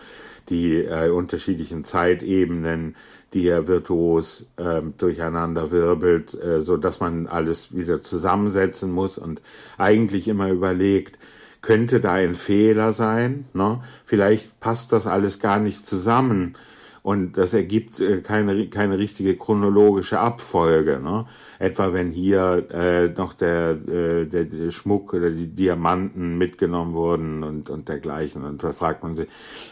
Die 0.49 0.77
äh, 0.77 1.09
unterschiedlichen 1.09 1.85
Zeitebenen, 1.85 2.97
die 3.33 3.47
er 3.47 3.67
virtuos 3.67 4.51
äh, 4.57 4.83
durcheinander 4.99 5.71
wirbelt, 5.71 6.35
äh, 6.35 6.61
so 6.61 6.79
man 7.01 7.27
alles 7.27 7.75
wieder 7.75 8.03
zusammensetzen 8.03 8.91
muss 8.91 9.17
und 9.17 9.41
eigentlich 9.79 10.29
immer 10.29 10.51
überlegt, 10.51 11.19
könnte 11.62 12.01
da 12.01 12.12
ein 12.12 12.35
Fehler 12.35 12.93
sein? 12.93 13.47
Ne? 13.55 13.83
Vielleicht 14.05 14.61
passt 14.61 14.93
das 14.93 15.07
alles 15.07 15.39
gar 15.39 15.59
nicht 15.59 15.87
zusammen 15.87 16.57
und 17.05 17.37
das 17.37 17.53
ergibt 17.53 18.01
äh, 18.01 18.23
keine, 18.23 18.67
keine 18.69 18.97
richtige 18.97 19.37
chronologische 19.37 20.19
Abfolge. 20.19 21.01
Ne? 21.05 21.27
Etwa 21.59 21.93
wenn 21.93 22.11
hier 22.11 22.67
äh, 22.71 23.09
noch 23.09 23.35
der, 23.35 23.73
äh, 23.87 24.25
der 24.25 24.71
Schmuck 24.71 25.13
oder 25.13 25.31
die 25.31 25.49
Diamanten 25.49 26.39
mitgenommen 26.39 26.95
wurden 26.95 27.43
und, 27.43 27.69
und 27.69 27.91
dergleichen. 27.91 28.43
Und 28.45 28.65
da 28.65 28.73
fragt 28.73 29.03
man 29.03 29.17
sich, 29.17 29.29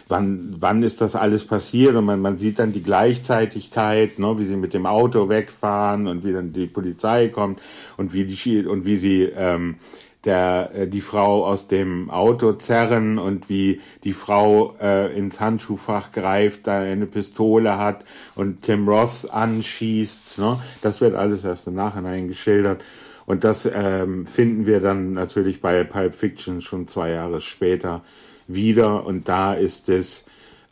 wann, 0.09 0.57
wann 0.59 0.83
ist 0.83 1.01
das 1.01 1.17
alles 1.17 1.47
passiert? 1.47 1.97
Und 1.97 2.05
man, 2.05 2.21
man 2.21 2.37
sieht 2.37 2.59
dann 2.59 2.75
die 2.75 2.83
Gleichzeitigkeit, 2.83 4.19
ne, 4.19 4.39
wie 4.39 4.45
sie 4.45 4.57
mit 4.57 4.75
dem 4.75 4.85
Auto 4.85 5.31
wegfahren 5.31 6.09
und 6.09 6.25
wie 6.25 6.35
dann 6.35 6.53
die 6.53 6.67
Polizei 6.67 7.29
kommt 7.29 7.63
und 7.97 8.13
wie 8.13 8.27
die 8.27 8.67
und 8.67 8.85
wie 8.85 8.97
sie 8.97 9.23
ähm, 9.23 9.77
der 10.25 10.71
äh, 10.75 10.87
die 10.87 11.01
Frau 11.01 11.45
aus 11.45 11.69
dem 11.69 12.11
Auto 12.11 12.53
zerren 12.53 13.19
und 13.19 13.49
wie 13.49 13.81
die 14.05 14.13
Frau 14.13 14.75
äh, 14.81 15.17
ins 15.17 15.41
Handschuhfach 15.41 16.13
greift, 16.13 16.67
da 16.67 16.81
eine 16.81 17.07
Pistole 17.07 17.79
hat 17.79 18.05
und 18.35 18.63
Tim 18.63 18.89
Ross 18.89 19.27
anschießt. 19.27 20.39
Ne? 20.39 20.61
Das 20.81 21.01
wird 21.01 21.15
alles 21.15 21.45
erst 21.45 21.67
im 21.67 21.75
Nachhinein 21.75 22.29
geschildert. 22.29 22.85
Und 23.25 23.45
das 23.45 23.69
ähm, 23.73 24.27
finden 24.27 24.67
wir 24.67 24.81
dann 24.81 25.13
natürlich 25.13 25.61
bei 25.61 25.85
Pulp 25.85 26.15
Fiction 26.15 26.61
schon 26.61 26.89
zwei 26.89 27.11
Jahre 27.11 27.41
später 27.41 28.03
wieder. 28.49 29.07
Und 29.07 29.29
da 29.29 29.55
ist 29.55 29.89
es, 29.89 30.25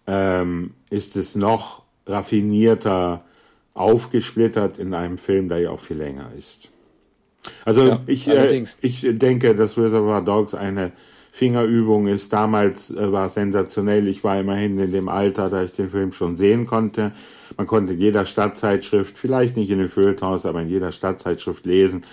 ähm, 0.06 0.74
ist 0.90 1.16
es 1.16 1.36
noch 1.36 1.82
raffinierter 2.06 3.24
aufgesplittert 3.74 4.78
in 4.78 4.94
einem 4.94 5.16
Film, 5.16 5.48
der 5.48 5.58
ja 5.58 5.70
auch 5.70 5.80
viel 5.80 5.96
länger 5.96 6.32
ist. 6.36 6.70
Also 7.64 7.86
ja, 7.86 8.00
ich, 8.06 8.28
äh, 8.28 8.64
ich 8.80 9.06
denke, 9.12 9.54
dass 9.54 9.78
Reservoir 9.78 10.22
Dogs 10.22 10.54
eine 10.54 10.92
Fingerübung 11.32 12.06
ist. 12.06 12.32
Damals 12.32 12.90
äh, 12.90 13.12
war 13.12 13.26
es 13.26 13.34
sensationell. 13.34 14.08
Ich 14.08 14.24
war 14.24 14.38
immerhin 14.38 14.78
in 14.78 14.92
dem 14.92 15.08
Alter, 15.08 15.48
da 15.48 15.62
ich 15.64 15.72
den 15.72 15.90
Film 15.90 16.12
schon 16.12 16.36
sehen 16.36 16.66
konnte. 16.66 17.12
Man 17.56 17.66
konnte 17.66 17.94
in 17.94 18.00
jeder 18.00 18.24
Stadtzeitschrift, 18.26 19.16
vielleicht 19.16 19.56
nicht 19.56 19.70
in 19.70 19.78
den 19.78 19.88
Feuilletons, 19.88 20.46
aber 20.46 20.62
in 20.62 20.68
jeder 20.68 20.92
Stadtzeitschrift 20.92 21.66
lesen, 21.66 22.04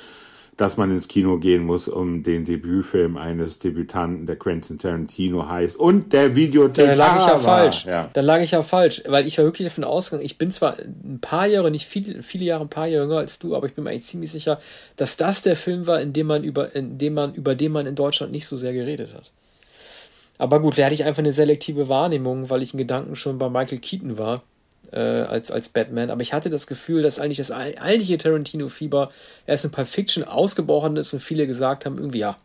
dass 0.57 0.75
man 0.75 0.89
ins 0.89 1.07
Kino 1.07 1.37
gehen 1.37 1.63
muss, 1.63 1.87
um 1.87 2.23
den 2.23 2.43
Debütfilm 2.43 3.15
eines 3.15 3.59
Debütanten, 3.59 4.25
der 4.25 4.37
Quentin 4.37 4.79
Tarantino 4.79 5.47
heißt. 5.47 5.77
Und 5.77 6.13
der 6.13 6.35
Videothek. 6.35 6.87
Da 6.87 6.93
lag 6.95 7.19
ich 7.21 7.27
ja 7.27 7.37
falsch. 7.37 7.85
Ja. 7.85 8.09
Da 8.11 8.21
lag 8.21 8.41
ich 8.41 8.51
ja 8.51 8.63
falsch, 8.63 9.03
weil 9.05 9.27
ich 9.27 9.37
war 9.37 9.45
wirklich 9.45 9.67
davon 9.67 9.83
ausgegangen, 9.83 10.25
ich 10.25 10.39
bin 10.39 10.49
zwar 10.49 10.77
ein 10.79 11.19
paar 11.21 11.45
Jahre, 11.45 11.69
nicht 11.69 11.85
viele, 11.85 12.23
viele 12.23 12.45
Jahre, 12.45 12.63
ein 12.63 12.69
paar 12.69 12.87
Jahre 12.87 13.03
jünger 13.03 13.19
als 13.19 13.37
du, 13.37 13.55
aber 13.55 13.67
ich 13.67 13.75
bin 13.75 13.83
mir 13.83 13.91
eigentlich 13.91 14.05
ziemlich 14.05 14.31
sicher, 14.31 14.59
dass 14.95 15.15
das 15.15 15.43
der 15.43 15.55
Film 15.55 15.85
war, 15.85 16.01
in 16.01 16.11
dem 16.11 16.25
man 16.25 16.43
über, 16.43 16.75
in 16.75 16.97
dem 16.97 17.13
man, 17.13 17.35
über 17.35 17.53
den 17.53 17.71
man 17.71 17.85
in 17.85 17.93
Deutschland 17.93 18.31
nicht 18.31 18.47
so 18.47 18.57
sehr 18.57 18.73
geredet 18.73 19.13
hat. 19.13 19.31
Aber 20.39 20.59
gut, 20.59 20.77
da 20.77 20.85
hatte 20.85 20.95
ich 20.95 21.03
einfach 21.03 21.19
eine 21.19 21.33
selektive 21.33 21.87
Wahrnehmung, 21.87 22.49
weil 22.49 22.63
ich 22.63 22.73
in 22.73 22.79
Gedanken 22.79 23.15
schon 23.15 23.37
bei 23.37 23.49
Michael 23.49 23.79
Keaton 23.79 24.17
war 24.17 24.41
äh, 24.91 24.99
als, 24.99 25.51
als 25.51 25.69
Batman. 25.69 26.09
Aber 26.09 26.21
ich 26.21 26.33
hatte 26.33 26.49
das 26.49 26.67
Gefühl, 26.67 27.03
dass 27.03 27.19
eigentlich 27.19 27.37
das 27.37 27.51
eigentliche 27.51 28.17
Tarantino-Fieber 28.17 29.09
erst 29.45 29.65
in 29.65 29.71
Pulp 29.71 29.87
Fiction 29.87 30.23
ausgebrochen 30.23 30.97
ist 30.97 31.13
und 31.13 31.19
viele 31.19 31.47
gesagt 31.47 31.85
haben, 31.85 31.97
irgendwie, 31.97 32.19
ja, 32.19 32.37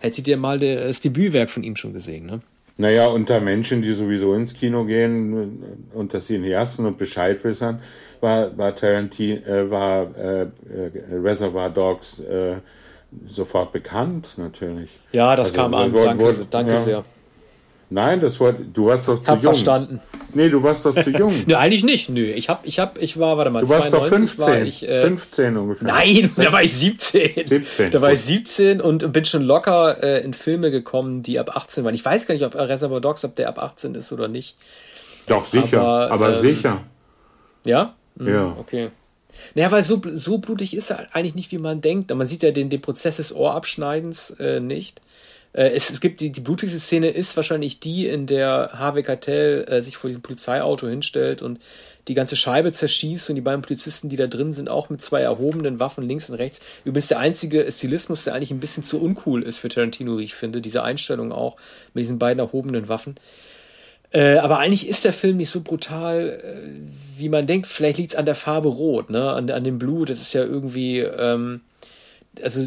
hättet 0.00 0.28
ihr 0.28 0.36
mal 0.36 0.58
das 0.58 1.00
Debütwerk 1.00 1.50
von 1.50 1.62
ihm 1.62 1.76
schon 1.76 1.92
gesehen, 1.92 2.26
ne? 2.26 2.40
Naja, 2.76 3.08
unter 3.08 3.40
Menschen, 3.40 3.82
die 3.82 3.92
sowieso 3.92 4.34
ins 4.34 4.54
Kino 4.54 4.86
gehen 4.86 5.86
und 5.92 6.14
das 6.14 6.28
Cineasten 6.28 6.86
und 6.86 6.96
Bescheid 6.96 7.44
wissen, 7.44 7.80
war, 8.22 8.56
war 8.56 8.74
Tarantino, 8.74 9.42
äh, 9.42 9.70
war 9.70 10.16
äh, 10.16 10.42
äh, 10.42 10.48
Reservoir 11.12 11.68
Dogs 11.68 12.20
äh, 12.20 12.56
sofort 13.26 13.72
bekannt, 13.72 14.38
natürlich. 14.38 14.98
Ja, 15.12 15.36
das 15.36 15.48
also, 15.48 15.60
kam 15.60 15.74
an. 15.74 15.92
Wurde, 15.92 16.04
danke, 16.06 16.24
wurde, 16.24 16.46
danke 16.48 16.72
ja. 16.72 16.80
sehr. 16.80 17.04
Nein, 17.92 18.20
das 18.20 18.38
war, 18.38 18.52
du 18.52 18.86
warst 18.86 19.08
doch 19.08 19.20
zu 19.20 19.30
hab 19.30 19.42
jung. 19.42 19.52
verstanden. 19.52 20.00
Nee, 20.32 20.48
du 20.48 20.62
warst 20.62 20.86
doch 20.86 20.94
zu 20.94 21.10
jung. 21.10 21.34
Nö, 21.46 21.56
eigentlich 21.56 21.82
nicht. 21.82 22.08
Nö, 22.08 22.22
ich 22.22 22.48
hab, 22.48 22.64
ich 22.64 22.78
hab, 22.78 22.98
ich 22.98 23.18
war, 23.18 23.36
warte 23.36 23.50
mal, 23.50 23.62
du 23.62 23.68
warst 23.68 23.92
doch 23.92 24.06
15. 24.06 24.38
War 24.38 24.62
ich, 24.62 24.88
äh, 24.88 25.02
15 25.02 25.56
ungefähr. 25.56 25.88
Nein, 25.88 26.30
da 26.36 26.52
war 26.52 26.62
ich 26.62 26.72
17. 26.74 27.48
17. 27.48 27.90
Da 27.90 28.00
war 28.00 28.12
ich 28.12 28.20
17 28.20 28.80
und 28.80 29.12
bin 29.12 29.24
schon 29.24 29.42
locker 29.42 30.00
äh, 30.02 30.24
in 30.24 30.34
Filme 30.34 30.70
gekommen, 30.70 31.22
die 31.22 31.40
ab 31.40 31.56
18 31.56 31.82
waren. 31.82 31.94
Ich 31.94 32.04
weiß 32.04 32.26
gar 32.26 32.34
nicht, 32.34 32.44
ob 32.44 32.54
Reservoir 32.54 33.00
Dogs, 33.00 33.24
ob 33.24 33.34
der 33.34 33.48
ab 33.48 33.58
18 33.58 33.96
ist 33.96 34.12
oder 34.12 34.28
nicht. 34.28 34.56
Doch, 35.26 35.44
sicher. 35.44 35.80
Aber, 35.80 36.10
aber 36.12 36.34
ähm, 36.36 36.40
sicher. 36.40 36.84
Ja? 37.64 37.94
Mhm, 38.14 38.28
ja. 38.28 38.56
Okay. 38.56 38.90
Naja, 39.54 39.72
weil 39.72 39.84
so, 39.84 40.00
so 40.12 40.38
blutig 40.38 40.76
ist 40.76 40.90
er 40.90 41.14
eigentlich 41.14 41.34
nicht, 41.34 41.50
wie 41.50 41.58
man 41.58 41.80
denkt. 41.80 42.14
Man 42.14 42.26
sieht 42.26 42.42
ja 42.42 42.50
den, 42.50 42.68
den 42.68 42.80
Prozess 42.80 43.16
des 43.16 43.34
Ohrabschneidens 43.34 44.30
äh, 44.38 44.60
nicht. 44.60 45.00
Äh, 45.52 45.70
es, 45.70 45.90
es, 45.90 46.00
gibt 46.00 46.20
die, 46.20 46.30
die 46.30 46.40
blutigste 46.40 46.78
Szene 46.78 47.08
ist 47.08 47.36
wahrscheinlich 47.36 47.80
die, 47.80 48.06
in 48.06 48.26
der 48.26 48.70
Harvey 48.74 49.02
Keitel 49.02 49.64
äh, 49.68 49.82
sich 49.82 49.96
vor 49.96 50.08
diesem 50.08 50.22
Polizeiauto 50.22 50.86
hinstellt 50.88 51.42
und 51.42 51.60
die 52.08 52.14
ganze 52.14 52.36
Scheibe 52.36 52.72
zerschießt 52.72 53.28
und 53.28 53.36
die 53.36 53.40
beiden 53.40 53.62
Polizisten, 53.62 54.08
die 54.08 54.16
da 54.16 54.26
drin 54.26 54.52
sind, 54.52 54.68
auch 54.68 54.90
mit 54.90 55.02
zwei 55.02 55.20
erhobenen 55.20 55.80
Waffen 55.80 56.06
links 56.06 56.30
und 56.30 56.36
rechts. 56.36 56.60
Übrigens 56.84 57.08
der 57.08 57.18
einzige 57.18 57.70
Stilismus, 57.70 58.24
der 58.24 58.34
eigentlich 58.34 58.50
ein 58.50 58.60
bisschen 58.60 58.82
zu 58.82 59.00
uncool 59.00 59.42
ist 59.42 59.58
für 59.58 59.68
Tarantino, 59.68 60.18
wie 60.18 60.24
ich 60.24 60.34
finde. 60.34 60.60
Diese 60.60 60.82
Einstellung 60.82 61.32
auch 61.32 61.56
mit 61.94 62.02
diesen 62.02 62.18
beiden 62.18 62.38
erhobenen 62.38 62.88
Waffen. 62.88 63.16
Äh, 64.12 64.38
aber 64.38 64.58
eigentlich 64.58 64.88
ist 64.88 65.04
der 65.04 65.12
Film 65.12 65.36
nicht 65.36 65.50
so 65.50 65.60
brutal, 65.60 66.40
äh, 66.42 67.18
wie 67.18 67.28
man 67.28 67.46
denkt. 67.46 67.66
Vielleicht 67.66 67.98
liegt 67.98 68.12
es 68.12 68.16
an 68.16 68.24
der 68.24 68.34
Farbe 68.34 68.68
Rot, 68.68 69.10
ne? 69.10 69.30
an, 69.30 69.50
an 69.50 69.62
dem 69.62 69.78
Blut. 69.78 70.10
Das 70.10 70.20
ist 70.20 70.32
ja 70.32 70.42
irgendwie. 70.42 71.00
Ähm, 71.00 71.60
also 72.42 72.66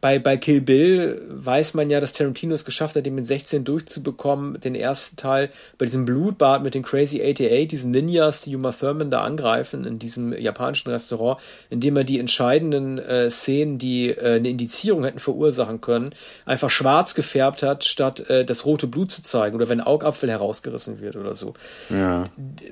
bei, 0.00 0.18
bei 0.18 0.36
Kill 0.36 0.60
Bill 0.60 1.22
weiß 1.30 1.72
man 1.72 1.88
ja, 1.88 1.98
dass 1.98 2.12
Tarantino 2.12 2.54
es 2.54 2.66
geschafft 2.66 2.94
hat, 2.94 3.06
den 3.06 3.14
mit 3.14 3.26
16 3.26 3.64
durchzubekommen, 3.64 4.60
den 4.60 4.74
ersten 4.74 5.16
Teil 5.16 5.48
bei 5.78 5.86
diesem 5.86 6.04
Blutbad 6.04 6.62
mit 6.62 6.74
den 6.74 6.82
Crazy 6.82 7.22
88, 7.22 7.68
diesen 7.68 7.90
Ninjas, 7.90 8.42
die 8.42 8.54
Uma 8.54 8.72
Thurman 8.72 9.10
da 9.10 9.22
angreifen 9.22 9.84
in 9.86 9.98
diesem 9.98 10.34
japanischen 10.34 10.90
Restaurant, 10.90 11.40
indem 11.70 11.96
er 11.96 12.04
die 12.04 12.18
entscheidenden 12.18 12.98
äh, 12.98 13.30
Szenen, 13.30 13.78
die 13.78 14.10
äh, 14.10 14.36
eine 14.36 14.50
Indizierung 14.50 15.04
hätten 15.04 15.20
verursachen 15.20 15.80
können, 15.80 16.14
einfach 16.44 16.68
schwarz 16.68 17.14
gefärbt 17.14 17.62
hat, 17.62 17.84
statt 17.84 18.28
äh, 18.28 18.44
das 18.44 18.66
rote 18.66 18.86
Blut 18.86 19.10
zu 19.10 19.22
zeigen 19.22 19.56
oder 19.56 19.70
wenn 19.70 19.80
Augapfel 19.80 20.30
herausgerissen 20.30 21.00
wird 21.00 21.16
oder 21.16 21.34
so. 21.34 21.54
Ja. 21.88 22.24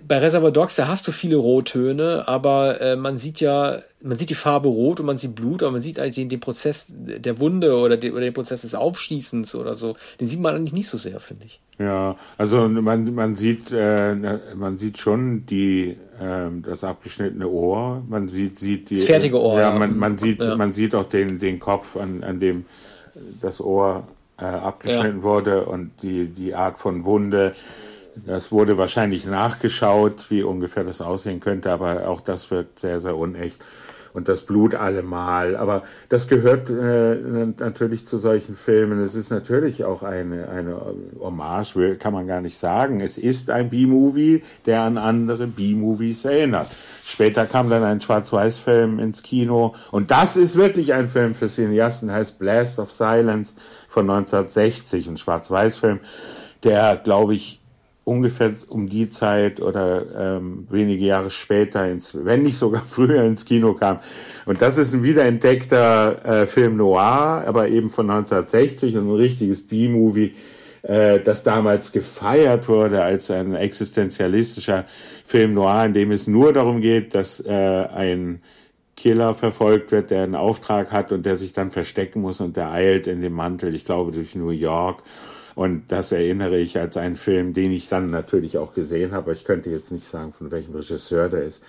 Bei 0.07 0.18
Reservoir 0.18 0.51
Dogs, 0.51 0.76
da 0.76 0.86
hast 0.86 1.09
du 1.09 1.12
viele 1.12 1.36
Rottöne, 1.36 2.28
aber 2.28 2.78
äh, 2.82 2.95
man 2.95 3.16
sieht 3.16 3.40
ja 3.40 3.80
man 4.03 4.17
sieht 4.17 4.31
die 4.31 4.35
Farbe 4.35 4.69
rot 4.69 5.01
und 5.01 5.07
man 5.07 5.19
sieht 5.19 5.35
Blut, 5.35 5.63
aber 5.63 5.73
man 5.73 5.81
sieht 5.81 5.99
eigentlich 5.99 6.17
den, 6.17 6.29
den 6.29 6.41
Prozess 6.41 6.87
der 6.91 7.39
Wunde 7.39 7.77
oder 7.77 7.97
den, 7.97 8.13
oder 8.13 8.23
den 8.23 8.35
Prozess 8.35 8.63
des 8.63 8.75
Aufschießens 8.75 9.55
oder 9.55 9.75
so. 9.75 9.97
Den 10.21 10.27
sieht 10.27 10.41
man 10.41 10.55
eigentlich 10.55 10.73
nicht 10.73 10.89
so 10.89 10.99
sehr, 10.99 11.21
finde 11.21 11.47
ich. 11.47 11.61
Ja, 11.79 12.17
also 12.37 12.69
man, 12.69 13.15
man 13.15 13.35
sieht 13.35 13.73
äh, 13.73 14.15
man 14.55 14.77
sieht 14.77 14.99
schon 14.99 15.47
die 15.47 15.97
äh, 16.21 16.49
das 16.63 16.85
abgeschnittene 16.85 17.49
Ohr, 17.49 18.03
man 18.09 18.29
sieht 18.29 18.59
sieht 18.59 18.91
die 18.91 18.97
das 18.97 19.05
fertige 19.05 19.41
Ohr. 19.41 19.59
Ja, 19.59 19.71
man, 19.71 19.97
man 19.97 20.17
sieht 20.17 20.43
ja. 20.43 20.57
man 20.57 20.73
sieht 20.73 20.95
auch 20.95 21.05
den 21.05 21.39
den 21.39 21.59
Kopf 21.59 21.97
an, 21.97 22.23
an 22.25 22.41
dem 22.41 22.67
das 23.41 23.61
Ohr 23.61 24.07
äh, 24.39 24.45
abgeschnitten 24.45 25.19
ja. 25.19 25.23
wurde 25.23 25.65
und 25.65 25.91
die 26.03 26.27
die 26.27 26.55
Art 26.55 26.79
von 26.79 27.05
Wunde 27.05 27.55
Das 28.27 28.53
wurde 28.53 28.77
wahrscheinlich 28.77 29.27
nachgeschaut, 29.27 30.27
wie 30.29 30.43
ungefähr 30.43 30.85
das 30.85 31.01
aussehen 31.01 31.41
könnte, 31.41 31.71
aber 31.71 32.09
auch 32.09 32.21
das 32.21 32.51
wirkt 32.51 32.79
sehr, 32.79 33.01
sehr 33.01 33.17
unecht 33.17 33.59
und 34.15 34.29
das 34.29 34.43
Blut 34.43 34.75
allemal. 34.75 35.57
Aber 35.57 35.85
das 36.09 36.29
gehört 36.29 36.71
äh, 36.71 37.15
natürlich 37.59 38.07
zu 38.07 38.19
solchen 38.19 38.55
Filmen. 38.55 39.01
Es 39.01 39.15
ist 39.15 39.31
natürlich 39.31 39.85
auch 39.85 40.03
eine, 40.03 40.49
eine 40.49 40.81
Hommage, 41.21 41.97
kann 41.99 42.13
man 42.13 42.27
gar 42.27 42.41
nicht 42.41 42.59
sagen. 42.59 43.01
Es 43.01 43.19
ist 43.19 43.51
ein 43.51 43.71
B-Movie, 43.71 44.43
der 44.67 44.83
an 44.83 44.99
andere 44.99 45.47
B-Movies 45.47 46.25
erinnert. 46.25 46.69
Später 47.05 47.47
kam 47.47 47.69
dann 47.69 47.83
ein 47.83 48.01
Schwarz-Weiß-Film 48.01 48.99
ins 48.99 49.23
Kino 49.23 49.75
und 49.91 50.11
das 50.11 50.37
ist 50.37 50.57
wirklich 50.57 50.93
ein 50.93 51.09
Film 51.09 51.35
für 51.35 51.49
Cineasten, 51.49 52.13
heißt 52.13 52.39
Blast 52.39 52.79
of 52.79 52.93
Silence 52.93 53.55
von 53.89 54.09
1960, 54.09 55.09
ein 55.09 55.17
Schwarz-Weiß-Film, 55.17 56.01
der, 56.63 56.97
glaube 56.97 57.35
ich, 57.35 57.62
ungefähr 58.05 58.53
um 58.69 58.89
die 58.89 59.11
Zeit 59.11 59.61
oder 59.61 60.37
ähm, 60.37 60.67
wenige 60.71 61.05
Jahre 61.05 61.31
später, 61.31 61.89
ins, 61.89 62.17
wenn 62.25 62.43
nicht 62.43 62.57
sogar 62.57 62.85
früher 62.87 63.25
ins 63.25 63.45
Kino 63.45 63.75
kam. 63.75 64.01
Und 64.45 64.61
das 64.61 64.79
ist 64.79 64.93
ein 64.93 65.05
wiederentdeckter 65.05 66.43
äh, 66.43 66.47
Film 66.47 66.77
Noir, 66.77 67.45
aber 67.47 67.69
eben 67.69 67.91
von 67.91 68.11
1960 68.11 68.97
und 68.97 69.09
ein 69.09 69.17
richtiges 69.17 69.67
B-Movie, 69.67 70.35
äh, 70.83 71.21
das 71.21 71.45
damals 71.45 71.93
gefeiert 71.93 72.69
wurde 72.69 73.03
als 73.03 73.31
ein 73.31 73.55
existenzialistischer 73.55 74.85
Film 75.25 75.55
Noir, 75.55 75.87
in 75.87 75.93
dem 75.93 76.11
es 76.11 76.27
nur 76.27 76.53
darum 76.53 76.81
geht, 76.81 77.15
dass 77.15 77.41
äh, 77.41 77.51
ein 77.51 78.43
Killer 78.97 79.35
verfolgt 79.35 79.91
wird, 79.91 80.11
der 80.11 80.25
einen 80.25 80.35
Auftrag 80.35 80.93
hat 80.93 81.13
und 81.13 81.25
der 81.25 81.37
sich 81.37 81.53
dann 81.53 81.71
verstecken 81.71 82.21
muss 82.21 82.41
und 82.41 82.57
der 82.57 82.71
eilt 82.71 83.07
in 83.07 83.23
dem 83.23 83.33
Mantel, 83.33 83.75
ich 83.75 83.85
glaube, 83.85 84.13
durch 84.13 84.35
New 84.35 84.51
York 84.51 85.03
und 85.55 85.85
das 85.89 86.13
erinnere 86.13 86.59
ich 86.59 86.79
als 86.79 86.97
einen 86.97 87.17
Film, 87.17 87.53
den 87.53 87.73
ich 87.73 87.89
dann 87.89 88.11
natürlich 88.11 88.59
auch 88.59 88.75
gesehen 88.75 89.13
habe. 89.13 89.33
Ich 89.33 89.45
könnte 89.45 89.71
jetzt 89.71 89.93
nicht 89.93 90.05
sagen, 90.05 90.33
von 90.33 90.51
welchem 90.51 90.75
Regisseur 90.75 91.29
der 91.29 91.45
ist. 91.45 91.63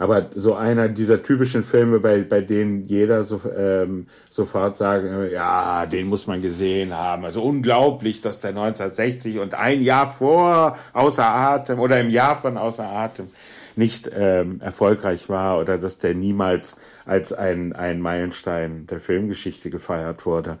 Aber 0.00 0.30
so 0.34 0.54
einer 0.54 0.88
dieser 0.88 1.22
typischen 1.22 1.62
Filme, 1.62 2.00
bei, 2.00 2.22
bei 2.22 2.40
denen 2.40 2.86
jeder 2.86 3.22
so, 3.22 3.42
ähm, 3.54 4.06
sofort 4.30 4.78
sagt, 4.78 5.04
ja, 5.30 5.84
den 5.84 6.06
muss 6.06 6.26
man 6.26 6.40
gesehen 6.40 6.96
haben. 6.96 7.26
Also 7.26 7.42
unglaublich, 7.42 8.22
dass 8.22 8.40
der 8.40 8.50
1960 8.50 9.38
und 9.40 9.52
ein 9.52 9.82
Jahr 9.82 10.06
vor 10.06 10.78
Außer 10.94 11.26
Atem 11.26 11.78
oder 11.78 12.00
im 12.00 12.08
Jahr 12.08 12.34
von 12.34 12.56
Außer 12.56 12.88
Atem 12.88 13.28
nicht 13.76 14.10
ähm, 14.14 14.60
erfolgreich 14.62 15.28
war 15.28 15.58
oder 15.60 15.76
dass 15.76 15.98
der 15.98 16.14
niemals 16.14 16.76
als 17.04 17.34
ein, 17.34 17.74
ein 17.74 18.00
Meilenstein 18.00 18.86
der 18.86 19.00
Filmgeschichte 19.00 19.68
gefeiert 19.68 20.24
wurde. 20.24 20.58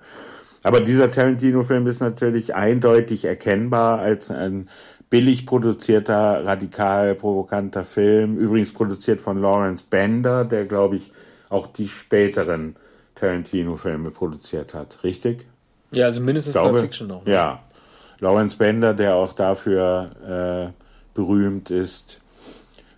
Aber 0.62 0.80
dieser 0.80 1.10
Tarantino-Film 1.10 1.86
ist 1.86 2.00
natürlich 2.00 2.54
eindeutig 2.54 3.24
erkennbar 3.24 4.00
als 4.00 4.30
ein 4.30 4.68
billig 5.08 5.46
produzierter, 5.46 6.44
radikal 6.44 7.14
provokanter 7.14 7.84
Film. 7.84 8.36
Übrigens 8.36 8.72
produziert 8.72 9.20
von 9.20 9.40
Lawrence 9.40 9.84
Bender, 9.88 10.44
der, 10.44 10.66
glaube 10.66 10.96
ich, 10.96 11.12
auch 11.48 11.66
die 11.66 11.88
späteren 11.88 12.76
Tarantino-Filme 13.14 14.10
produziert 14.10 14.74
hat. 14.74 15.02
Richtig? 15.02 15.46
Ja, 15.92 16.06
also 16.06 16.20
mindestens 16.20 16.54
Pulp 16.54 16.78
Fiction 16.78 17.08
noch. 17.08 17.24
Ne? 17.24 17.32
Ja. 17.32 17.62
Lawrence 18.20 18.56
Bender, 18.56 18.94
der 18.94 19.14
auch 19.16 19.32
dafür 19.32 20.72
äh, 20.74 20.80
berühmt 21.14 21.70
ist, 21.70 22.19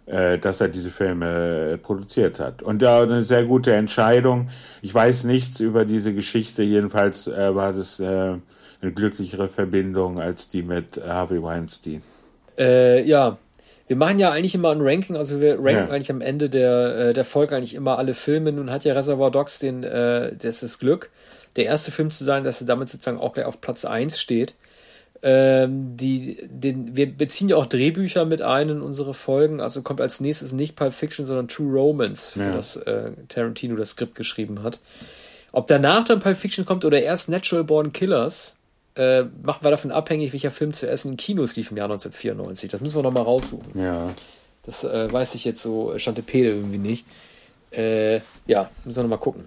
dass 0.06 0.60
er 0.60 0.68
diese 0.68 0.90
Filme 0.90 1.74
äh, 1.74 1.78
produziert 1.78 2.40
hat. 2.40 2.62
Und 2.62 2.82
ja, 2.82 3.02
eine 3.02 3.24
sehr 3.24 3.44
gute 3.44 3.74
Entscheidung. 3.74 4.50
Ich 4.82 4.92
weiß 4.92 5.24
nichts 5.24 5.60
über 5.60 5.84
diese 5.84 6.12
Geschichte. 6.12 6.62
Jedenfalls 6.62 7.28
äh, 7.28 7.54
war 7.54 7.72
das 7.72 8.00
äh, 8.00 8.04
eine 8.04 8.92
glücklichere 8.92 9.48
Verbindung 9.48 10.18
als 10.20 10.48
die 10.48 10.62
mit 10.62 11.00
Harvey 11.06 11.42
Weinstein. 11.42 12.02
Äh, 12.58 13.04
ja, 13.04 13.38
wir 13.86 13.96
machen 13.96 14.18
ja 14.18 14.30
eigentlich 14.30 14.54
immer 14.54 14.70
ein 14.70 14.80
Ranking, 14.80 15.16
also 15.16 15.40
wir 15.40 15.54
ranken 15.54 15.68
ja. 15.68 15.88
eigentlich 15.88 16.10
am 16.10 16.20
Ende 16.20 16.48
der, 16.48 16.96
äh, 16.96 17.12
der 17.12 17.24
Folge 17.24 17.56
eigentlich 17.56 17.74
immer 17.74 17.98
alle 17.98 18.14
Filme. 18.14 18.52
Nun 18.52 18.70
hat 18.70 18.84
ja 18.84 18.94
Reservoir 18.94 19.30
Dogs 19.30 19.58
den, 19.58 19.84
äh, 19.84 20.34
das, 20.36 20.60
das 20.60 20.78
Glück, 20.78 21.10
der 21.56 21.66
erste 21.66 21.90
Film 21.90 22.10
zu 22.10 22.24
sein, 22.24 22.44
dass 22.44 22.60
er 22.60 22.66
damit 22.66 22.88
sozusagen 22.88 23.18
auch 23.18 23.34
gleich 23.34 23.46
auf 23.46 23.60
Platz 23.60 23.84
1 23.84 24.20
steht. 24.20 24.54
Ähm, 25.24 25.96
die, 25.96 26.38
den, 26.42 26.96
wir 26.96 27.16
beziehen 27.16 27.48
ja 27.48 27.56
auch 27.56 27.66
Drehbücher 27.66 28.24
mit 28.24 28.42
ein 28.42 28.68
in 28.68 28.82
unsere 28.82 29.14
Folgen. 29.14 29.60
Also 29.60 29.82
kommt 29.82 30.00
als 30.00 30.18
nächstes 30.18 30.52
nicht 30.52 30.74
Pulp 30.74 30.92
Fiction, 30.92 31.26
sondern 31.26 31.46
True 31.46 31.72
Romance, 31.72 32.32
für 32.32 32.40
ja. 32.40 32.56
das 32.56 32.76
äh, 32.76 33.12
Tarantino 33.28 33.76
das 33.76 33.90
Skript 33.90 34.16
geschrieben 34.16 34.64
hat. 34.64 34.80
Ob 35.52 35.68
danach 35.68 36.04
dann 36.04 36.18
Pulp 36.18 36.36
Fiction 36.36 36.64
kommt 36.64 36.84
oder 36.84 37.00
erst 37.00 37.28
Natural 37.28 37.62
Born 37.62 37.92
Killers, 37.92 38.56
äh, 38.96 39.22
machen 39.22 39.64
wir 39.64 39.70
davon 39.70 39.92
abhängig, 39.92 40.32
welcher 40.32 40.50
Film 40.50 40.72
zuerst 40.72 41.04
in 41.04 41.16
Kinos 41.16 41.54
lief 41.54 41.70
im 41.70 41.76
Jahr 41.76 41.86
1994. 41.90 42.70
Das 42.70 42.80
müssen 42.80 42.96
wir 42.96 43.02
nochmal 43.02 43.22
raussuchen. 43.22 43.80
Ja. 43.80 44.10
Das 44.64 44.82
äh, 44.82 45.12
weiß 45.12 45.34
ich 45.36 45.44
jetzt 45.44 45.62
so 45.62 45.94
Chantepede 45.98 46.50
irgendwie 46.50 46.78
nicht. 46.78 47.04
Äh, 47.70 48.20
ja, 48.46 48.70
müssen 48.84 48.96
wir 48.98 49.02
nochmal 49.04 49.18
gucken. 49.18 49.44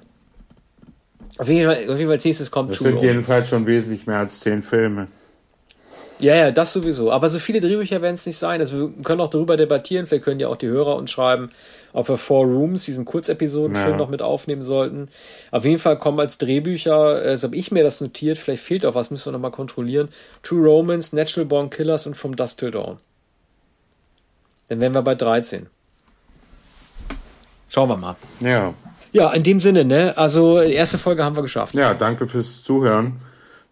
Auf 1.38 1.50
jeden, 1.50 1.66
Fall, 1.66 1.84
auf 1.84 1.98
jeden 1.98 2.06
Fall 2.06 2.12
als 2.12 2.26
nächstes 2.26 2.50
kommt 2.50 2.72
Das 2.72 2.78
True 2.78 2.88
sind 2.88 2.96
Romance. 2.96 3.14
jedenfalls 3.14 3.50
schon 3.50 3.68
wesentlich 3.68 4.08
mehr 4.08 4.20
als 4.20 4.40
zehn 4.40 4.64
Filme. 4.64 5.08
Ja, 6.20 6.36
ja, 6.36 6.52
das 6.52 6.72
sowieso. 6.72 7.12
Aber 7.12 7.30
so 7.30 7.40
viele 7.40 7.60
Drehbücher 7.60 8.02
werden 8.02 8.16
es 8.16 8.26
nicht 8.26 8.38
sein. 8.38 8.62
Also 8.62 8.78
wir 8.80 9.04
können 9.04 9.20
auch 9.20 9.30
darüber 9.30 9.58
debattieren. 9.58 10.08
Vielleicht 10.08 10.24
können 10.24 10.40
ja 10.40 10.48
auch 10.48 10.56
die 10.56 10.68
Hörer 10.68 10.96
uns 10.96 11.12
schreiben, 11.12 11.50
ob 11.92 12.08
wir 12.08 12.18
Four 12.18 12.46
Rooms, 12.46 12.86
diesen 12.86 13.04
Kurzepisodenfilm, 13.04 13.92
ja. 13.92 13.98
noch 13.98 14.10
mit 14.10 14.22
aufnehmen 14.22 14.64
sollten. 14.64 15.10
Auf 15.52 15.66
jeden 15.66 15.80
Fall 15.80 15.98
kommen 15.98 16.20
als 16.20 16.38
Drehbücher, 16.38 17.26
äh, 17.26 17.38
so 17.38 17.48
habe 17.48 17.56
ich 17.56 17.72
mir 17.72 17.84
das 17.84 18.00
notiert, 18.00 18.38
vielleicht 18.38 18.64
fehlt 18.64 18.86
auch 18.86 18.96
was, 18.96 19.12
müssen 19.12 19.26
wir 19.26 19.34
nochmal 19.34 19.52
kontrollieren. 19.52 20.10
True 20.42 20.66
Romance, 20.66 21.14
Natural 21.14 21.46
Born 21.46 21.70
Killers 21.70 22.08
und 22.08 22.16
From 22.16 22.36
Dust 22.36 22.60
Till 22.60 22.72
Dawn. 22.72 22.98
Dann 24.70 24.80
wären 24.80 24.94
wir 24.94 25.02
bei 25.02 25.16
13. 25.16 25.68
Schauen 27.70 27.90
wir 27.90 27.98
mal. 27.98 28.16
Ja. 28.40 28.74
Ja, 29.12 29.32
in 29.32 29.44
dem 29.44 29.60
Sinne, 29.60 29.86
ne? 29.86 30.18
Also, 30.18 30.62
die 30.62 30.74
erste 30.74 30.98
Folge 30.98 31.24
haben 31.24 31.36
wir 31.36 31.42
geschafft. 31.42 31.74
Ja, 31.76 31.94
danke 31.94 32.28
fürs 32.28 32.64
Zuhören. 32.64 33.20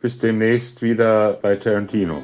Bis 0.03 0.17
demnächst 0.17 0.81
wieder 0.81 1.39
bei 1.41 1.55
Tarantino. 1.55 2.21